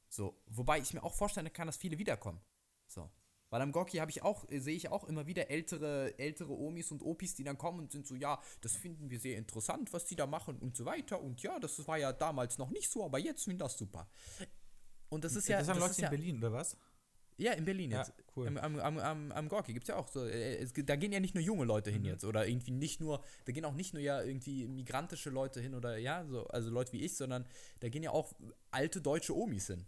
So, 0.08 0.40
wobei 0.46 0.78
ich 0.78 0.94
mir 0.94 1.02
auch 1.02 1.12
vorstellen 1.12 1.52
kann, 1.52 1.66
dass 1.66 1.76
viele 1.76 1.98
wiederkommen. 1.98 2.40
So. 2.86 3.10
Weil 3.50 3.60
am 3.60 3.70
Gorki 3.70 3.98
habe 3.98 4.10
ich 4.10 4.22
auch, 4.22 4.48
äh, 4.48 4.60
sehe 4.60 4.74
ich 4.74 4.88
auch 4.88 5.04
immer 5.04 5.26
wieder 5.26 5.50
ältere, 5.50 6.18
ältere 6.18 6.52
Omis 6.52 6.90
und 6.90 7.02
Opis, 7.02 7.34
die 7.34 7.44
dann 7.44 7.58
kommen 7.58 7.80
und 7.80 7.92
sind 7.92 8.06
so, 8.06 8.14
ja, 8.14 8.40
das 8.62 8.76
finden 8.76 9.10
wir 9.10 9.20
sehr 9.20 9.36
interessant, 9.36 9.92
was 9.92 10.06
die 10.06 10.16
da 10.16 10.26
machen 10.26 10.58
und 10.58 10.74
so 10.74 10.86
weiter. 10.86 11.20
Und 11.20 11.42
ja, 11.42 11.58
das 11.58 11.86
war 11.86 11.98
ja 11.98 12.14
damals 12.14 12.56
noch 12.56 12.70
nicht 12.70 12.90
so, 12.90 13.04
aber 13.04 13.18
jetzt 13.18 13.44
finden 13.44 13.58
das 13.58 13.76
super. 13.76 14.08
Und 15.10 15.24
das 15.24 15.36
ist 15.36 15.48
ja. 15.48 15.58
Das 15.58 15.66
sind 15.66 15.76
das 15.76 15.88
Leute 15.88 15.98
in 15.98 16.04
ja, 16.04 16.10
Berlin, 16.10 16.38
oder 16.38 16.52
was? 16.52 16.78
Ja, 17.38 17.52
in 17.52 17.64
Berlin 17.64 17.92
Ja, 17.92 17.98
jetzt. 17.98 18.12
cool. 18.36 18.48
Am, 18.48 18.58
am, 18.78 18.98
am, 18.98 19.32
am, 19.32 19.48
Gorki 19.48 19.72
gibt 19.72 19.84
es 19.84 19.88
ja 19.88 19.96
auch 19.96 20.08
so. 20.08 20.24
äh, 20.26 20.56
Es, 20.56 20.72
da 20.74 20.96
gehen 20.96 21.12
ja 21.12 21.20
nicht 21.20 21.34
nur 21.34 21.42
junge 21.42 21.64
Leute 21.64 21.90
Mhm. 21.90 21.94
hin 21.94 22.04
jetzt 22.06 22.24
oder 22.24 22.46
irgendwie 22.48 22.72
nicht 22.72 23.00
nur, 23.00 23.22
da 23.44 23.52
gehen 23.52 23.64
auch 23.64 23.74
nicht 23.74 23.94
nur 23.94 24.02
ja 24.02 24.20
irgendwie 24.22 24.66
migrantische 24.66 25.30
Leute 25.30 25.60
hin 25.60 25.74
oder 25.74 25.96
ja, 25.98 26.26
so, 26.26 26.48
also 26.48 26.68
Leute 26.70 26.92
wie 26.92 27.04
ich, 27.04 27.16
sondern 27.16 27.46
da 27.80 27.88
gehen 27.88 28.02
ja 28.02 28.10
auch 28.10 28.32
alte 28.72 29.00
deutsche 29.00 29.36
Omis 29.36 29.68
hin. 29.68 29.86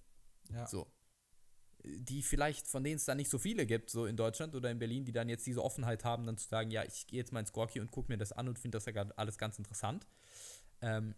Ja. 0.53 0.67
So. 0.67 0.87
Die 1.83 2.23
vielleicht, 2.23 2.69
von 2.69 2.85
denen 2.85 2.97
es 2.97 3.05
dann 3.07 3.17
nicht 3.17 3.31
so 3.31 3.39
viele 3.39 3.67
gibt, 3.67 3.91
so 3.91 4.07
in 4.07 4.17
Deutschland 4.17 4.55
oder 4.55 4.71
in 4.71 4.79
Berlin, 4.79 5.05
die 5.05 5.13
dann 5.13 5.29
jetzt 5.29 5.47
diese 5.47 5.65
Offenheit 5.65 6.05
haben, 6.05 6.27
dann 6.27 6.37
zu 6.39 6.49
sagen, 6.49 6.71
ja, 6.71 6.85
ich 6.85 7.07
gehe 7.09 7.19
jetzt 7.19 7.33
mal 7.33 7.41
ins 7.41 7.53
Gorki 7.53 7.81
und 7.81 7.91
gucke 7.91 8.13
mir 8.13 8.19
das 8.19 8.33
an 8.33 8.49
und 8.49 8.59
finde 8.61 8.77
das 8.77 8.85
ja 8.87 8.93
grad 8.93 9.19
alles 9.19 9.39
ganz 9.39 9.59
interessant. 9.59 10.07
Ähm, 10.83 11.15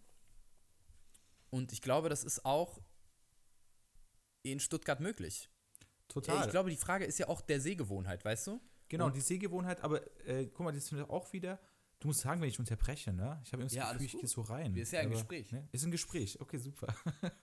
und 1.51 1.73
ich 1.73 1.81
glaube, 1.81 2.09
das 2.09 2.23
ist 2.23 2.43
auch 2.43 2.81
in 4.41 4.59
Stuttgart 4.59 4.99
möglich. 4.99 5.49
Total. 6.13 6.45
Ich 6.45 6.51
glaube, 6.51 6.69
die 6.69 6.77
Frage 6.77 7.05
ist 7.05 7.17
ja 7.19 7.27
auch 7.27 7.41
der 7.41 7.59
Sehgewohnheit, 7.61 8.23
weißt 8.23 8.47
du? 8.47 8.61
Genau, 8.89 9.07
Und- 9.07 9.15
die 9.15 9.21
Sehgewohnheit, 9.21 9.81
aber 9.83 10.01
äh, 10.27 10.45
guck 10.47 10.61
mal, 10.65 10.71
das 10.71 10.89
finde 10.89 11.03
ich 11.05 11.09
auch 11.09 11.31
wieder. 11.33 11.59
Du 11.99 12.07
musst 12.09 12.19
sagen, 12.19 12.41
wenn 12.41 12.49
ich 12.49 12.59
unterbreche, 12.59 13.13
ne? 13.13 13.41
Ich 13.45 13.53
habe 13.53 13.63
das 13.63 13.73
Ja, 13.73 13.83
Gefühl, 13.83 13.99
alles 14.01 14.13
ich 14.13 14.19
gehe 14.19 14.27
so 14.27 14.41
rein. 14.41 14.75
Ist 14.75 14.91
ja 14.91 14.99
ein 14.99 15.05
aber, 15.05 15.15
Gespräch. 15.15 15.51
Ne? 15.53 15.69
Ist 15.71 15.85
ein 15.85 15.91
Gespräch, 15.91 16.39
okay, 16.41 16.57
super. 16.57 16.93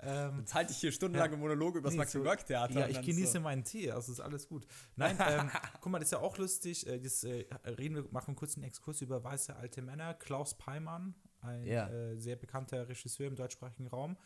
ähm, 0.00 0.38
Jetzt 0.38 0.54
halte 0.54 0.72
ich 0.72 0.78
hier 0.78 0.90
stundenlange 0.90 1.36
Monologe 1.36 1.78
über 1.80 1.88
das 1.88 1.92
Nee, 1.94 1.98
Maxim 1.98 2.24
so- 2.24 2.34
Theater. 2.34 2.80
ja, 2.80 2.88
ich 2.88 3.02
genieße 3.02 3.32
so. 3.32 3.40
meinen 3.40 3.62
Tee, 3.64 3.90
also 3.90 4.12
ist 4.12 4.20
alles 4.20 4.48
gut. 4.48 4.66
Nein, 4.96 5.18
ähm, 5.20 5.50
guck 5.82 5.92
mal, 5.92 5.98
das 5.98 6.08
ist 6.08 6.12
ja 6.12 6.20
auch 6.20 6.38
lustig. 6.38 6.86
Äh, 6.86 6.98
das, 6.98 7.24
äh, 7.24 7.44
reden 7.66 7.94
wir, 7.96 8.06
machen 8.10 8.28
wir 8.28 8.36
kurz 8.36 8.54
einen 8.56 8.64
Exkurs 8.64 9.02
über 9.02 9.22
weiße 9.22 9.54
alte 9.54 9.82
Männer. 9.82 10.14
Klaus 10.14 10.56
Peimann, 10.56 11.14
ein 11.42 11.64
Ja. 11.66 11.88
äh, 11.90 12.16
sehr 12.16 12.36
bekannter 12.36 12.88
Regisseur 12.88 13.26
im 13.26 13.36
deutschsprachigen 13.36 13.86
Raum. 13.86 14.16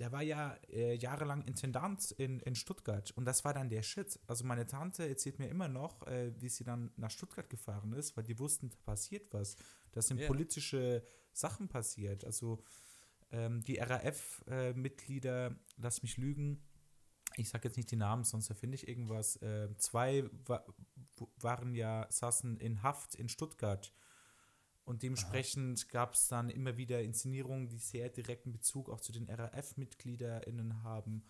Der 0.00 0.10
war 0.12 0.22
ja 0.22 0.54
äh, 0.68 0.94
jahrelang 0.94 1.42
Intendant 1.42 2.10
in, 2.12 2.40
in 2.40 2.54
Stuttgart 2.54 3.12
und 3.12 3.26
das 3.26 3.44
war 3.44 3.52
dann 3.52 3.68
der 3.68 3.82
Shit. 3.82 4.18
Also 4.26 4.44
meine 4.44 4.66
Tante 4.66 5.06
erzählt 5.06 5.38
mir 5.38 5.48
immer 5.48 5.68
noch, 5.68 6.06
äh, 6.06 6.32
wie 6.40 6.48
sie 6.48 6.64
dann 6.64 6.90
nach 6.96 7.10
Stuttgart 7.10 7.48
gefahren 7.50 7.92
ist, 7.92 8.16
weil 8.16 8.24
die 8.24 8.38
wussten, 8.38 8.70
da 8.70 8.76
passiert 8.84 9.32
was. 9.32 9.56
Da 9.92 10.00
sind 10.00 10.18
Ja. 10.18 10.26
politische 10.26 11.04
Sachen 11.32 11.68
passiert. 11.68 12.24
Also 12.24 12.64
ähm, 13.30 13.62
die 13.62 13.78
RAF-Mitglieder, 13.78 15.54
lass 15.76 16.02
mich 16.02 16.16
lügen, 16.16 16.62
ich 17.36 17.48
sage 17.48 17.68
jetzt 17.68 17.76
nicht 17.76 17.90
die 17.90 17.96
Namen, 17.96 18.24
sonst 18.24 18.48
erfinde 18.48 18.74
ich 18.76 18.88
irgendwas. 18.88 19.36
Äh, 19.36 19.68
zwei 19.76 20.28
wa 20.46 20.64
waren 21.36 21.74
ja, 21.74 22.06
saßen 22.08 22.56
in 22.56 22.82
Haft 22.82 23.14
in 23.14 23.28
Stuttgart. 23.28 23.92
Und 24.90 25.04
dementsprechend 25.04 25.88
gab 25.88 26.14
es 26.14 26.26
dann 26.26 26.50
immer 26.50 26.76
wieder 26.76 27.00
Inszenierungen, 27.00 27.68
die 27.68 27.78
sehr 27.78 28.08
direkten 28.08 28.50
Bezug 28.50 28.90
auch 28.90 29.00
zu 29.00 29.12
den 29.12 29.30
RAF-MitgliederInnen 29.30 30.82
haben. 30.82 31.22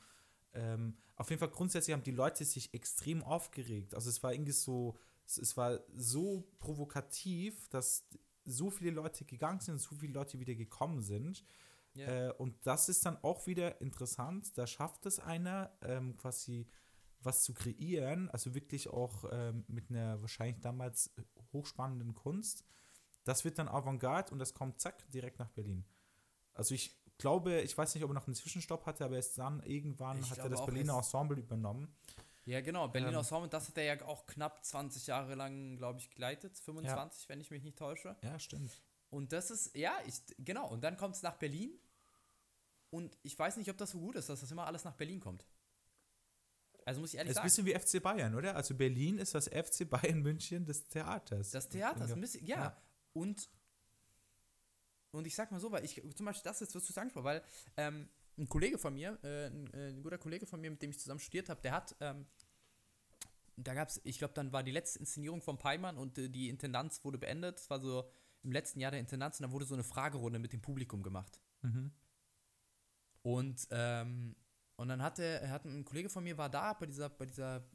Ähm, 0.54 0.96
auf 1.16 1.28
jeden 1.28 1.40
Fall 1.40 1.50
grundsätzlich 1.50 1.92
haben 1.92 2.02
die 2.02 2.10
Leute 2.10 2.46
sich 2.46 2.72
extrem 2.72 3.22
aufgeregt. 3.22 3.94
Also 3.94 4.08
es 4.08 4.22
war 4.22 4.32
irgendwie 4.32 4.52
so, 4.52 4.96
es, 5.26 5.36
es 5.36 5.58
war 5.58 5.80
so 5.94 6.48
provokativ, 6.58 7.68
dass 7.68 8.08
so 8.46 8.70
viele 8.70 8.92
Leute 8.92 9.26
gegangen 9.26 9.60
sind, 9.60 9.78
so 9.78 9.94
viele 9.94 10.14
Leute 10.14 10.40
wieder 10.40 10.54
gekommen 10.54 11.02
sind. 11.02 11.44
Ja. 11.92 12.28
Äh, 12.28 12.32
und 12.32 12.56
das 12.66 12.88
ist 12.88 13.04
dann 13.04 13.18
auch 13.22 13.46
wieder 13.46 13.82
interessant. 13.82 14.56
Da 14.56 14.66
schafft 14.66 15.04
es 15.04 15.20
einer, 15.20 15.70
ähm, 15.82 16.16
quasi 16.16 16.66
was 17.20 17.42
zu 17.42 17.52
kreieren, 17.52 18.30
also 18.30 18.54
wirklich 18.54 18.88
auch 18.88 19.26
ähm, 19.30 19.64
mit 19.68 19.90
einer 19.90 20.22
wahrscheinlich 20.22 20.62
damals 20.62 21.14
hochspannenden 21.52 22.14
Kunst. 22.14 22.64
Das 23.24 23.44
wird 23.44 23.58
dann 23.58 23.68
Avantgarde 23.68 24.32
und 24.32 24.38
das 24.38 24.54
kommt 24.54 24.80
zack 24.80 25.10
direkt 25.10 25.38
nach 25.38 25.50
Berlin. 25.50 25.84
Also 26.54 26.74
ich 26.74 26.98
glaube, 27.18 27.60
ich 27.60 27.76
weiß 27.76 27.94
nicht, 27.94 28.04
ob 28.04 28.10
er 28.10 28.14
noch 28.14 28.26
einen 28.26 28.34
Zwischenstopp 28.34 28.86
hatte, 28.86 29.04
aber 29.04 29.16
erst 29.16 29.38
dann 29.38 29.62
irgendwann 29.62 30.18
Ich 30.18 30.30
hat 30.30 30.38
er 30.38 30.48
das 30.48 30.64
Berliner 30.64 30.96
Ensemble 30.96 31.38
übernommen. 31.38 31.94
Ja, 32.46 32.60
genau. 32.62 32.88
Berliner 32.88 33.12
Ähm, 33.12 33.18
Ensemble, 33.18 33.48
das 33.48 33.68
hat 33.68 33.78
er 33.78 33.84
ja 33.84 34.06
auch 34.06 34.26
knapp 34.26 34.64
20 34.64 35.06
Jahre 35.06 35.34
lang, 35.34 35.76
glaube 35.76 36.00
ich, 36.00 36.10
geleitet. 36.10 36.58
25, 36.58 37.28
wenn 37.28 37.40
ich 37.40 37.50
mich 37.50 37.62
nicht 37.62 37.78
täusche. 37.78 38.16
Ja, 38.22 38.38
stimmt. 38.38 38.82
Und 39.10 39.32
das 39.32 39.50
ist, 39.50 39.76
ja, 39.76 39.92
ich, 40.06 40.22
genau. 40.38 40.68
Und 40.68 40.82
dann 40.82 40.96
kommt 40.96 41.16
es 41.16 41.22
nach 41.22 41.36
Berlin. 41.36 41.78
Und 42.90 43.16
ich 43.22 43.38
weiß 43.38 43.56
nicht, 43.56 43.70
ob 43.70 43.76
das 43.76 43.90
so 43.90 44.00
gut 44.00 44.16
ist, 44.16 44.28
dass 44.28 44.40
das 44.40 44.50
immer 44.50 44.66
alles 44.66 44.84
nach 44.84 44.94
Berlin 44.94 45.20
kommt. 45.20 45.46
Also 46.86 47.00
muss 47.00 47.12
ich 47.12 47.18
ehrlich 47.18 47.34
Das 47.34 47.44
ist 47.44 47.58
ein 47.58 47.64
sagen. 47.64 47.66
bisschen 47.66 47.92
wie 47.94 47.98
FC 47.98 48.02
Bayern, 48.02 48.34
oder? 48.34 48.56
Also 48.56 48.74
Berlin 48.74 49.18
ist 49.18 49.34
das 49.34 49.46
FC 49.46 49.88
Bayern 49.88 50.22
München 50.22 50.64
des 50.64 50.88
Theaters. 50.88 51.50
Das 51.50 51.68
Theater 51.68 52.06
ja. 52.06 52.16
Ja. 52.46 52.76
Und, 53.12 53.48
und 55.10 55.26
ich 55.26 55.34
sag 55.34 55.50
mal 55.50 55.60
so, 55.60 55.72
weil 55.72 55.84
ich, 55.84 56.02
zum 56.14 56.26
Beispiel 56.26 56.44
das 56.44 56.62
ist, 56.62 56.74
was 56.74 56.86
du 56.86 56.92
sagen 56.92 57.10
weil 57.14 57.42
ähm, 57.76 58.08
ein 58.38 58.48
Kollege 58.48 58.78
von 58.78 58.94
mir, 58.94 59.18
äh, 59.22 59.46
ein, 59.46 59.72
äh, 59.74 59.88
ein 59.88 60.02
guter 60.02 60.18
Kollege 60.18 60.46
von 60.46 60.60
mir, 60.60 60.70
mit 60.70 60.82
dem 60.82 60.90
ich 60.90 60.98
zusammen 60.98 61.20
studiert 61.20 61.48
habe, 61.48 61.60
der 61.60 61.72
hat, 61.72 61.94
ähm, 62.00 62.26
da 63.56 63.74
gab 63.74 63.88
es, 63.88 64.00
ich 64.04 64.18
glaube, 64.18 64.34
dann 64.34 64.52
war 64.52 64.62
die 64.62 64.70
letzte 64.70 64.98
Inszenierung 64.98 65.42
von 65.42 65.58
Peimann 65.58 65.98
und 65.98 66.16
äh, 66.18 66.28
die 66.28 66.48
Intendanz 66.48 67.04
wurde 67.04 67.18
beendet. 67.18 67.58
Das 67.58 67.70
war 67.70 67.80
so 67.80 68.10
im 68.42 68.52
letzten 68.52 68.80
Jahr 68.80 68.90
der 68.90 69.00
Intendanz 69.00 69.38
und 69.38 69.46
da 69.46 69.52
wurde 69.52 69.66
so 69.66 69.74
eine 69.74 69.84
Fragerunde 69.84 70.38
mit 70.38 70.52
dem 70.52 70.62
Publikum 70.62 71.02
gemacht. 71.02 71.40
Mhm. 71.62 71.92
Und, 73.22 73.68
ähm, 73.70 74.34
und 74.76 74.88
dann 74.88 75.02
hatte, 75.02 75.50
hat 75.50 75.66
ein 75.66 75.84
Kollege 75.84 76.08
von 76.08 76.24
mir 76.24 76.38
war 76.38 76.48
da 76.48 76.72
bei 76.72 76.86
dieser, 76.86 77.10
bei 77.10 77.26
dieser 77.26 77.68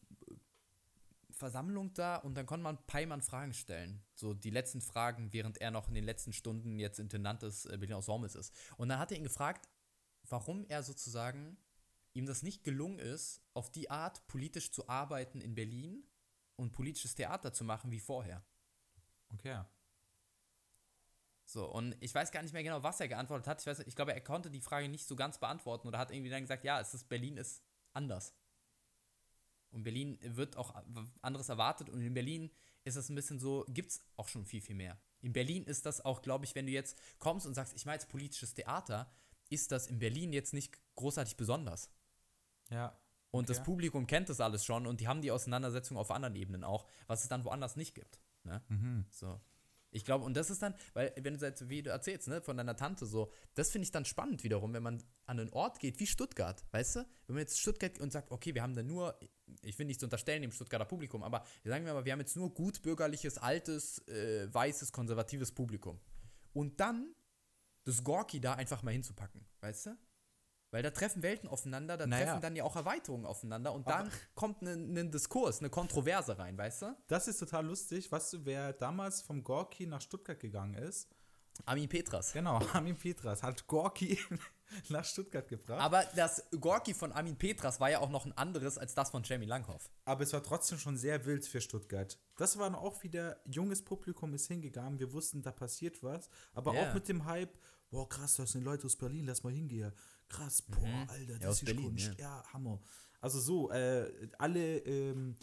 Versammlung 1.35 1.93
da 1.93 2.15
und 2.15 2.35
dann 2.35 2.45
konnte 2.45 2.63
man 2.63 2.77
Peimann 2.87 3.21
Fragen 3.21 3.53
stellen. 3.53 4.01
So 4.15 4.33
die 4.33 4.49
letzten 4.49 4.81
Fragen, 4.81 5.33
während 5.33 5.57
er 5.59 5.69
noch 5.69 5.89
in 5.89 5.93
den 5.93 6.05
letzten 6.05 6.31
Stunden 6.31 6.79
jetzt 6.79 6.99
Intendant 6.99 7.41
des 7.41 7.65
äh, 7.65 7.77
Berliner 7.77 7.97
Ensembles 7.97 8.35
ist. 8.35 8.53
Und 8.77 8.89
dann 8.89 8.99
hat 8.99 9.11
er 9.11 9.17
ihn 9.17 9.23
gefragt, 9.23 9.67
warum 10.23 10.65
er 10.65 10.81
sozusagen 10.81 11.57
ihm 12.13 12.25
das 12.25 12.41
nicht 12.41 12.63
gelungen 12.63 12.99
ist, 12.99 13.41
auf 13.53 13.69
die 13.69 13.89
Art 13.89 14.25
politisch 14.27 14.71
zu 14.71 14.87
arbeiten 14.87 15.41
in 15.41 15.55
Berlin 15.55 16.07
und 16.55 16.71
politisches 16.71 17.15
Theater 17.15 17.51
zu 17.51 17.65
machen 17.65 17.91
wie 17.91 17.99
vorher. 17.99 18.41
Okay. 19.33 19.61
So, 21.43 21.69
und 21.69 21.97
ich 21.99 22.15
weiß 22.15 22.31
gar 22.31 22.41
nicht 22.41 22.53
mehr 22.53 22.63
genau, 22.63 22.81
was 22.81 23.01
er 23.01 23.09
geantwortet 23.09 23.47
hat. 23.47 23.59
Ich, 23.59 23.67
weiß, 23.67 23.79
ich 23.79 23.95
glaube, 23.95 24.13
er 24.13 24.21
konnte 24.21 24.49
die 24.49 24.61
Frage 24.61 24.87
nicht 24.87 25.05
so 25.05 25.17
ganz 25.17 25.37
beantworten 25.37 25.87
oder 25.87 25.99
hat 25.99 26.11
irgendwie 26.11 26.31
dann 26.31 26.41
gesagt, 26.41 26.63
ja, 26.63 26.79
es 26.79 26.93
ist, 26.93 27.09
Berlin 27.09 27.35
ist 27.35 27.61
anders. 27.93 28.33
Und 29.75 29.83
Berlin 29.83 30.17
wird 30.21 30.55
auch 30.55 30.73
anderes 31.21 31.49
erwartet 31.49 31.89
und 31.89 32.01
in 32.01 32.13
Berlin 32.13 32.49
ist 32.85 32.95
es 32.95 33.09
ein 33.09 33.15
bisschen 33.15 33.39
so, 33.39 33.65
gibt 33.67 33.91
es 33.91 34.01
auch 34.15 34.29
schon 34.29 34.45
viel, 34.45 34.61
viel 34.61 34.75
mehr. 34.75 34.97
In 35.21 35.33
Berlin 35.33 35.65
ist 35.65 35.85
das 35.85 36.03
auch, 36.05 36.21
glaube 36.21 36.45
ich, 36.45 36.55
wenn 36.55 36.65
du 36.65 36.71
jetzt 36.71 36.97
kommst 37.19 37.45
und 37.45 37.53
sagst, 37.55 37.75
ich 37.75 37.85
mache 37.85 37.95
jetzt 37.95 38.07
politisches 38.07 38.53
Theater, 38.53 39.11
ist 39.49 39.73
das 39.73 39.87
in 39.87 39.99
Berlin 39.99 40.31
jetzt 40.31 40.53
nicht 40.53 40.79
großartig 40.95 41.35
besonders. 41.35 41.91
Ja. 42.69 42.97
Und 43.31 43.49
das 43.49 43.57
Okay. 43.57 43.65
Publikum 43.65 44.07
kennt 44.07 44.29
das 44.29 44.39
alles 44.39 44.63
schon 44.63 44.87
und 44.87 45.01
die 45.01 45.09
haben 45.09 45.21
die 45.21 45.31
Auseinandersetzung 45.31 45.97
auf 45.97 46.09
anderen 46.09 46.35
Ebenen 46.35 46.63
auch, 46.63 46.87
was 47.07 47.23
es 47.23 47.27
dann 47.27 47.43
woanders 47.43 47.75
nicht 47.75 47.95
gibt. 47.95 48.21
Ne? 48.43 48.63
Mhm. 48.69 49.05
So. 49.09 49.41
Ich 49.95 50.03
glaube, 50.03 50.25
und 50.25 50.35
das 50.35 50.49
ist 50.49 50.61
dann, 50.61 50.75
weil, 50.93 51.13
wenn 51.15 51.37
du 51.37 51.45
jetzt, 51.45 51.69
wie 51.69 51.81
du 51.81 51.89
erzählst, 51.89 52.27
ne, 52.27 52.41
von 52.41 52.57
deiner 52.57 52.75
Tante 52.75 53.05
so, 53.05 53.31
das 53.53 53.71
finde 53.71 53.85
ich 53.85 53.91
dann 53.91 54.03
spannend 54.03 54.43
wiederum, 54.43 54.73
wenn 54.73 54.83
man 54.83 55.01
an 55.25 55.39
einen 55.39 55.49
Ort 55.53 55.79
geht 55.79 56.01
wie 56.01 56.05
Stuttgart, 56.05 56.65
weißt 56.71 56.97
du? 56.97 56.99
Wenn 57.27 57.35
man 57.35 57.39
jetzt 57.39 57.61
Stuttgart 57.61 57.97
und 57.99 58.11
sagt, 58.11 58.29
okay, 58.29 58.53
wir 58.53 58.61
haben 58.61 58.75
da 58.75 58.83
nur, 58.83 59.17
ich 59.61 59.79
will 59.79 59.85
nicht 59.85 60.01
zu 60.01 60.07
unterstellen 60.07 60.41
dem 60.41 60.51
Stuttgarter 60.51 60.83
Publikum, 60.83 61.23
aber 61.23 61.45
sagen 61.63 61.85
wir 61.85 61.93
mal, 61.93 62.03
wir 62.03 62.11
haben 62.11 62.19
jetzt 62.19 62.35
nur 62.35 62.53
gut 62.53 62.81
bürgerliches, 62.81 63.37
altes, 63.37 64.05
äh, 64.09 64.53
weißes, 64.53 64.91
konservatives 64.91 65.53
Publikum. 65.53 66.01
Und 66.51 66.77
dann 66.81 67.15
das 67.85 68.03
Gorki 68.03 68.41
da 68.41 68.55
einfach 68.55 68.83
mal 68.83 68.91
hinzupacken, 68.91 69.45
weißt 69.61 69.85
du? 69.85 69.97
Weil 70.75 70.83
da 70.83 70.91
treffen 70.91 71.23
Welten 71.23 71.47
aufeinander, 71.47 71.95
da 71.95 72.05
Naja. 72.05 72.25
treffen 72.25 72.41
dann 72.41 72.53
ja 72.57 72.65
auch 72.65 72.75
Erweiterungen 72.75 73.25
aufeinander 73.25 73.71
und 73.71 73.87
dann 73.87 74.11
kommt 74.33 74.61
ein 74.61 74.97
ein 74.97 75.09
Diskurs, 75.09 75.59
eine 75.59 75.69
Kontroverse 75.69 76.37
rein, 76.37 76.57
weißt 76.57 76.81
du? 76.81 76.97
Das 77.07 77.29
ist 77.29 77.37
total 77.39 77.65
lustig. 77.65 78.11
Weißt 78.11 78.33
du, 78.33 78.43
wer 78.43 78.73
damals 78.73 79.21
vom 79.21 79.41
Gorki 79.41 79.87
nach 79.87 80.01
Stuttgart 80.01 80.37
gegangen 80.37 80.73
ist? 80.73 81.07
Armin 81.65 81.87
Petras. 81.87 82.33
Genau, 82.33 82.59
Armin 82.73 82.97
Petras 82.97 83.41
hat 83.41 83.65
Gorki 83.67 84.19
nach 84.89 85.05
Stuttgart 85.05 85.47
gebracht. 85.47 85.79
Aber 85.79 86.03
das 86.13 86.43
Gorki 86.59 86.93
von 86.93 87.13
Armin 87.13 87.37
Petras 87.37 87.79
war 87.79 87.89
ja 87.89 87.99
auch 87.99 88.09
noch 88.09 88.25
ein 88.25 88.37
anderes 88.37 88.77
als 88.77 88.93
das 88.95 89.11
von 89.11 89.23
Jamie 89.23 89.45
Langhoff. 89.45 89.89
Aber 90.03 90.23
es 90.23 90.33
war 90.33 90.43
trotzdem 90.43 90.77
schon 90.77 90.97
sehr 90.97 91.25
wild 91.25 91.45
für 91.47 91.61
Stuttgart. 91.61 92.17
Das 92.35 92.57
war 92.57 92.77
auch 92.77 93.01
wieder, 93.01 93.39
junges 93.45 93.81
Publikum 93.81 94.33
ist 94.33 94.47
hingegangen, 94.47 94.99
wir 94.99 95.13
wussten, 95.13 95.41
da 95.41 95.53
passiert 95.53 96.03
was. 96.03 96.29
Aber 96.53 96.73
Ja. 96.73 96.89
auch 96.89 96.93
mit 96.93 97.07
dem 97.07 97.23
Hype, 97.23 97.57
boah, 97.89 98.09
krass, 98.09 98.35
das 98.35 98.51
sind 98.51 98.65
Leute 98.65 98.85
aus 98.87 98.97
Berlin, 98.97 99.25
lass 99.25 99.41
mal 99.43 99.53
hingehen. 99.53 99.93
Krass, 100.29 100.61
boah, 100.63 101.05
Alter, 101.09 101.39
das 101.39 101.47
aus 101.49 101.55
ist 101.61 101.65
Berlin, 101.65 101.83
Kunst. 101.83 102.15
Ja. 102.17 102.43
Hammer. 102.53 102.79
Also 103.21 103.39
so, 103.39 103.71
äh, 103.71 104.29
alle 104.37 104.79
ähm, 104.79 105.35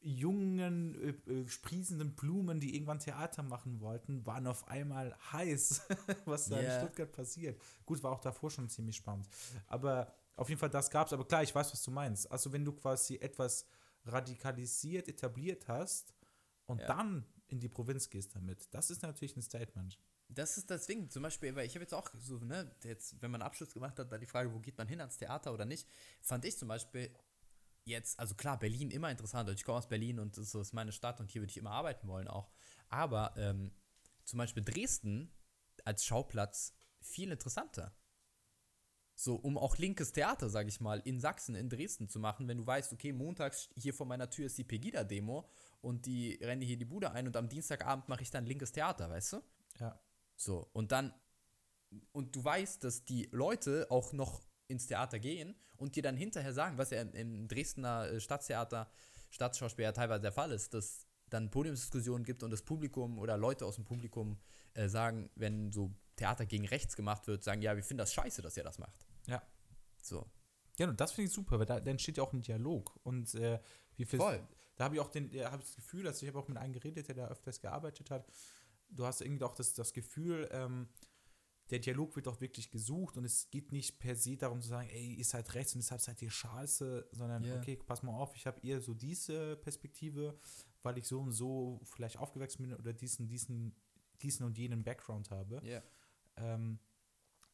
jungen, 0.00 0.94
äh, 1.26 1.30
äh, 1.32 1.48
sprießenden 1.48 2.14
Blumen, 2.14 2.60
die 2.60 2.74
irgendwann 2.74 3.00
Theater 3.00 3.42
machen 3.42 3.80
wollten, 3.80 4.24
waren 4.26 4.46
auf 4.46 4.68
einmal 4.68 5.16
heiß, 5.32 5.82
was 6.24 6.46
da 6.48 6.60
Ja. 6.60 6.72
in 6.74 6.80
Stuttgart 6.80 7.10
passiert. 7.12 7.60
Gut, 7.84 8.02
war 8.02 8.12
auch 8.12 8.20
davor 8.20 8.50
schon 8.50 8.68
ziemlich 8.68 8.96
spannend. 8.96 9.28
Aber 9.66 10.12
Auf 10.36 10.48
jeden 10.48 10.60
Fall, 10.60 10.70
das 10.70 10.88
gab's, 10.88 11.12
aber 11.12 11.26
klar, 11.26 11.42
ich 11.42 11.52
weiß, 11.52 11.72
was 11.72 11.82
du 11.82 11.90
meinst. 11.90 12.30
Also, 12.30 12.52
wenn 12.52 12.64
du 12.64 12.70
quasi 12.72 13.16
etwas 13.16 13.66
radikalisiert, 14.04 15.08
etabliert 15.08 15.66
hast 15.68 16.14
und 16.66 16.78
Ja. 16.80 16.86
dann 16.86 17.24
in 17.48 17.58
die 17.58 17.68
Provinz 17.68 18.08
gehst 18.08 18.34
damit, 18.36 18.68
das 18.72 18.90
ist 18.90 19.02
natürlich 19.02 19.36
ein 19.36 19.42
Statement. 19.42 19.98
Das 20.28 20.58
ist 20.58 20.70
das 20.70 20.86
Ding. 20.86 21.08
Zum 21.10 21.22
Beispiel, 21.22 21.54
weil 21.56 21.66
ich 21.66 21.74
habe 21.74 21.82
jetzt 21.82 21.94
auch 21.94 22.10
so, 22.18 22.38
ne, 22.38 22.70
jetzt, 22.84 23.20
wenn 23.22 23.30
man 23.30 23.42
Abschluss 23.42 23.72
gemacht 23.72 23.98
hat, 23.98 24.12
da 24.12 24.18
die 24.18 24.26
Frage, 24.26 24.52
wo 24.52 24.58
geht 24.60 24.76
man 24.76 24.86
hin 24.86 25.00
ans 25.00 25.16
Theater 25.16 25.52
oder 25.54 25.64
nicht, 25.64 25.88
fand 26.20 26.44
ich 26.44 26.58
zum 26.58 26.68
Beispiel 26.68 27.10
jetzt, 27.84 28.18
also 28.20 28.34
klar, 28.34 28.58
Berlin 28.58 28.90
immer 28.90 29.10
interessant. 29.10 29.48
Ich 29.50 29.64
komme 29.64 29.78
aus 29.78 29.88
Berlin 29.88 30.18
und 30.18 30.36
das 30.36 30.54
ist 30.54 30.74
meine 30.74 30.92
Stadt 30.92 31.20
und 31.20 31.30
hier 31.30 31.40
würde 31.40 31.50
ich 31.50 31.56
immer 31.56 31.70
arbeiten 31.70 32.06
wollen 32.08 32.28
auch. 32.28 32.50
Aber 32.88 33.34
ähm, 33.36 33.72
zum 34.24 34.38
Beispiel 34.38 34.62
Dresden 34.62 35.32
als 35.84 36.04
Schauplatz 36.04 36.74
viel 37.00 37.32
interessanter. 37.32 37.94
So, 39.14 39.34
um 39.34 39.58
auch 39.58 39.78
linkes 39.78 40.12
Theater, 40.12 40.48
sage 40.48 40.68
ich 40.68 40.80
mal, 40.80 41.00
in 41.00 41.18
Sachsen, 41.18 41.56
in 41.56 41.68
Dresden 41.68 42.08
zu 42.08 42.20
machen, 42.20 42.46
wenn 42.46 42.58
du 42.58 42.66
weißt, 42.66 42.92
okay, 42.92 43.12
montags 43.12 43.68
hier 43.74 43.92
vor 43.92 44.06
meiner 44.06 44.30
Tür 44.30 44.46
ist 44.46 44.58
die 44.58 44.64
Pegida-Demo 44.64 45.48
und 45.80 46.06
die 46.06 46.34
rennen 46.34 46.62
hier 46.62 46.76
die 46.76 46.84
Bude 46.84 47.10
ein 47.10 47.26
und 47.26 47.36
am 47.36 47.48
Dienstagabend 47.48 48.08
mache 48.08 48.22
ich 48.22 48.30
dann 48.30 48.46
linkes 48.46 48.70
Theater, 48.70 49.10
weißt 49.10 49.32
du? 49.32 49.42
Ja. 49.80 49.98
So, 50.38 50.70
und 50.72 50.92
dann, 50.92 51.12
und 52.12 52.36
du 52.36 52.44
weißt, 52.44 52.84
dass 52.84 53.04
die 53.04 53.28
Leute 53.32 53.88
auch 53.90 54.12
noch 54.12 54.40
ins 54.68 54.86
Theater 54.86 55.18
gehen 55.18 55.56
und 55.76 55.96
dir 55.96 56.02
dann 56.02 56.16
hinterher 56.16 56.52
sagen, 56.52 56.78
was 56.78 56.90
ja 56.90 57.02
im, 57.02 57.12
im 57.14 57.48
Dresdner 57.48 58.08
äh, 58.08 58.20
Stadttheater, 58.20 58.88
Stadtschauspiel 59.30 59.82
ja 59.82 59.92
teilweise 59.92 60.22
der 60.22 60.32
Fall 60.32 60.52
ist, 60.52 60.74
dass 60.74 61.06
dann 61.28 61.50
Podiumsdiskussionen 61.50 62.24
gibt 62.24 62.42
und 62.42 62.50
das 62.50 62.62
Publikum 62.62 63.18
oder 63.18 63.36
Leute 63.36 63.66
aus 63.66 63.74
dem 63.74 63.84
Publikum 63.84 64.38
äh, 64.74 64.88
sagen, 64.88 65.28
wenn 65.34 65.72
so 65.72 65.92
Theater 66.16 66.46
gegen 66.46 66.66
rechts 66.66 66.94
gemacht 66.94 67.26
wird, 67.26 67.42
sagen, 67.42 67.60
ja, 67.60 67.74
wir 67.74 67.82
finden 67.82 67.98
das 67.98 68.14
scheiße, 68.14 68.40
dass 68.40 68.56
ihr 68.56 68.62
das 68.62 68.78
macht. 68.78 69.06
Ja. 69.26 69.42
So. 70.00 70.30
Ja, 70.78 70.88
und 70.88 71.00
das 71.00 71.12
finde 71.12 71.28
ich 71.28 71.34
super, 71.34 71.58
weil 71.58 71.66
da, 71.66 71.80
da 71.80 71.90
entsteht 71.90 72.16
ja 72.16 72.22
auch 72.22 72.32
ein 72.32 72.42
Dialog. 72.42 72.98
Und 73.02 73.34
äh, 73.34 73.58
wie 73.96 74.04
viel. 74.04 74.20
Voll. 74.20 74.46
Da 74.76 74.84
habe 74.84 74.94
ich 74.94 75.00
auch 75.00 75.10
den, 75.10 75.28
da 75.30 75.50
habe 75.50 75.60
ich 75.60 75.68
das 75.68 75.74
Gefühl, 75.76 76.06
also 76.06 76.24
ich 76.24 76.28
habe 76.28 76.38
auch 76.38 76.46
mit 76.46 76.56
einem 76.56 76.72
geredet, 76.72 77.08
der 77.08 77.16
da 77.16 77.26
öfters 77.26 77.60
gearbeitet 77.60 78.10
hat. 78.10 78.28
Du 78.90 79.04
hast 79.06 79.20
irgendwie 79.20 79.44
auch 79.44 79.54
das, 79.54 79.74
das 79.74 79.92
Gefühl, 79.92 80.48
ähm, 80.52 80.88
der 81.70 81.78
Dialog 81.80 82.16
wird 82.16 82.28
auch 82.28 82.40
wirklich 82.40 82.70
gesucht 82.70 83.16
und 83.18 83.24
es 83.24 83.50
geht 83.50 83.72
nicht 83.72 83.98
per 83.98 84.16
se 84.16 84.36
darum 84.38 84.62
zu 84.62 84.68
sagen, 84.68 84.88
ey, 84.88 85.14
ihr 85.14 85.24
seid 85.24 85.54
rechts 85.54 85.74
und 85.74 85.80
deshalb 85.82 86.00
seid 86.00 86.22
ihr 86.22 86.30
scheiße, 86.30 87.08
sondern 87.12 87.44
Ja. 87.44 87.56
okay, 87.56 87.76
pass 87.76 88.02
mal 88.02 88.12
auf, 88.12 88.34
ich 88.34 88.46
habe 88.46 88.60
eher 88.66 88.80
so 88.80 88.94
diese 88.94 89.56
Perspektive, 89.56 90.38
weil 90.82 90.96
ich 90.96 91.06
so 91.06 91.20
und 91.20 91.32
so 91.32 91.80
vielleicht 91.84 92.16
aufgewachsen 92.16 92.62
bin 92.62 92.74
oder 92.74 92.92
diesen, 92.94 93.28
diesen, 93.28 93.74
diesen 94.22 94.46
und 94.46 94.56
jenen 94.56 94.82
Background 94.82 95.30
habe 95.30 95.60
Ja. 95.62 95.82
ähm, 96.36 96.78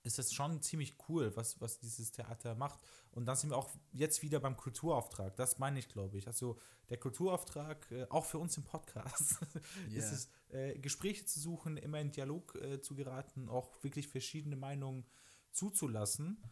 ist 0.05 0.19
das 0.19 0.33
schon 0.33 0.61
ziemlich 0.61 0.97
cool, 1.09 1.35
was, 1.35 1.61
was 1.61 1.79
dieses 1.79 2.13
Theater 2.13 2.55
macht. 2.55 2.79
Und 3.11 3.25
dann 3.27 3.37
sind 3.37 3.51
wir 3.51 3.57
auch 3.57 3.71
jetzt 3.91 4.23
wieder 4.23 4.39
beim 4.39 4.57
Kulturauftrag. 4.57 5.35
Das 5.37 5.59
meine 5.59 5.79
ich, 5.79 5.89
glaube 5.89 6.19
ich. 6.19 6.27
Also 6.27 6.59
der 6.91 6.99
Kulturauftrag, 6.99 7.91
äh, 7.91 8.07
auch 8.11 8.25
für 8.25 8.39
uns 8.39 8.57
im 8.59 8.65
Podcast, 8.65 9.39
Ja. 9.91 9.99
ist 9.99 10.13
es, 10.13 10.29
äh, 10.51 10.79
Gespräche 10.79 11.25
zu 11.25 11.41
suchen, 11.41 11.79
immer 11.79 12.01
in 12.01 12.11
Dialog 12.11 12.55
äh, 12.57 12.81
zu 12.81 12.95
geraten, 12.95 13.49
auch 13.49 13.83
wirklich 13.83 14.07
verschiedene 14.07 14.57
Meinungen 14.57 15.07
zuzulassen, 15.53 16.43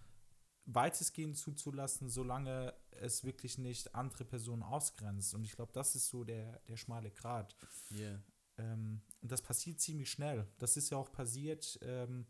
weitestgehend 0.65 1.37
zuzulassen, 1.37 2.09
solange 2.09 2.75
es 2.93 3.25
wirklich 3.25 3.59
nicht 3.59 3.95
andere 3.95 4.25
Personen 4.25 4.63
ausgrenzt. 4.63 5.35
Und 5.35 5.45
ich 5.45 5.53
glaube, 5.53 5.73
das 5.73 5.95
ist 5.95 6.09
so 6.09 6.25
der, 6.25 6.59
der 6.69 6.77
schmale 6.77 7.11
Grat. 7.11 7.55
Yeah. 7.91 8.23
Ähm, 8.57 9.03
und 9.21 9.31
das 9.33 9.43
passiert 9.43 9.81
ziemlich 9.81 10.11
schnell. 10.11 10.47
Das 10.59 10.77
ist 10.77 10.91
ja 10.91 10.97
auch 10.97 11.13
passiert, 11.13 11.79
ähm, 11.83 12.27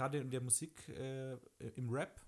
gerade 0.00 0.18
in 0.18 0.30
der 0.30 0.40
Musik, 0.40 0.88
äh, 0.88 1.34
im 1.76 1.90
Rap. 1.90 2.20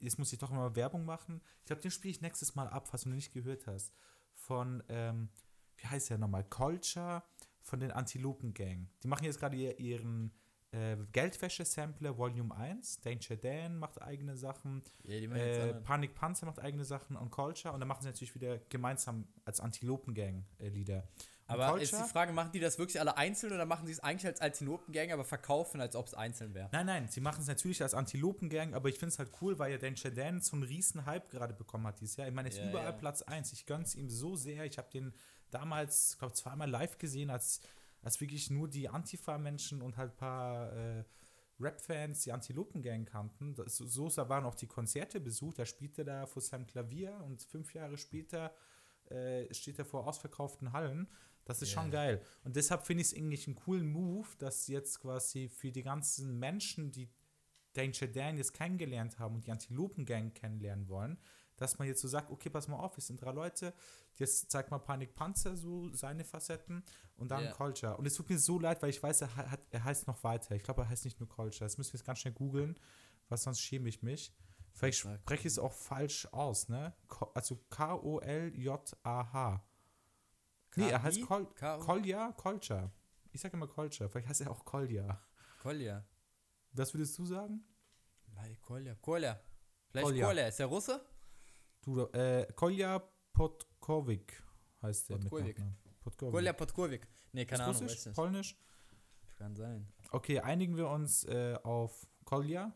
Jetzt 0.00 0.18
muss 0.18 0.32
ich 0.32 0.38
doch 0.38 0.50
mal 0.50 0.74
Werbung 0.74 1.04
machen. 1.04 1.42
Ich 1.60 1.66
glaube, 1.66 1.82
den 1.82 1.90
spiele 1.90 2.12
ich 2.12 2.20
nächstes 2.22 2.54
Mal 2.54 2.66
ab, 2.68 2.88
falls 2.88 3.02
du 3.02 3.10
noch 3.10 3.16
nicht 3.16 3.32
gehört 3.34 3.66
hast. 3.66 3.92
Von, 4.34 4.82
ähm, 4.88 5.28
wie 5.76 5.86
heißt 5.86 6.08
der 6.08 6.16
nochmal? 6.18 6.44
Culture 6.44 7.22
von 7.60 7.80
den 7.80 7.90
Antilopen 7.90 8.54
Gang. 8.54 8.88
Die 9.02 9.08
machen 9.08 9.24
jetzt 9.24 9.38
gerade 9.38 9.56
ihr- 9.56 9.78
ihren 9.78 10.32
äh, 10.72 10.96
Geldwäsche-Sampler 11.12 12.16
Volume 12.18 12.54
1. 12.54 13.00
Danger 13.00 13.36
Dan 13.36 13.78
macht 13.78 14.00
eigene 14.02 14.36
Sachen. 14.36 14.82
Ja, 15.04 15.14
Äh. 15.14 15.74
Panik 15.82 16.14
Panzer 16.14 16.46
macht 16.46 16.58
eigene 16.60 16.84
Sachen 16.84 17.16
und 17.16 17.30
Culture. 17.30 17.72
Und 17.72 17.80
dann 17.80 17.88
machen 17.88 18.02
sie 18.02 18.08
natürlich 18.08 18.34
wieder 18.34 18.58
gemeinsam 18.68 19.26
als 19.44 19.60
Antilopen-Gang 19.60 20.44
äh, 20.58 20.68
Lieder. 20.68 21.08
Und 21.48 21.58
Aber 21.60 21.80
ist 21.80 21.92
die 21.92 22.02
Frage, 22.10 22.32
machen 22.34 22.52
die 22.52 22.60
das 22.60 22.78
wirklich 22.78 23.00
alle 23.00 23.16
einzeln 23.16 23.54
oder 23.54 23.64
machen 23.64 23.86
sie 23.86 23.92
es 23.92 24.00
eigentlich 24.00 24.26
als 24.26 24.42
Antilopengang, 24.42 25.12
aber 25.12 25.24
verkaufen, 25.24 25.80
als 25.80 25.96
ob 25.96 26.06
es 26.06 26.12
einzeln 26.12 26.52
wäre? 26.52 26.68
Nein, 26.72 26.84
nein, 26.84 27.08
sie 27.08 27.22
machen 27.22 27.40
es 27.40 27.46
natürlich 27.46 27.82
als 27.82 27.94
Antilopengang, 27.94 28.74
aber 28.74 28.90
ich 28.90 28.98
finde 28.98 29.14
es 29.14 29.18
halt 29.18 29.30
cool, 29.40 29.58
weil 29.58 29.72
ja 29.72 29.78
Danger 29.78 30.10
Dan 30.10 30.42
so 30.42 30.56
einen 30.56 30.64
riesen 30.64 31.06
Hype 31.06 31.30
gerade 31.30 31.54
bekommen 31.54 31.86
hat 31.86 32.00
dieses 32.00 32.16
Jahr. 32.16 32.28
Ich 32.28 32.34
meine, 32.34 32.48
er 32.50 32.52
ist 32.52 32.58
Ja, 32.58 32.68
überall 32.68 32.84
ja. 32.84 32.92
Platz 32.92 33.22
1. 33.22 33.54
Ich 33.54 33.64
gönn's 33.64 33.94
ihm 33.94 34.10
so 34.10 34.36
sehr. 34.36 34.66
Ich 34.66 34.76
habe 34.76 34.90
den 34.90 35.14
damals, 35.50 36.18
glaube 36.18 36.34
zweimal 36.34 36.68
live 36.68 36.98
gesehen, 36.98 37.30
als, 37.30 37.62
als 38.08 38.22
wirklich 38.22 38.48
nur 38.48 38.68
die 38.68 38.88
Antifa-Menschen 38.88 39.82
und 39.82 39.98
halt 39.98 40.12
ein 40.12 40.16
paar 40.16 40.72
äh, 40.72 41.04
Rap-Fans 41.60 42.22
die 42.22 42.32
Antilopengang 42.32 43.04
kannten. 43.04 43.54
Das, 43.54 43.76
so 43.76 44.08
so 44.08 44.28
waren 44.30 44.46
auch 44.46 44.54
die 44.54 44.66
Konzerte 44.66 45.20
besucht. 45.20 45.58
Er 45.58 45.66
spielte 45.66 46.06
da 46.06 46.24
vor 46.24 46.40
seinem 46.40 46.66
Klavier 46.66 47.20
und 47.26 47.42
fünf 47.42 47.74
Jahre 47.74 47.98
später 47.98 48.54
äh, 49.10 49.52
steht 49.52 49.78
er 49.78 49.84
vor 49.84 50.06
ausverkauften 50.06 50.72
Hallen. 50.72 51.06
Das 51.44 51.60
ist 51.60 51.74
Ja. 51.74 51.82
schon 51.82 51.90
geil. 51.90 52.22
Und 52.44 52.56
deshalb 52.56 52.86
finde 52.86 53.02
ich 53.02 53.08
es 53.08 53.14
eigentlich 53.14 53.46
einen 53.46 53.56
coolen 53.56 53.86
Move, 53.92 54.28
dass 54.38 54.68
jetzt 54.68 55.00
quasi 55.00 55.50
für 55.50 55.70
die 55.70 55.82
ganzen 55.82 56.38
Menschen, 56.38 56.90
die 56.90 57.10
Danger 57.74 58.06
Dan 58.06 58.38
jetzt 58.38 58.54
kennengelernt 58.54 59.18
haben 59.18 59.34
und 59.34 59.46
die 59.46 59.50
Antilopen-Gang 59.52 60.32
kennenlernen 60.32 60.88
wollen, 60.88 61.18
dass 61.56 61.78
man 61.78 61.86
jetzt 61.88 62.00
so 62.00 62.08
sagt, 62.08 62.30
okay, 62.30 62.48
pass 62.48 62.68
mal 62.68 62.78
auf, 62.78 62.96
wir 62.96 63.02
sind 63.02 63.20
drei 63.20 63.32
Leute, 63.32 63.74
jetzt 64.14 64.50
zeigt 64.50 64.70
mal 64.70 64.78
Panik 64.78 65.14
Panzer 65.14 65.56
so 65.56 65.92
seine 65.92 66.24
Facetten 66.24 66.82
und 67.18 67.28
dann 67.28 67.44
Ja. 67.44 67.52
Culture. 67.52 67.96
Und 67.96 68.06
es 68.06 68.14
tut 68.14 68.28
mir 68.30 68.38
so 68.38 68.58
leid, 68.58 68.80
weil 68.82 68.90
ich 68.90 69.02
weiß, 69.02 69.20
er, 69.22 69.36
hat, 69.36 69.60
er 69.70 69.84
heißt 69.84 70.06
noch 70.06 70.22
weiter. 70.24 70.54
Ich 70.54 70.62
glaube, 70.62 70.82
er 70.82 70.88
heißt 70.88 71.04
nicht 71.04 71.20
nur 71.20 71.28
Culture. 71.28 71.64
Das 71.64 71.76
müssen 71.78 71.92
wir 71.92 71.98
jetzt 71.98 72.06
ganz 72.06 72.20
schnell 72.20 72.34
googeln, 72.34 72.78
weil 73.28 73.38
sonst 73.38 73.60
schäme 73.60 73.88
ich 73.88 74.02
mich. 74.02 74.32
Vielleicht 74.72 74.98
spreche 74.98 75.40
ich 75.48 75.52
es 75.52 75.58
auch 75.58 75.72
falsch 75.72 76.26
aus, 76.32 76.68
ne? 76.68 76.94
Also 77.34 77.56
K-O-L-J-A-H. 77.70 79.64
Nee, 80.76 80.88
er 80.90 81.02
heißt 81.02 81.16
Wie? 81.16 81.22
Kol 81.22 81.46
K.O.? 81.54 81.80
Kolja, 81.80 82.32
Kolcha. 82.32 82.92
Ich 83.32 83.40
sage 83.40 83.56
immer 83.56 83.66
Kolcha, 83.66 84.08
vielleicht 84.08 84.28
heißt 84.28 84.42
er 84.42 84.50
auch 84.50 84.64
Kolja. 84.64 85.20
Kolja. 85.62 86.04
Was 86.72 86.94
würdest 86.94 87.18
du 87.18 87.26
sagen? 87.26 87.64
Mei, 88.34 88.56
Kolja. 88.62 88.94
Kolja. 88.96 89.40
Vielleicht 89.90 90.06
Kolja. 90.06 90.26
Kolja. 90.26 90.46
Ist 90.46 90.58
der 90.60 90.66
Russe? 90.66 91.04
Du, 91.80 92.02
äh, 92.12 92.46
Kolja 92.54 93.02
Podkovic 93.32 94.40
heißt 94.82 95.08
der 95.08 95.18
mit 95.18 95.30
Podkovic. 95.30 95.58
Nachnamen. 95.58 95.87
Podkovic. 96.08 96.32
Kolja 96.32 96.52
Podkovic. 96.54 97.06
Nee, 97.32 97.44
keine 97.44 97.62
Ist 97.62 97.68
Ahnung, 97.68 97.82
Russisch? 97.82 98.06
weiß. 98.06 98.14
Polnisch? 98.14 98.56
Kann 99.36 99.54
sein. 99.54 99.86
Okay, 100.10 100.40
einigen 100.40 100.76
wir 100.76 100.88
uns 100.88 101.24
äh, 101.24 101.56
auf 101.62 102.06
Kolja. 102.24 102.72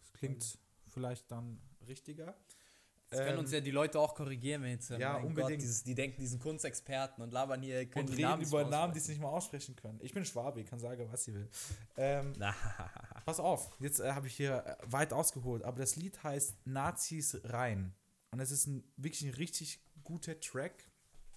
Das 0.00 0.12
klingt 0.14 0.58
vielleicht 0.90 1.30
dann 1.30 1.60
richtiger. 1.86 2.34
Das 3.10 3.20
können 3.20 3.32
Ähm, 3.34 3.38
uns 3.40 3.52
ja 3.52 3.60
die 3.60 3.70
Leute 3.70 3.98
auch 4.00 4.14
korrigieren, 4.14 4.62
wenn 4.62 4.70
jetzt 4.72 4.90
ja, 4.90 5.14
mein 5.14 5.24
unbedingt. 5.26 5.62
dieses, 5.62 5.82
die 5.82 5.94
denken, 5.94 6.20
die 6.20 6.26
sind 6.26 6.42
Kunstexperten 6.42 7.22
und 7.22 7.32
labern 7.32 7.62
hier, 7.62 7.86
können 7.88 8.06
und 8.06 8.10
die 8.10 8.22
reden 8.22 8.30
Namen 8.30 8.42
über 8.44 8.64
Namen, 8.64 8.92
die 8.92 9.00
sie 9.00 9.12
nicht 9.12 9.20
mal 9.20 9.28
aussprechen 9.28 9.76
können. 9.76 9.98
Ich 10.02 10.12
bin 10.12 10.24
Schwabe, 10.26 10.60
ich 10.60 10.66
kann 10.68 10.78
sagen, 10.78 11.06
was 11.10 11.24
sie 11.24 11.34
will. 11.34 11.48
Ähm, 11.96 12.32
Pass 13.24 13.40
auf, 13.40 13.70
jetzt 13.80 14.00
äh, 14.00 14.12
habe 14.12 14.26
ich 14.26 14.36
hier 14.36 14.64
äh, 14.66 14.92
weit 14.92 15.12
ausgeholt, 15.14 15.62
aber 15.64 15.78
das 15.78 15.96
Lied 15.96 16.22
heißt 16.22 16.66
Nazis 16.66 17.40
rein. 17.44 17.94
Und 18.30 18.40
es 18.40 18.50
ist 18.50 18.66
ein, 18.66 18.84
wirklich 18.96 19.22
ein 19.22 19.34
richtig 19.34 19.80
guter 20.04 20.38
Track. 20.40 20.84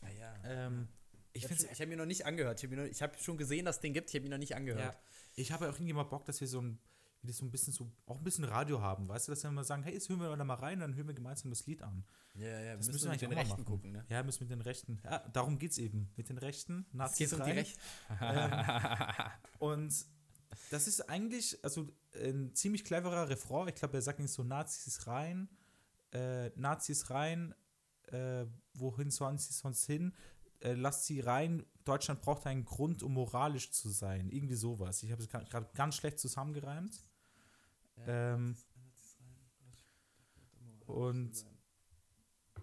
naja. 0.01 0.34
Ähm, 0.43 0.89
ich 1.34 1.50
Ich 1.50 1.80
habe 1.80 1.88
mir 1.88 1.98
noch 1.98 2.06
nicht 2.06 2.26
angehört. 2.26 2.64
Ich 2.64 2.70
habe 2.70 2.90
hab 3.14 3.20
schon 3.22 3.38
gesehen, 3.38 3.66
dass 3.66 3.78
es 3.78 3.82
den 3.82 3.94
gibt. 3.94 4.10
Ich 4.10 4.16
habe 4.16 4.26
ihn 4.26 4.32
noch 4.32 4.38
nicht 4.38 4.56
angehört. 4.56 4.94
ja, 4.96 5.00
ich 5.36 5.52
habe 5.52 5.70
auch 5.70 5.74
irgendwie 5.74 5.94
mal 5.94 6.04
Bock, 6.04 6.26
dass 6.26 6.42
wir 6.42 6.48
so 6.48 6.62
ein, 6.62 6.80
wie 7.22 7.28
das 7.28 7.38
so 7.38 7.46
ein 7.46 7.52
bisschen 7.52 7.72
so, 7.72 7.92
auch 8.08 8.18
ein 8.18 8.24
bisschen 8.24 8.44
Radio 8.44 8.82
haben, 8.82 9.08
weißt 9.08 9.28
du, 9.28 9.32
dass 9.32 9.44
wir 9.44 9.52
mal 9.52 9.64
sagen, 9.64 9.84
hey, 9.84 9.94
jetzt 9.94 10.10
hören 10.10 10.20
wir 10.20 10.36
da 10.36 10.44
mal 10.44 10.56
rein, 10.56 10.80
dann 10.80 10.96
hören 10.96 11.08
wir 11.08 11.14
gemeinsam 11.14 11.52
das 11.52 11.66
Lied 11.68 11.82
an. 11.84 12.04
Ja, 12.34 12.48
ja, 12.62 12.76
Das 12.78 12.88
müssen, 12.88 13.04
wir 13.06 13.12
mit 13.12 13.22
den 13.22 13.28
auch 13.30 13.34
mal 13.36 13.40
Rechten 13.42 13.52
machen. 13.52 13.66
gucken, 13.66 13.92
ne? 13.92 14.06
Ja, 14.10 14.24
müssen 14.24 14.44
mit 14.44 14.52
den 14.52 14.62
Rechten, 14.62 15.00
ja, 15.04 15.20
darum 15.32 15.60
geht's 15.60 15.78
eben, 15.78 16.12
mit 16.16 16.30
den 16.30 16.38
Rechten, 16.38 16.86
Es 16.90 16.94
Nazis 16.94 17.30
geht 17.30 17.40
um 17.40 17.46
die 17.46 17.52
rein. 17.52 17.58
Rechten. 17.60 17.80
Und 19.60 20.06
das 20.70 20.88
ist 20.88 21.10
eigentlich, 21.10 21.64
also 21.64 21.88
ein 22.16 22.54
ziemlich 22.56 22.84
cleverer 22.84 23.30
Refrain. 23.30 23.68
Ich 23.70 23.76
glaube, 23.76 23.98
er 23.98 24.02
sagt 24.02 24.20
nicht 24.20 24.32
so 24.34 24.44
Nazis 24.44 25.08
rein, 25.08 25.50
äh, 26.14 26.50
Nazis 26.56 27.10
rein, 27.10 27.54
äh, 28.08 28.46
wohin 28.74 29.12
sollen 29.12 29.38
sie 29.38 29.54
sonst 29.54 29.86
hin? 29.86 30.14
Äh, 30.62 30.74
lasst 30.74 31.05
sie 31.05 31.20
rein. 31.20 31.66
Deutschland 31.84 32.22
braucht 32.22 32.45
einen 32.45 32.66
Grund, 32.66 33.03
um 33.03 33.14
moralisch 33.14 33.72
zu 33.72 33.89
sein. 33.89 34.30
Irgendwie 34.30 34.55
sowas. 34.55 35.01
Ich 35.03 35.12
habe 35.12 35.22
es 35.22 35.30
gerade 35.30 35.70
ganz 35.74 35.95
schlecht 35.95 36.20
zusammengereimt. 36.20 36.95
Ähm, 38.07 38.55
und, 40.86 41.45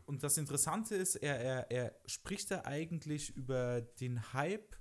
und 0.07 0.23
das 0.23 0.37
Interessante 0.37 0.95
ist, 0.97 1.17
er, 1.17 1.39
er, 1.41 1.71
er 1.71 2.01
spricht 2.07 2.51
da 2.51 2.65
eigentlich 2.65 3.35
über 3.37 3.81
den 3.81 4.33
Hype, 4.33 4.77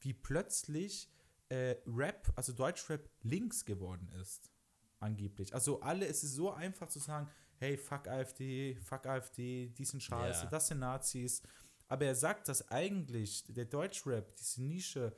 wie 0.00 0.12
plötzlich 0.14 1.10
äh, 1.48 1.76
Rap, 1.86 2.32
also 2.36 2.52
Deutschrap, 2.52 3.08
links 3.22 3.64
geworden 3.64 4.08
ist. 4.20 4.50
angeblich. 4.98 5.54
Also 5.54 5.80
alle, 5.80 6.06
es 6.06 6.24
ist 6.24 6.34
so 6.34 6.52
einfach 6.52 6.88
zu 6.88 6.98
sagen, 6.98 7.28
hey, 7.58 7.76
fuck 7.76 8.08
AfD, 8.08 8.76
fuck 8.76 9.06
AfD, 9.06 9.68
die 9.68 9.84
sind 9.84 10.02
scheiße, 10.02 10.44
Ja. 10.44 10.50
das 10.50 10.68
sind 10.68 10.78
Nazis. 10.80 11.42
Aber 11.88 12.04
er 12.04 12.14
sagt, 12.14 12.48
dass 12.48 12.70
eigentlich 12.70 13.44
der 13.48 13.64
Deutschrap, 13.64 14.34
diese 14.36 14.62
Nische, 14.62 15.12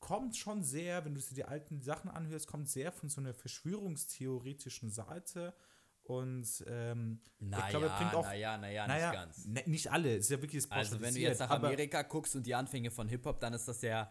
kommt 0.00 0.36
schon 0.36 0.64
sehr, 0.64 1.04
wenn 1.04 1.14
du 1.14 1.20
dir 1.20 1.34
die 1.34 1.44
alten 1.44 1.82
Sachen 1.82 2.10
anhörst, 2.10 2.46
kommt 2.46 2.68
sehr 2.68 2.90
von 2.90 3.08
so 3.08 3.20
einer 3.20 3.34
verschwörungstheoretischen 3.34 4.90
Seite. 4.90 5.54
Und 6.02 6.64
ähm, 6.66 7.20
Naja, 7.38 7.64
ich 7.64 7.70
glaube, 7.70 7.86
er 7.86 7.96
bringt 7.98 8.14
auch. 8.14 8.24
naja, 8.24 8.58
naja, 8.58 8.86
naja, 8.88 9.10
nicht 9.10 9.20
ganz. 9.20 9.44
ne, 9.44 9.62
nicht 9.66 9.92
alle, 9.92 10.16
ist 10.16 10.30
ja 10.30 10.42
wirklich 10.42 10.62
das 10.64 10.72
Also 10.72 11.00
wenn 11.00 11.14
du 11.14 11.20
jetzt 11.20 11.38
nach 11.38 11.50
Amerika 11.50 12.02
guckst 12.02 12.34
und 12.34 12.44
die 12.46 12.54
Anfänge 12.54 12.90
von 12.90 13.08
Hip-Hop, 13.08 13.38
dann 13.40 13.52
ist 13.52 13.68
das 13.68 13.82
ja 13.82 14.10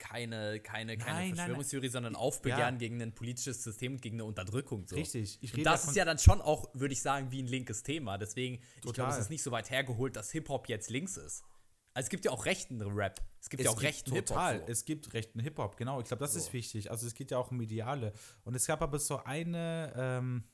keine, 0.00 0.58
keine, 0.60 0.96
keine 0.96 0.98
Nein, 0.98 0.98
nein, 0.98 1.28
nein. 1.28 1.36
Verschwörungstheorie, 1.36 1.88
sondern 1.88 2.16
Aufbegehren 2.16 2.74
Ja. 2.74 2.78
gegen 2.78 3.00
ein 3.00 3.14
politisches 3.14 3.62
System 3.62 3.92
und 3.92 4.02
gegen 4.02 4.16
eine 4.16 4.24
Unterdrückung. 4.24 4.86
So. 4.88 4.96
Richtig, 4.96 5.38
ich 5.40 5.54
Und 5.54 5.62
das 5.62 5.84
ist 5.86 5.94
ja 5.94 6.04
dann 6.04 6.18
schon 6.18 6.40
auch, 6.40 6.74
würde 6.74 6.92
ich 6.92 7.02
sagen, 7.02 7.30
wie 7.30 7.42
ein 7.42 7.46
linkes 7.46 7.84
Thema. 7.84 8.18
Deswegen, 8.18 8.56
ich 8.56 8.80
glaube, 8.80 8.96
Total. 8.96 9.12
es 9.12 9.18
ist 9.18 9.30
nicht 9.30 9.42
so 9.44 9.52
weit 9.52 9.70
hergeholt, 9.70 10.16
dass 10.16 10.32
Hip-Hop 10.32 10.68
jetzt 10.68 10.90
links 10.90 11.16
ist. 11.16 11.44
Also 11.92 12.06
es 12.06 12.10
gibt 12.10 12.24
ja 12.24 12.30
auch 12.30 12.44
rechten 12.46 12.80
Rap. 12.82 13.20
Es 13.40 13.50
gibt 13.50 13.62
ja 13.62 13.70
auch 13.70 13.82
rechten 13.82 14.12
Hip-Hop. 14.12 14.26
Total, 14.36 14.58
So. 14.60 14.64
es 14.72 14.84
gibt 14.84 15.12
rechten 15.12 15.38
Hip-Hop, 15.40 15.76
genau. 15.76 16.00
Ich 16.00 16.06
glaube, 16.08 16.20
das 16.24 16.32
So. 16.32 16.38
ist 16.40 16.52
wichtig. 16.52 16.90
Also 16.90 17.06
es 17.06 17.14
geht 17.14 17.30
ja 17.30 17.38
auch 17.38 17.50
um 17.50 17.60
Ideale. 17.60 18.12
Und 18.44 18.54
es 18.54 18.66
gab 18.66 18.80
aber 18.82 18.98
so 18.98 19.22
eine, 19.24 19.92
ähm, 19.96 20.44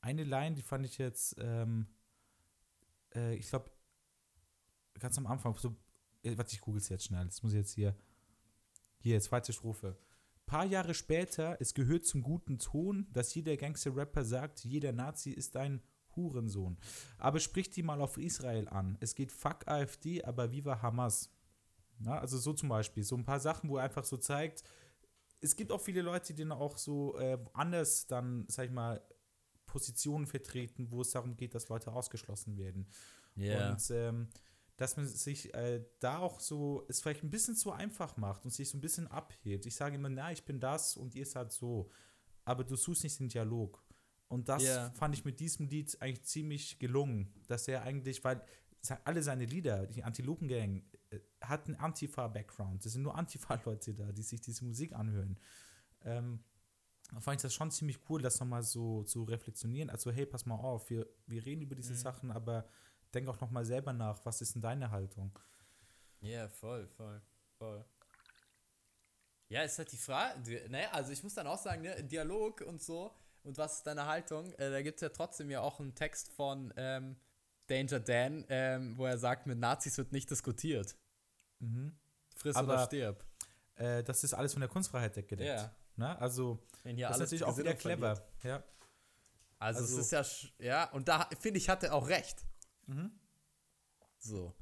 eine 0.00 0.24
Line, 0.24 0.54
die 0.54 0.62
fand 0.62 0.86
ich 0.86 0.98
jetzt, 0.98 1.36
ähm, 1.38 1.86
äh, 3.14 3.34
ich 3.34 3.48
glaube, 3.48 3.70
ganz 5.00 5.18
am 5.18 5.26
Anfang, 5.26 5.56
so, 5.56 5.74
äh, 6.22 6.36
warte, 6.36 6.52
ich 6.54 6.60
google 6.60 6.80
es 6.80 6.88
jetzt 6.88 7.04
schnell. 7.04 7.24
Das 7.24 7.42
muss 7.42 7.52
ich 7.52 7.58
jetzt 7.58 7.72
hier, 7.74 7.96
hier, 9.02 9.20
zweite 9.20 9.52
Strophe. 9.52 9.96
Paar 10.46 10.64
Jahre 10.64 10.94
später, 10.94 11.56
es 11.60 11.74
gehört 11.74 12.04
zum 12.04 12.22
guten 12.22 12.58
Ton, 12.58 13.06
dass 13.12 13.34
jeder 13.34 13.56
Gangster-Rapper 13.56 14.24
sagt, 14.24 14.64
jeder 14.64 14.92
Nazi 14.92 15.30
ist 15.30 15.56
ein 15.56 15.82
Hurensohn. 16.14 16.78
Aber 17.18 17.40
sprich 17.40 17.70
die 17.70 17.82
mal 17.82 18.00
auf 18.00 18.16
Israel 18.18 18.68
an. 18.68 18.96
Es 19.00 19.14
geht 19.14 19.32
fuck 19.32 19.66
AfD, 19.66 20.22
aber 20.22 20.52
viva 20.52 20.82
Hamas. 20.82 21.30
Na, 21.98 22.18
also 22.18 22.38
so 22.38 22.52
zum 22.52 22.68
Beispiel, 22.68 23.02
so 23.02 23.16
ein 23.16 23.24
paar 23.24 23.40
Sachen, 23.40 23.70
wo 23.70 23.78
er 23.78 23.84
einfach 23.84 24.04
so 24.04 24.16
zeigt, 24.16 24.62
es 25.40 25.56
gibt 25.56 25.72
auch 25.72 25.80
viele 25.80 26.02
Leute, 26.02 26.32
die 26.34 26.42
dann 26.42 26.52
auch 26.52 26.78
so 26.78 27.18
äh, 27.18 27.38
anders 27.52 28.06
dann, 28.06 28.44
sag 28.48 28.66
ich 28.66 28.72
mal, 28.72 29.02
Positionen 29.66 30.26
vertreten, 30.26 30.90
wo 30.90 31.00
es 31.00 31.10
darum 31.10 31.36
geht, 31.36 31.54
dass 31.54 31.68
Leute 31.68 31.92
ausgeschlossen 31.92 32.56
werden. 32.56 32.86
Ja. 33.34 33.72
Und 33.72 33.90
ähm, 33.90 34.28
dass 34.82 34.96
man 34.96 35.06
sich 35.06 35.54
äh, 35.54 35.84
da 36.00 36.18
auch 36.18 36.40
so, 36.40 36.84
es 36.88 37.00
vielleicht 37.00 37.22
ein 37.22 37.30
bisschen 37.30 37.54
zu 37.54 37.70
einfach 37.70 38.16
macht 38.16 38.44
und 38.44 38.50
sich 38.50 38.68
so 38.68 38.76
ein 38.76 38.80
bisschen 38.80 39.06
abhebt. 39.06 39.64
Ich 39.64 39.76
sage 39.76 39.94
immer, 39.94 40.08
na, 40.08 40.32
ich 40.32 40.44
bin 40.44 40.58
das 40.58 40.96
und 40.96 41.14
ihr 41.14 41.24
seid 41.24 41.52
so. 41.52 41.88
Aber 42.44 42.64
du 42.64 42.74
suchst 42.74 43.04
nicht 43.04 43.20
den 43.20 43.28
Dialog. 43.28 43.80
Und 44.26 44.48
das 44.48 44.64
Ja. 44.64 44.90
fand 44.90 45.14
ich 45.14 45.24
mit 45.24 45.38
diesem 45.38 45.68
Lied 45.68 45.96
eigentlich 46.02 46.24
ziemlich 46.24 46.80
gelungen, 46.80 47.32
dass 47.46 47.68
er 47.68 47.82
eigentlich, 47.82 48.24
weil 48.24 48.44
alle 49.04 49.22
seine 49.22 49.44
Lieder, 49.44 49.86
die 49.86 50.02
Antilopen-Gang, 50.02 50.82
äh, 51.10 51.20
hat 51.42 51.66
einen 51.66 51.76
Antifa-Background. 51.76 52.84
Es 52.84 52.92
sind 52.94 53.02
nur 53.02 53.14
Antifa-Leute 53.14 53.94
da, 53.94 54.10
die 54.10 54.22
sich 54.22 54.40
diese 54.40 54.64
Musik 54.64 54.94
anhören. 54.94 55.38
Ähm, 56.04 56.42
da 57.12 57.20
fand 57.20 57.36
ich 57.36 57.42
das 57.42 57.54
schon 57.54 57.70
ziemlich 57.70 58.00
cool, 58.08 58.20
das 58.20 58.40
nochmal 58.40 58.64
so 58.64 59.04
zu 59.04 59.22
reflektionieren. 59.22 59.90
Also, 59.90 60.10
hey, 60.10 60.26
pass 60.26 60.44
mal 60.44 60.56
auf, 60.56 60.90
wir, 60.90 61.06
wir 61.28 61.46
reden 61.46 61.62
über 61.62 61.76
diese 61.76 61.94
Sachen, 61.94 62.32
aber 62.32 62.66
denk 63.14 63.28
auch 63.28 63.40
nochmal 63.40 63.64
selber 63.64 63.92
nach, 63.92 64.24
was 64.24 64.40
ist 64.40 64.54
denn 64.54 64.62
deine 64.62 64.90
Haltung? 64.90 65.36
Ja, 66.20 66.48
voll, 66.48 66.86
voll, 66.88 67.20
voll. 67.58 67.84
Ja, 69.48 69.62
ist 69.62 69.78
halt 69.78 69.92
die 69.92 69.96
Frage, 69.98 70.66
naja, 70.70 70.90
also 70.92 71.12
ich 71.12 71.22
muss 71.22 71.34
dann 71.34 71.46
auch 71.46 71.58
sagen, 71.58 71.82
ne, 71.82 72.02
Dialog 72.04 72.62
und 72.62 72.80
so, 72.82 73.14
und 73.42 73.58
was 73.58 73.78
ist 73.78 73.86
deine 73.86 74.06
Haltung? 74.06 74.52
Äh, 74.54 74.70
da 74.70 74.82
gibt 74.82 74.96
es 74.98 75.02
ja 75.02 75.08
trotzdem 75.08 75.50
ja 75.50 75.60
auch 75.60 75.80
einen 75.80 75.94
Text 75.94 76.30
von 76.32 76.72
ähm, 76.76 77.16
Danger 77.66 78.00
Dan, 78.00 78.44
ähm, 78.48 78.96
wo 78.96 79.04
er 79.06 79.18
sagt, 79.18 79.46
mit 79.46 79.58
Nazis 79.58 79.98
wird 79.98 80.12
nicht 80.12 80.30
diskutiert. 80.30 80.96
Friss 82.36 82.56
Aber- 82.56 82.74
oder 82.74 82.84
stirb. 82.86 83.24
Äh, 83.74 84.02
das 84.04 84.22
ist 84.24 84.34
alles 84.34 84.52
von 84.52 84.60
der 84.60 84.68
Kunstfreiheit 84.68 85.16
deckedeckt. 85.16 85.48
Ja. 85.48 85.74
Ne? 85.96 86.18
Also, 86.20 86.58
Wenn 86.82 86.96
hier 86.96 87.08
das 87.08 87.16
ist 87.16 87.20
natürlich 87.22 87.44
auch 87.44 87.58
wieder 87.58 87.74
clever. 87.74 88.22
Ja. 88.42 88.62
Also, 89.58 89.80
Also- 89.80 90.00
es 90.00 90.12
ist 90.12 90.58
ja, 90.58 90.64
ja, 90.66 90.90
und 90.90 91.08
da 91.08 91.28
finde 91.40 91.58
ich, 91.58 91.68
hat 91.68 91.82
er 91.82 91.94
auch 91.94 92.08
recht. 92.08 92.44
Mhm. 92.86 93.10
So. 94.18 94.54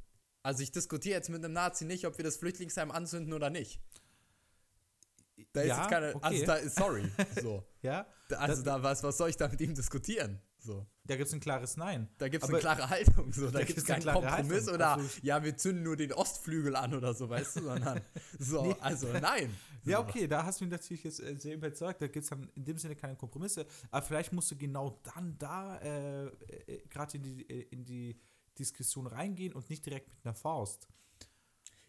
Also 0.43 0.62
ich 0.62 0.73
diskutiere 0.73 1.16
jetzt 1.16 1.29
mit 1.29 1.45
einem 1.45 1.53
Nazi 1.53 1.85
nicht, 1.85 2.07
ob 2.07 2.16
wir 2.16 2.25
das 2.25 2.37
Flüchtlingsheim 2.39 2.91
anzünden 2.91 3.33
oder 3.35 3.51
nicht. 3.51 3.81
Da 5.53 5.62
ist 5.62 5.68
Ja, 5.68 5.79
jetzt 5.81 5.91
keine, 5.91 6.14
okay. 6.14 6.27
also 6.27 6.47
da 6.47 6.55
ist, 6.57 6.77
sorry, 6.77 7.11
so. 7.43 7.64
ja, 7.83 8.07
Also 8.39 8.62
da, 8.62 8.83
was, 8.83 9.03
was 9.03 9.16
soll 9.16 9.31
ich 9.31 9.37
da 9.37 9.49
mit 9.49 9.61
ihm 9.61 9.75
diskutieren? 9.75 10.41
So. 10.62 10.87
da 11.05 11.16
gibt 11.16 11.29
es 11.29 11.33
ein 11.33 11.41
klares 11.41 11.79
Nein. 11.79 12.07
Da 12.18 12.29
gibt 12.29 12.45
es 12.45 12.51
eine 12.51 12.59
klare 12.59 12.91
Haltung. 12.91 13.33
So. 13.33 13.47
Da, 13.47 13.61
Da 13.61 13.64
gibt 13.64 13.79
es 13.79 13.85
keinen 13.87 14.05
Kompromiss 14.05 14.53
Haltung. 14.66 14.75
oder 14.75 14.89
Also- 14.97 15.09
ja, 15.23 15.43
wir 15.43 15.57
zünden 15.57 15.83
nur 15.83 15.97
den 15.97 16.12
Ostflügel 16.12 16.77
an 16.77 16.93
oder 16.95 17.14
so, 17.14 17.31
weißt 17.31 17.57
du, 17.57 17.62
sondern 17.62 18.03
so, 18.39 18.66
Nee. 18.66 18.77
also 18.81 19.09
nein. 19.09 19.55
Ja, 19.85 20.01
okay, 20.01 20.26
da 20.26 20.45
hast 20.45 20.61
du 20.61 20.64
mich 20.64 20.72
natürlich 20.72 21.05
jetzt 21.05 21.20
äh, 21.20 21.37
sehr 21.39 21.55
überzeugt. 21.55 22.03
Da 22.03 22.07
gibt 22.07 22.24
es 22.24 22.31
dann 22.31 22.49
in 22.55 22.64
dem 22.64 22.78
Sinne 22.78 22.97
keine 22.97 23.16
Kompromisse. 23.16 23.66
Aber 23.91 24.03
vielleicht 24.05 24.33
musst 24.33 24.51
du 24.51 24.57
genau 24.57 25.01
dann 25.14 25.37
da 25.39 25.78
äh, 25.78 26.26
äh, 26.26 26.87
gerade 26.89 27.16
in 27.16 27.22
die, 27.22 27.49
äh, 27.51 27.62
in 27.70 27.85
die 27.85 28.20
Diskussion 28.59 29.07
reingehen 29.07 29.53
und 29.53 29.70
nicht 29.70 29.85
direkt 29.87 30.09
mit 30.09 30.18
einer 30.24 30.35
Faust. 30.35 30.89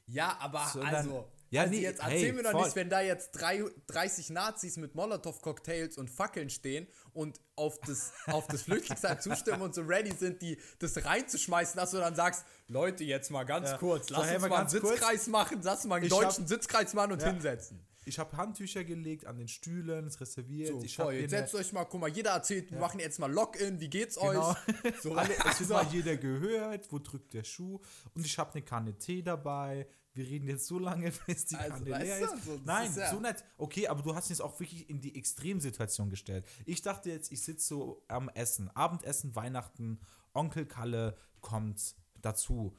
Ja, 0.07 0.37
aber 0.39 0.65
Sondern- 0.67 0.95
also, 0.95 1.31
Ja, 1.51 1.61
also 1.63 1.73
nee, 1.73 1.81
jetzt 1.81 2.01
hey, 2.03 2.13
erzähl 2.15 2.33
mir 2.33 2.43
doch 2.43 2.51
voll. 2.51 2.63
nicht, 2.63 2.75
wenn 2.75 2.89
da 2.89 3.01
jetzt 3.01 3.31
drei, 3.31 3.63
30 3.87 4.29
Nazis 4.31 4.77
mit 4.77 4.95
Molotow-Cocktails 4.95 5.97
und 5.97 6.09
Fackeln 6.09 6.49
stehen 6.49 6.87
und 7.13 7.39
auf 7.55 7.79
das, 7.81 8.13
auf 8.27 8.47
das 8.47 8.63
Flüchtlingsheim 8.63 9.19
zustimmen 9.21 9.61
und 9.61 9.75
so 9.75 9.81
ready 9.81 10.13
sind, 10.17 10.41
die 10.41 10.57
das 10.79 11.03
reinzuschmeißen, 11.05 11.75
dass 11.77 11.91
du 11.91 11.97
dann 11.97 12.15
sagst, 12.15 12.45
Leute, 12.67 13.03
jetzt 13.03 13.29
mal 13.31 13.43
ganz 13.43 13.69
Ja. 13.71 13.77
kurz, 13.77 14.07
So, 14.07 14.15
lass 14.15 14.27
hey, 14.27 14.35
uns 14.35 14.41
mal 14.43 14.49
mal 14.49 14.55
einen 14.59 14.67
ganz 14.69 14.79
kurz. 14.81 14.93
Sitzkreis 14.93 15.27
machen, 15.27 15.59
lass 15.61 15.83
mal 15.85 15.95
einen 15.95 16.05
Ich 16.05 16.09
deutschen 16.11 16.43
hab- 16.43 16.47
Sitzkreis 16.49 16.93
machen 16.93 17.11
und 17.11 17.21
Ja. 17.21 17.27
hinsetzen. 17.31 17.85
Ich 18.03 18.17
habe 18.17 18.35
Handtücher 18.35 18.83
gelegt 18.83 19.27
an 19.27 19.37
den 19.37 19.47
Stühlen, 19.47 20.07
es 20.07 20.19
reserviert. 20.19 20.69
So, 20.69 20.81
ich 20.83 20.95
voll, 20.95 21.13
jetzt 21.13 21.29
setzt 21.31 21.53
euch 21.53 21.71
mal, 21.71 21.85
guck 21.85 22.01
mal, 22.01 22.09
jeder 22.09 22.31
erzählt, 22.31 22.71
wir 22.71 22.79
machen 22.79 22.99
jetzt 22.99 23.19
mal 23.19 23.31
Login, 23.31 23.79
wie 23.79 23.89
geht's 23.89 24.15
Genau. 24.15 24.51
euch? 24.51 24.55
So, 25.03 25.13
Alle, 25.13 25.33
es 25.37 25.59
wird 25.59 25.67
so. 25.69 25.73
mal 25.75 25.85
jeder 25.91 26.15
gehört, 26.17 26.91
wo 26.91 26.97
drückt 26.97 27.33
der 27.33 27.43
Schuh. 27.43 27.79
Und 28.15 28.25
ich 28.25 28.39
habe 28.39 28.53
eine 28.53 28.63
Kanne 28.63 28.97
Tee 28.97 29.21
dabei. 29.21 29.85
Wir 30.13 30.27
reden 30.27 30.47
jetzt 30.49 30.67
so 30.67 30.77
lange, 30.77 31.11
bis 31.25 31.45
die 31.45 31.55
Also, 31.55 31.83
Kanne 31.85 32.03
leer 32.03 32.19
ist. 32.19 32.43
so, 32.43 32.59
Nein, 32.65 32.89
ist 32.89 32.97
ja- 32.97 33.11
so 33.11 33.19
nicht. 33.19 33.43
Okay, 33.57 33.87
aber 33.87 34.01
du 34.01 34.13
hast 34.13 34.29
ihn 34.29 34.33
jetzt 34.33 34.41
auch 34.41 34.59
wirklich 34.59 34.89
in 34.89 34.99
die 34.99 35.15
Extremsituation 35.15 36.09
gestellt. 36.09 36.45
Ich 36.65 36.81
dachte 36.81 37.09
jetzt, 37.09 37.31
ich 37.31 37.41
sitze 37.43 37.65
so 37.67 38.03
am 38.07 38.27
Essen. 38.29 38.69
Abendessen, 38.75 39.35
Weihnachten, 39.35 39.99
Onkel 40.33 40.65
Kalle 40.65 41.17
kommt 41.39 41.95
dazu. 42.21 42.77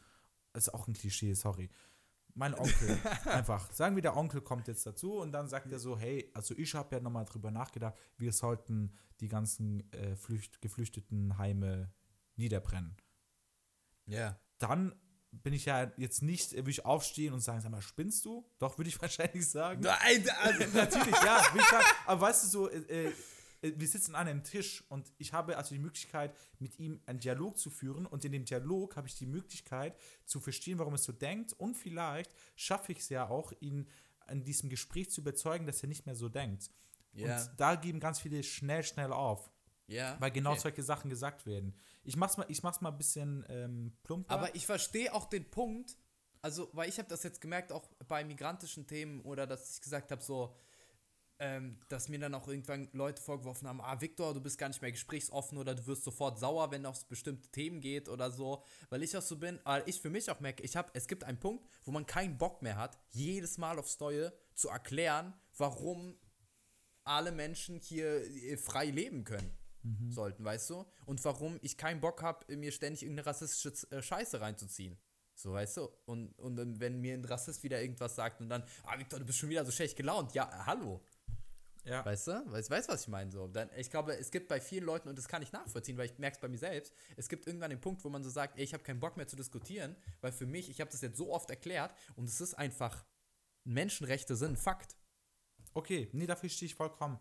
Ist 0.55 0.75
auch 0.75 0.87
ein 0.89 0.93
Klischee, 0.93 1.33
sorry. 1.35 1.71
Mein 2.35 2.55
Onkel, 2.55 2.99
einfach. 3.27 3.71
Sagen 3.73 3.95
wir, 3.95 4.03
der 4.03 4.17
Onkel 4.17 4.41
kommt 4.43 4.69
jetzt 4.69 4.85
dazu 4.87 5.15
und 5.19 5.33
dann 5.33 5.49
sagt 5.49 5.71
er 5.73 5.79
so, 5.79 5.99
hey, 5.99 6.31
also 6.35 6.55
ich 6.57 6.75
habe 6.75 6.95
ja 6.97 7.01
nochmal 7.03 7.25
drüber 7.27 7.51
nachgedacht, 7.51 7.95
wir 8.19 8.33
sollten 8.33 8.93
die 9.21 9.29
ganzen 9.29 9.91
äh, 9.93 10.17
Flücht, 10.17 10.61
geflüchteten 10.63 11.37
Heime 11.39 11.93
niederbrennen 12.37 12.97
Ja. 14.07 14.39
dann 14.59 14.95
bin 15.33 15.55
ich 15.55 15.65
ja 15.65 15.91
jetzt 15.97 16.23
nicht, 16.23 16.53
äh, 16.53 16.59
würde 16.59 16.71
ich 16.71 16.85
aufstehen 16.85 17.33
und 17.33 17.41
sagen, 17.41 17.61
sag 17.61 17.71
mal, 17.71 17.83
spinnst 17.83 18.25
du? 18.25 18.45
Doch, 18.59 18.79
würde 18.79 18.89
ich 18.89 19.01
wahrscheinlich 19.03 19.49
sagen. 19.49 19.81
Nein, 19.81 20.29
also, 20.41 20.65
Natürlich, 20.75 21.17
ja, 21.25 21.43
sagen. 21.43 21.85
Aber 22.07 22.21
weißt 22.21 22.45
du 22.45 22.49
so, 22.49 22.71
äh, 22.71 23.13
äh, 23.63 23.73
wir 23.77 23.89
sitzen 23.89 24.15
an 24.15 24.29
einem 24.29 24.45
Tisch 24.45 24.85
und 24.89 25.13
ich 25.19 25.33
habe 25.33 25.57
also 25.57 25.75
die 25.75 25.81
Möglichkeit, 25.81 26.37
mit 26.59 26.79
ihm 26.79 27.01
einen 27.07 27.21
Dialog 27.21 27.59
zu 27.59 27.71
führen 27.71 28.07
und 28.07 28.25
in 28.25 28.33
dem 28.33 28.45
Dialog 28.45 28.97
habe 28.97 29.09
ich 29.09 29.15
die 29.15 29.27
Möglichkeit 29.27 29.97
zu 30.25 30.41
verstehen, 30.41 30.79
warum 30.79 30.95
er 30.95 30.99
so 30.99 31.13
denkt 31.13 31.53
und 31.55 31.77
vielleicht 31.77 32.31
schaffe 32.57 32.93
ich 32.93 32.99
es 32.99 33.09
ja 33.09 33.29
auch, 33.29 33.53
ihn 33.61 33.89
an 34.27 34.45
diesem 34.45 34.69
Gespräch 34.69 35.11
zu 35.11 35.21
überzeugen, 35.21 35.67
dass 35.67 35.83
er 35.83 35.89
nicht 35.89 36.07
mehr 36.07 36.17
so 36.17 36.29
denkt. 36.29 36.71
Ja. 37.13 37.41
Und 37.41 37.51
da 37.57 37.75
geben 37.77 38.01
ganz 38.01 38.21
viele 38.21 38.43
schnell, 38.43 38.83
schnell 38.83 39.13
auf, 39.13 39.51
ja. 39.93 40.17
weil 40.19 40.31
genau 40.31 40.53
okay. 40.53 40.61
solche 40.61 40.83
Sachen 40.83 41.11
gesagt 41.11 41.47
werden. 41.47 41.75
Ich 42.05 42.17
mach's 42.17 42.37
mal, 42.37 42.47
ich 42.49 42.63
mach's 42.63 42.81
mal 42.81 42.91
ein 42.91 42.99
bisschen 42.99 43.45
ähm, 43.49 43.93
plumper. 44.03 44.33
Aber 44.33 44.55
ich 44.55 44.67
verstehe 44.67 45.13
auch 45.13 45.27
den 45.27 45.51
Punkt, 45.51 45.97
also, 46.43 46.69
weil 46.73 46.89
ich 46.89 46.99
habe 46.99 47.09
das 47.09 47.23
jetzt 47.23 47.41
gemerkt, 47.41 47.71
auch 47.71 47.87
bei 48.09 48.25
migrantischen 48.25 48.87
Themen 48.87 49.21
oder 49.21 49.47
dass 49.47 49.77
ich 49.77 49.81
gesagt 49.81 50.11
habe, 50.11 50.23
so, 50.23 50.57
ähm, 51.39 51.79
dass 51.89 52.09
mir 52.09 52.19
dann 52.19 52.35
auch 52.35 52.49
irgendwann 52.49 52.89
Leute 52.93 53.23
vorgeworfen 53.23 53.69
haben, 53.69 53.81
ah, 53.81 54.01
Victor, 54.01 54.35
du 54.35 54.41
bist 54.41 54.59
gar 54.59 54.69
nicht 54.69 54.83
mehr 54.83 54.91
gesprächsoffen 54.91 55.57
oder 55.57 55.75
du 55.75 55.87
wirst 55.87 56.03
sofort 56.03 56.39
sauer, 56.39 56.71
wenn 56.73 56.85
es 56.85 57.05
bestimmte 57.05 57.49
Themen 57.51 57.81
geht 57.81 58.09
oder 58.09 58.31
so, 58.33 58.65
weil 58.91 59.03
ich 59.05 59.17
auch 59.17 59.23
so 59.23 59.37
bin, 59.37 59.61
weil 59.65 59.85
ich 59.87 60.01
für 60.01 60.11
mich 60.11 60.31
auch 60.31 60.41
merke, 60.41 60.63
ich 60.65 60.77
habe, 60.77 60.91
es 60.95 61.07
gibt 61.07 61.25
einen 61.25 61.39
Punkt, 61.39 61.65
wo 61.85 61.93
man 61.93 62.07
keinen 62.07 62.39
Bock 62.39 62.61
mehr 62.63 62.77
hat, 62.77 62.99
jedes 63.11 63.57
Mal 63.59 63.79
aufs 63.79 63.99
Neue 64.01 64.33
zu 64.55 64.69
erklären, 64.69 65.35
warum 65.57 66.17
alle 67.05 67.33
Menschen 67.33 67.79
hier 67.79 68.23
äh, 68.25 68.57
frei 68.57 68.87
leben 68.87 69.25
können 69.25 69.62
sollten, 70.11 70.45
weißt 70.45 70.71
du? 70.71 70.85
Und 71.07 71.25
warum 71.25 71.59
ich 71.63 71.77
keinen 71.77 72.01
Bock 72.01 72.23
habe, 72.23 72.57
mir 72.57 72.73
ständig 72.73 73.03
irgendeine 73.03 73.27
rassistische 73.27 73.73
äh, 73.91 74.03
Scheiße 74.03 74.41
reinzuziehen. 74.41 74.99
So, 75.35 75.53
weißt 75.53 75.79
du? 75.79 75.89
Und, 76.05 76.39
und 76.39 76.81
wenn 76.81 77.01
mir 77.01 77.15
ein 77.15 77.25
Rassist 77.25 77.63
wieder 77.63 77.81
irgendwas 77.81 78.15
sagt 78.15 78.41
und 78.41 78.49
dann, 78.49 78.63
ah, 78.85 78.99
Victor, 78.99 79.19
du 79.19 79.25
bist 79.25 79.39
schon 79.39 79.49
wieder 79.49 79.65
so 79.65 79.73
schlecht 79.73 79.97
gelaunt. 79.97 80.35
Ja, 80.35 80.45
äh, 80.45 80.67
hallo. 80.67 81.01
Ja. 81.85 82.05
Weißt 82.05 82.29
du? 82.29 82.53
Weißt 82.53 82.71
du, 82.71 82.93
was 82.93 83.03
ich 83.03 83.09
meine? 83.09 83.33
So, 83.33 83.49
dann, 83.49 83.69
ich 83.77 83.91
glaube, 83.91 84.17
es 84.17 84.31
gibt 84.31 84.47
bei 84.47 84.61
vielen 84.61 84.85
Leuten, 84.85 85.09
und 85.09 85.19
das 85.19 85.27
kann 85.27 85.43
ich 85.43 85.51
nachvollziehen, 85.51 85.97
weil 85.99 86.07
ich 86.07 86.19
merke 86.19 86.37
es 86.37 86.41
bei 86.41 86.49
mir 86.49 86.59
selbst, 86.59 86.93
es 87.17 87.29
gibt 87.29 87.47
irgendwann 87.47 87.71
den 87.71 87.81
Punkt, 87.81 88.05
wo 88.05 88.09
man 88.09 88.23
so 88.23 88.31
sagt, 88.31 88.57
ey, 88.57 88.63
ich 88.63 88.73
habe 88.73 88.85
keinen 88.85 89.01
Bock 89.01 89.17
mehr 89.17 89.27
zu 89.27 89.35
diskutieren, 89.35 89.97
weil 90.21 90.31
für 90.31 90.47
mich, 90.47 90.71
ich 90.71 90.81
habe 90.81 90.91
das 90.91 91.01
jetzt 91.01 91.17
so 91.17 91.33
oft 91.33 91.51
erklärt 91.51 91.93
und 92.15 92.29
es 92.29 92.41
ist 92.41 92.55
einfach, 92.55 93.05
Menschenrechte 93.65 94.37
sind 94.37 94.59
Fakt. 94.59 94.97
Okay, 95.75 96.09
nee, 96.13 96.27
dafür 96.27 96.49
stehe 96.51 96.67
ich 96.67 96.75
vollkommen. 96.75 97.19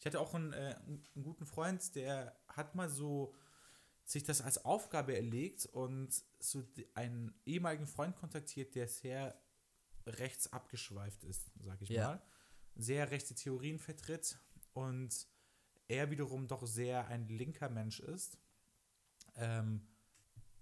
Ich 0.00 0.06
hatte 0.06 0.18
auch 0.18 0.34
einen, 0.34 0.52
äh, 0.54 0.76
einen 0.86 1.22
guten 1.22 1.44
Freund, 1.46 1.94
der 1.94 2.34
hat 2.48 2.74
mal 2.74 2.88
so 2.88 3.34
sich 4.04 4.24
das 4.24 4.40
als 4.40 4.64
Aufgabe 4.64 5.14
erlegt 5.14 5.66
und 5.66 6.10
so 6.38 6.64
einen 6.94 7.38
ehemaligen 7.44 7.86
Freund 7.86 8.16
kontaktiert, 8.16 8.74
der 8.74 8.88
sehr 8.88 9.38
rechts 10.06 10.52
abgeschweift 10.52 11.22
ist, 11.24 11.52
sag 11.62 11.80
ich 11.82 11.90
Ja. 11.90 12.08
mal. 12.08 12.22
Sehr 12.76 13.10
rechte 13.10 13.34
Theorien 13.34 13.78
vertritt 13.78 14.38
und 14.72 15.28
er 15.86 16.10
wiederum 16.10 16.48
doch 16.48 16.66
sehr 16.66 17.06
ein 17.08 17.28
linker 17.28 17.68
Mensch 17.68 18.00
ist. 18.00 18.38
Ähm, 19.36 19.86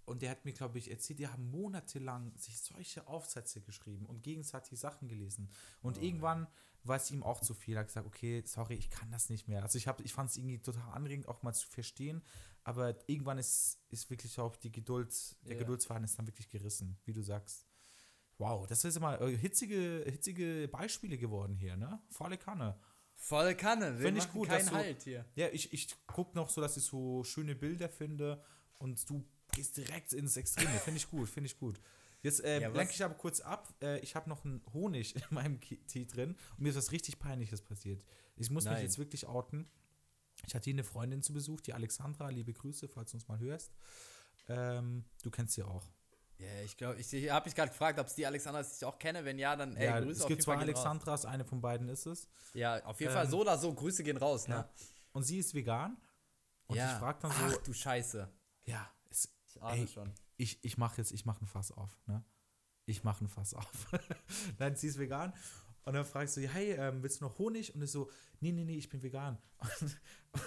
und 0.05 0.23
der 0.23 0.31
hat 0.31 0.45
mir, 0.45 0.53
glaube 0.53 0.79
ich, 0.79 0.91
erzählt, 0.91 1.21
die 1.21 1.29
haben 1.29 1.51
monatelang 1.51 2.37
sich 2.37 2.61
solche 2.61 3.07
Aufsätze 3.07 3.61
geschrieben 3.61 4.07
und 4.07 4.23
gegenseitig 4.23 4.81
Sachen 4.81 5.07
gelesen. 5.07 5.51
Und 5.83 5.99
irgendwann 5.99 6.49
war 6.89 6.97
es 6.97 7.11
ihm 7.11 7.23
auch 7.23 7.41
zu 7.41 7.55
viel. 7.55 7.75
Er 7.77 7.81
hat 7.81 7.89
gesagt, 7.89 8.07
okay, 8.07 8.43
sorry, 8.47 8.75
ich 8.75 8.91
kann 8.91 9.11
das 9.11 9.29
nicht 9.31 9.47
mehr. 9.49 9.63
Also 9.63 9.79
ich, 9.79 9.87
hab- 9.87 10.01
ich 10.01 10.13
fand 10.13 10.31
es 10.31 10.37
irgendwie 10.37 10.59
total 10.61 10.91
anregend, 10.93 11.29
auch 11.29 11.43
mal 11.43 11.53
zu 11.53 11.67
verstehen. 11.69 12.23
Aber 12.65 12.95
irgendwann 13.09 13.39
ist, 13.39 13.79
ist 13.91 14.11
wirklich 14.11 14.39
auch 14.41 14.57
die 14.57 14.73
Geduld, 14.73 15.15
der 15.43 15.53
Ja. 15.55 15.59
Geduldsfaden 15.59 16.05
ist 16.05 16.19
dann 16.19 16.27
wirklich 16.27 16.49
gerissen, 16.49 16.99
wie 17.05 17.13
du 17.13 17.23
sagst. 17.23 17.67
Wow, 18.39 18.67
das 18.67 18.85
ist 18.85 18.97
immer 18.97 19.21
äh, 19.21 19.37
hitzige, 19.37 20.05
hitzige 20.07 20.69
Beispiele 20.71 21.19
geworden 21.19 21.57
hier, 21.57 21.77
ne? 21.77 22.01
Volle 22.11 22.39
Kanne. 22.39 22.79
Voll 23.15 23.55
Kanne, 23.57 23.99
wir 23.99 24.07
Find 24.07 24.19
ich 24.19 24.31
gut, 24.31 24.49
keinen 24.49 24.61
dass 24.61 24.71
du- 24.71 24.77
Halt 24.77 25.03
hier. 25.03 25.25
Ja, 25.35 25.49
ich, 25.49 25.73
ich 25.73 25.89
gucke 26.07 26.37
noch 26.37 26.49
so, 26.51 26.61
dass 26.61 26.77
ich 26.77 26.85
so 26.85 27.25
schöne 27.25 27.57
Bilder 27.57 27.89
finde 27.89 28.43
und 28.79 29.09
du 29.11 29.25
gehst 29.53 29.77
direkt 29.77 30.13
ins 30.13 30.37
Extreme. 30.37 30.71
Finde 30.79 30.99
ich 30.99 31.11
gut, 31.11 31.29
finde 31.29 31.47
ich 31.49 31.59
gut. 31.59 31.81
Jetzt 32.23 32.43
äh, 32.45 32.61
Ja, 32.61 32.69
lenke 32.69 32.93
ich 32.93 33.03
aber 33.05 33.15
kurz 33.15 33.41
ab. 33.41 33.73
Äh, 33.81 34.01
ich 34.01 34.15
habe 34.17 34.29
noch 34.29 34.45
einen 34.45 34.63
Honig 34.73 35.15
in 35.17 35.23
meinem 35.31 35.61
Tee 35.61 36.07
drin 36.07 36.37
und 36.57 36.61
mir 36.61 36.71
ist 36.71 36.77
was 36.77 36.93
richtig 36.93 37.19
Peinliches 37.19 37.63
passiert. 37.63 38.03
Ich 38.37 38.51
muss 38.51 38.65
mich 38.65 38.73
Nein. 38.73 38.83
jetzt 38.83 38.99
wirklich 38.99 39.27
outen. 39.27 39.69
Ich 40.47 40.55
hatte 40.55 40.65
hier 40.65 40.75
eine 40.75 40.85
Freundin 40.85 41.23
zu 41.23 41.33
Besuch, 41.33 41.61
die 41.61 41.75
Alexandra. 41.75 42.29
Liebe 42.31 42.53
Grüße, 42.53 42.89
falls 42.89 43.11
du 43.11 43.17
uns 43.17 43.27
mal 43.29 43.39
hörst. 43.39 43.73
Ähm, 44.49 45.05
du 45.23 45.31
kennst 45.31 45.55
sie 45.55 45.63
auch. 45.63 45.85
Ja, 46.39 46.63
ich 46.65 46.77
glaube, 46.77 47.01
ich, 47.01 47.13
ich 47.13 47.31
habe 47.31 47.47
mich 47.47 47.57
gerade 47.57 47.71
gefragt, 47.71 47.99
ob 47.99 48.07
es 48.07 48.15
die 48.15 48.25
Alexandra 48.25 48.61
ist, 48.61 48.71
die 48.71 48.77
ich 48.77 48.85
auch 48.85 48.99
kenne. 48.99 49.25
Wenn 49.25 49.39
ja, 49.41 49.57
dann 49.57 49.77
ey, 49.77 49.87
ja, 49.87 49.99
Grüße 50.01 50.21
es 50.23 50.27
gibt 50.29 50.43
zwei 50.43 50.55
Fall. 50.55 50.63
Alexandras, 50.63 51.25
eine 51.25 51.45
von 51.45 51.61
beiden 51.61 51.89
ist 51.89 52.07
es. 52.07 52.29
Ja, 52.55 52.85
auf 52.85 53.01
jeden 53.01 53.13
Fall 53.13 53.25
Ähm, 53.25 53.31
so 53.31 53.41
oder 53.41 53.59
so, 53.59 53.75
Grüße 53.75 54.05
gehen 54.05 54.17
raus, 54.17 54.47
ne? 54.47 54.55
Ja. 54.55 54.71
Und 55.13 55.25
sie 55.25 55.39
ist 55.39 55.53
vegan. 55.55 55.97
Und 56.69 56.77
ja. 56.77 56.93
ich 56.93 56.99
frage 56.99 57.19
dann 57.23 57.33
so, 57.33 57.57
Ach 57.59 57.63
du 57.65 57.73
Scheiße. 57.73 58.29
ja, 58.67 58.89
es, 59.11 59.29
Ich 59.49 59.61
ahne 59.61 59.81
Ey. 59.81 59.89
schon. 59.89 60.13
Ich, 60.39 60.65
ich 60.65 60.79
mache 60.79 60.97
jetzt, 60.99 61.13
ich 61.13 61.27
mache 61.27 61.45
ein 61.45 61.47
Fass 61.47 61.71
auf, 61.73 62.01
ne? 62.07 62.25
Ich 62.87 63.05
mache 63.05 63.25
ein 63.25 63.29
Fass 63.29 63.53
auf. 63.61 63.87
Nein, 64.59 64.75
sie 64.77 64.87
ist 64.87 64.99
vegan. 64.99 65.35
Und 65.85 65.95
dann 65.95 66.05
fragst 66.05 66.37
du, 66.37 66.41
hey, 66.43 66.73
ähm, 66.73 67.03
willst 67.03 67.21
du 67.21 67.25
noch 67.25 67.39
Honig? 67.39 67.75
Und 67.75 67.83
ich 67.83 67.91
so, 67.91 68.11
nee, 68.41 68.53
nee, 68.53 68.65
nee, 68.65 68.77
ich 68.77 68.89
bin 68.89 69.03
vegan. 69.03 69.39
Und, 69.81 70.01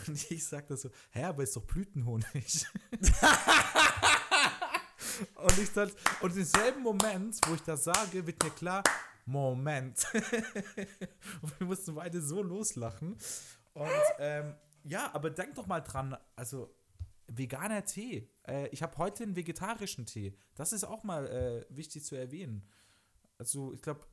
und 0.07 0.31
ich 0.31 0.47
sag 0.47 0.67
das 0.67 0.83
so, 0.83 0.89
hä, 1.09 1.23
aber 1.23 1.43
ist 1.43 1.55
doch 1.55 1.63
Blütenhonig. 1.63 2.27
und 5.35 5.57
ich 5.57 5.71
dann, 5.73 5.91
und 6.21 6.37
im 6.37 6.43
selben 6.43 6.83
Moment, 6.83 7.39
wo 7.47 7.55
ich 7.55 7.61
das 7.61 7.85
sage, 7.85 8.25
wird 8.25 8.41
mir 8.43 8.51
klar, 8.51 8.83
Moment. 9.25 10.05
und 11.41 11.59
wir 11.59 11.67
mussten 11.67 11.95
beide 11.95 12.21
so 12.21 12.43
loslachen. 12.43 13.17
Und 13.73 13.89
ähm, 14.19 14.55
ja, 14.83 15.13
aber 15.13 15.31
denk 15.31 15.55
doch 15.55 15.65
mal 15.65 15.81
dran, 15.81 16.15
also 16.35 16.71
veganer 17.37 17.85
Tee. 17.85 18.29
Äh, 18.47 18.67
ich 18.69 18.81
habe 18.83 18.97
heute 18.97 19.23
einen 19.23 19.35
vegetarischen 19.35 20.05
Tee. 20.05 20.35
Das 20.55 20.73
ist 20.73 20.83
auch 20.83 21.03
mal 21.03 21.27
äh, 21.27 21.65
wichtig 21.75 22.03
zu 22.03 22.15
erwähnen. 22.15 22.67
Also 23.37 23.73
ich 23.73 23.81
glaube, 23.81 24.05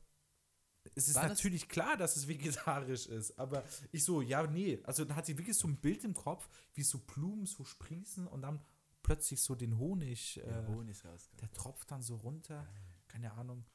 es 0.95 1.07
ist 1.07 1.15
War 1.15 1.23
das- 1.27 1.37
natürlich 1.37 1.67
klar, 1.69 1.97
dass 1.97 2.15
es 2.15 2.27
vegetarisch 2.27 3.07
ist, 3.07 3.37
aber 3.37 3.63
ich 3.91 4.03
so, 4.03 4.21
ja, 4.21 4.45
nee. 4.47 4.79
Also 4.83 5.05
dann 5.05 5.15
hat 5.15 5.25
sie 5.25 5.37
wirklich 5.37 5.57
so 5.57 5.67
ein 5.67 5.77
Bild 5.77 6.03
im 6.03 6.13
Kopf, 6.13 6.49
wie 6.73 6.83
so 6.83 6.99
Blumen 6.99 7.45
so 7.45 7.63
sprießen 7.63 8.27
und 8.27 8.41
dann 8.41 8.61
plötzlich 9.03 9.41
so 9.41 9.55
den 9.55 9.77
Honig, 9.77 10.37
äh, 10.43 10.67
Honig 10.67 11.03
raus. 11.05 11.29
der 11.41 11.51
tropft 11.51 11.91
dann 11.91 12.01
so 12.01 12.15
runter. 12.17 12.65
Keine 13.07 13.33
Ahnung. 13.33 13.65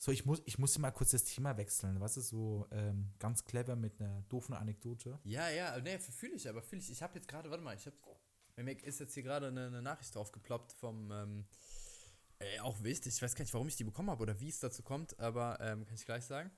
So, 0.00 0.12
ich 0.12 0.24
muss, 0.24 0.40
ich 0.46 0.58
muss 0.58 0.78
mal 0.78 0.92
kurz 0.92 1.10
das 1.10 1.24
Thema 1.24 1.56
wechseln. 1.56 2.00
Was 2.00 2.16
ist 2.16 2.28
so 2.28 2.66
ähm, 2.70 3.12
ganz 3.18 3.44
clever 3.44 3.74
mit 3.74 4.00
einer 4.00 4.22
doofen 4.28 4.54
Anekdote? 4.54 5.18
Ja, 5.24 5.48
ja, 5.50 5.76
ne, 5.80 5.98
fühle 5.98 6.34
ich, 6.34 6.48
aber 6.48 6.62
fühle 6.62 6.80
ich. 6.80 6.90
Ich 6.90 7.02
habe 7.02 7.16
jetzt 7.16 7.26
gerade, 7.26 7.50
warte 7.50 7.64
mal, 7.64 7.74
ich 7.74 7.84
habe, 7.86 7.96
mir 8.64 8.82
ist 8.84 9.00
jetzt 9.00 9.14
hier 9.14 9.22
gerade 9.22 9.48
eine, 9.48 9.66
eine 9.66 9.82
Nachricht 9.82 10.14
draufgeploppt 10.14 10.72
vom, 10.72 11.10
ähm, 11.12 11.44
äh, 12.40 12.60
auch 12.60 12.82
wichtig, 12.82 13.14
ich 13.14 13.22
weiß 13.22 13.34
gar 13.34 13.42
nicht, 13.42 13.52
warum 13.54 13.68
ich 13.68 13.76
die 13.76 13.84
bekommen 13.84 14.10
habe 14.10 14.22
oder 14.22 14.38
wie 14.40 14.48
es 14.48 14.60
dazu 14.60 14.82
kommt, 14.82 15.18
aber 15.18 15.58
ähm, 15.60 15.84
kann 15.84 15.94
ich 15.94 16.04
gleich 16.04 16.24
sagen. 16.24 16.50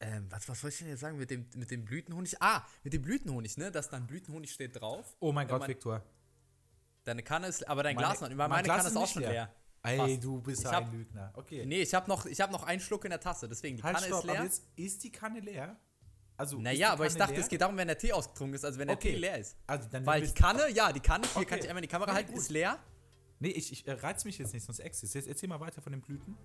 Ähm, 0.00 0.26
was, 0.30 0.48
was 0.48 0.60
soll 0.60 0.70
ich 0.70 0.78
denn 0.78 0.88
jetzt 0.88 1.00
sagen 1.00 1.18
mit 1.18 1.30
dem, 1.30 1.46
mit 1.56 1.70
dem 1.70 1.84
Blütenhonig? 1.84 2.40
Ah, 2.40 2.64
mit 2.82 2.92
dem 2.94 3.02
Blütenhonig, 3.02 3.58
ne? 3.58 3.70
Dass 3.70 3.90
dann 3.90 4.06
Blütenhonig 4.06 4.50
steht 4.50 4.80
drauf. 4.80 5.14
Oh 5.20 5.32
mein 5.32 5.46
Gott, 5.46 5.68
Viktor. 5.68 6.02
Deine 7.04 7.22
Kanne 7.22 7.48
ist, 7.48 7.68
aber 7.68 7.82
dein 7.82 7.94
Meine- 7.94 8.06
Glas 8.08 8.20
noch, 8.22 8.28
meine, 8.28 8.34
mein 8.36 8.50
meine 8.50 8.68
Kanne 8.68 8.88
ist 8.88 8.96
auch 8.96 9.06
schon 9.06 9.22
leer. 9.22 9.30
leer. 9.30 9.54
Ey, 9.82 9.98
Fast. 9.98 10.24
du 10.24 10.40
bist 10.40 10.62
Ich 10.62 10.66
ein 10.68 10.74
hab- 10.74 10.90
Lügner. 10.92 11.30
Okay. 11.36 11.66
Nee, 11.66 11.82
ich 11.82 11.92
habe 11.92 12.08
noch, 12.08 12.24
ich 12.24 12.40
hab 12.40 12.50
noch 12.50 12.62
einen 12.62 12.80
Schluck 12.80 13.04
in 13.04 13.10
der 13.10 13.20
Tasse, 13.20 13.46
deswegen 13.46 13.76
die 13.76 13.82
halt, 13.82 13.96
Kanne 13.96 14.06
stopp, 14.06 14.20
ist 14.20 14.24
leer. 14.24 14.34
aber 14.36 14.44
jetzt 14.44 14.62
ist 14.76 15.04
die 15.04 15.12
Kanne 15.12 15.40
leer. 15.40 15.76
Also, 16.36 16.58
Naja, 16.58 16.92
aber 16.92 17.06
ich 17.06 17.14
dachte, 17.14 17.34
leer? 17.34 17.42
es 17.42 17.48
geht 17.48 17.60
darum, 17.60 17.76
wenn 17.76 17.86
der 17.86 17.96
Tee 17.98 18.12
ausgetrunken 18.12 18.54
ist, 18.54 18.64
also 18.64 18.78
wenn 18.78 18.88
der 18.88 18.96
Okay. 18.96 19.12
Tee 19.12 19.18
leer 19.18 19.38
ist. 19.38 19.56
Also, 19.66 19.88
dann 19.88 20.04
Weil 20.04 20.22
die 20.22 20.32
Kanne, 20.34 20.68
ja, 20.70 20.92
die 20.92 21.00
Kanne, 21.00 21.26
hier 21.28 21.36
Okay. 21.36 21.46
kann 21.46 21.58
ich 21.60 21.68
einmal 21.68 21.82
in 21.82 21.88
die 21.88 21.92
Kamera 21.92 22.12
halten, 22.12 22.32
gut. 22.32 22.40
ist 22.40 22.50
leer. 22.50 22.78
Nee, 23.38 23.50
ich, 23.50 23.70
ich 23.72 23.86
äh, 23.86 23.92
reiz 23.92 24.24
mich 24.24 24.38
jetzt 24.38 24.52
nicht, 24.52 24.64
sonst 24.64 24.80
exist. 24.80 25.14
Jetzt 25.14 25.28
erzähl 25.28 25.48
mal 25.48 25.60
weiter 25.60 25.80
von 25.80 25.92
den 25.92 26.00
Blüten. 26.00 26.36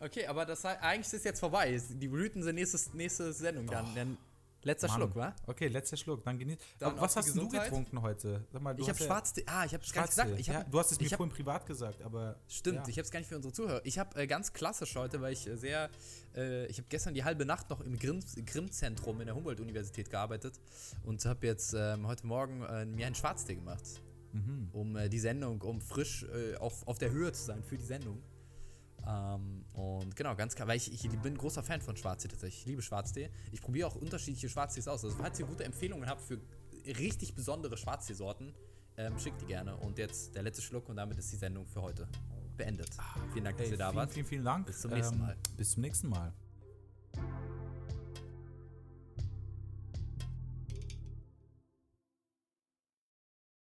Okay, 0.00 0.26
aber 0.26 0.44
das 0.46 0.64
eigentlich 0.64 1.06
ist 1.06 1.14
es 1.14 1.24
jetzt 1.24 1.40
vorbei. 1.40 1.78
Die 1.90 2.08
Blüten 2.08 2.42
sind 2.42 2.54
nächstes, 2.56 2.92
nächste 2.94 3.32
Sendung 3.32 3.66
dann. 3.66 3.94
dann 3.94 4.18
letzter 4.62 4.88
Mann. 4.88 4.96
Schluck, 4.98 5.16
wa? 5.16 5.34
Okay, 5.46 5.68
letzter 5.68 5.96
Schluck. 5.96 6.22
Dann 6.24 6.38
genieß. 6.38 6.58
Dann 6.78 6.92
Aber 6.92 7.02
was 7.02 7.16
hast 7.16 7.34
du 7.34 7.48
getrunken 7.48 8.02
heute? 8.02 8.44
Sag 8.52 8.62
mal, 8.62 8.74
du 8.74 8.82
Ich 8.82 8.88
habe 8.88 8.98
Schwarztee. 8.98 9.44
Ah, 9.46 9.64
ich 9.64 9.72
habe 9.74 9.82
es 9.84 9.92
gar 9.92 10.02
nicht 10.02 10.10
gesagt. 10.10 10.38
Ich 10.38 10.46
ja, 10.46 10.54
hab, 10.54 10.70
du 10.70 10.78
hast 10.78 10.92
es 10.92 11.00
mir 11.00 11.10
hab, 11.10 11.16
vorhin 11.16 11.34
privat 11.34 11.66
gesagt, 11.66 12.02
aber. 12.02 12.36
Stimmt, 12.48 12.78
ja. 12.78 12.88
ich 12.88 12.96
habe 12.96 13.04
es 13.04 13.10
gar 13.10 13.20
nicht 13.20 13.28
für 13.28 13.36
unsere 13.36 13.52
Zuhörer. 13.52 13.80
Ich 13.84 13.98
habe 13.98 14.20
äh, 14.20 14.26
ganz 14.26 14.52
klassisch 14.52 14.94
heute, 14.96 15.20
weil 15.20 15.32
ich 15.32 15.46
äh, 15.46 15.56
sehr, 15.56 15.88
äh, 16.34 16.66
ich 16.66 16.78
habe 16.78 16.86
gestern 16.88 17.14
die 17.14 17.24
halbe 17.24 17.44
Nacht 17.44 17.70
noch 17.70 17.80
im 17.80 17.98
Grimm- 17.98 18.20
Grimm-Zentrum 18.46 19.20
in 19.20 19.26
der 19.26 19.34
Humboldt-Universität 19.34 20.10
gearbeitet 20.10 20.60
und 21.04 21.24
habe 21.24 21.46
jetzt 21.46 21.74
ähm, 21.76 22.06
heute 22.06 22.26
Morgen 22.26 22.62
äh, 22.62 22.84
mir 22.86 23.06
einen 23.06 23.14
Schwarztee 23.14 23.54
gemacht, 23.54 23.82
Mhm. 24.32 24.68
um 24.72 24.96
äh, 24.96 25.08
die 25.08 25.18
Sendung, 25.18 25.60
um 25.62 25.80
frisch 25.80 26.24
äh, 26.24 26.54
auf, 26.56 26.86
auf 26.86 26.98
der 26.98 27.10
Höhe 27.10 27.32
zu 27.32 27.42
sein 27.44 27.64
für 27.64 27.76
die 27.76 27.84
Sendung. 27.84 28.22
Ähm, 29.06 29.64
und 29.72 30.14
genau, 30.16 30.34
ganz 30.36 30.54
klar, 30.54 30.68
weil 30.68 30.76
ich, 30.76 30.92
ich 30.92 31.08
bin 31.20 31.36
großer 31.36 31.62
Fan 31.62 31.80
von 31.80 31.96
Schwarztee 31.96 32.28
tatsächlich. 32.28 32.60
Ich 32.60 32.66
liebe 32.66 32.82
Schwarztee. 32.82 33.30
Ich 33.52 33.60
probiere 33.60 33.88
auch 33.88 33.96
unterschiedliche 33.96 34.48
Schwarztees 34.48 34.88
aus. 34.88 35.04
Also, 35.04 35.16
falls 35.16 35.38
ihr 35.38 35.46
gute 35.46 35.64
Empfehlungen 35.64 36.08
habt 36.08 36.20
für 36.22 36.38
richtig 36.86 37.34
besondere 37.34 37.76
Schwarzteesorten, 37.76 38.54
ähm, 38.96 39.18
schickt 39.18 39.40
die 39.42 39.46
gerne. 39.46 39.76
Und 39.76 39.98
jetzt 39.98 40.34
der 40.34 40.42
letzte 40.42 40.62
Schluck 40.62 40.88
und 40.88 40.96
damit 40.96 41.18
ist 41.18 41.32
die 41.32 41.36
Sendung 41.36 41.66
für 41.66 41.82
heute 41.82 42.08
beendet. 42.56 42.90
Vielen 43.32 43.44
Dank, 43.44 43.56
dass 43.56 43.66
Ey, 43.66 43.72
ihr 43.72 43.78
da 43.78 43.86
vielen, 43.88 43.96
wart. 43.96 44.12
vielen, 44.12 44.26
vielen 44.26 44.44
Dank. 44.44 44.66
Bis 44.66 44.80
zum 44.80 44.90
nächsten 44.90 45.14
Ähm, 45.14 45.20
Mal. 45.20 45.36
Bis 45.56 45.70
zum 45.72 45.82
nächsten 45.82 46.08
Mal. 46.08 46.32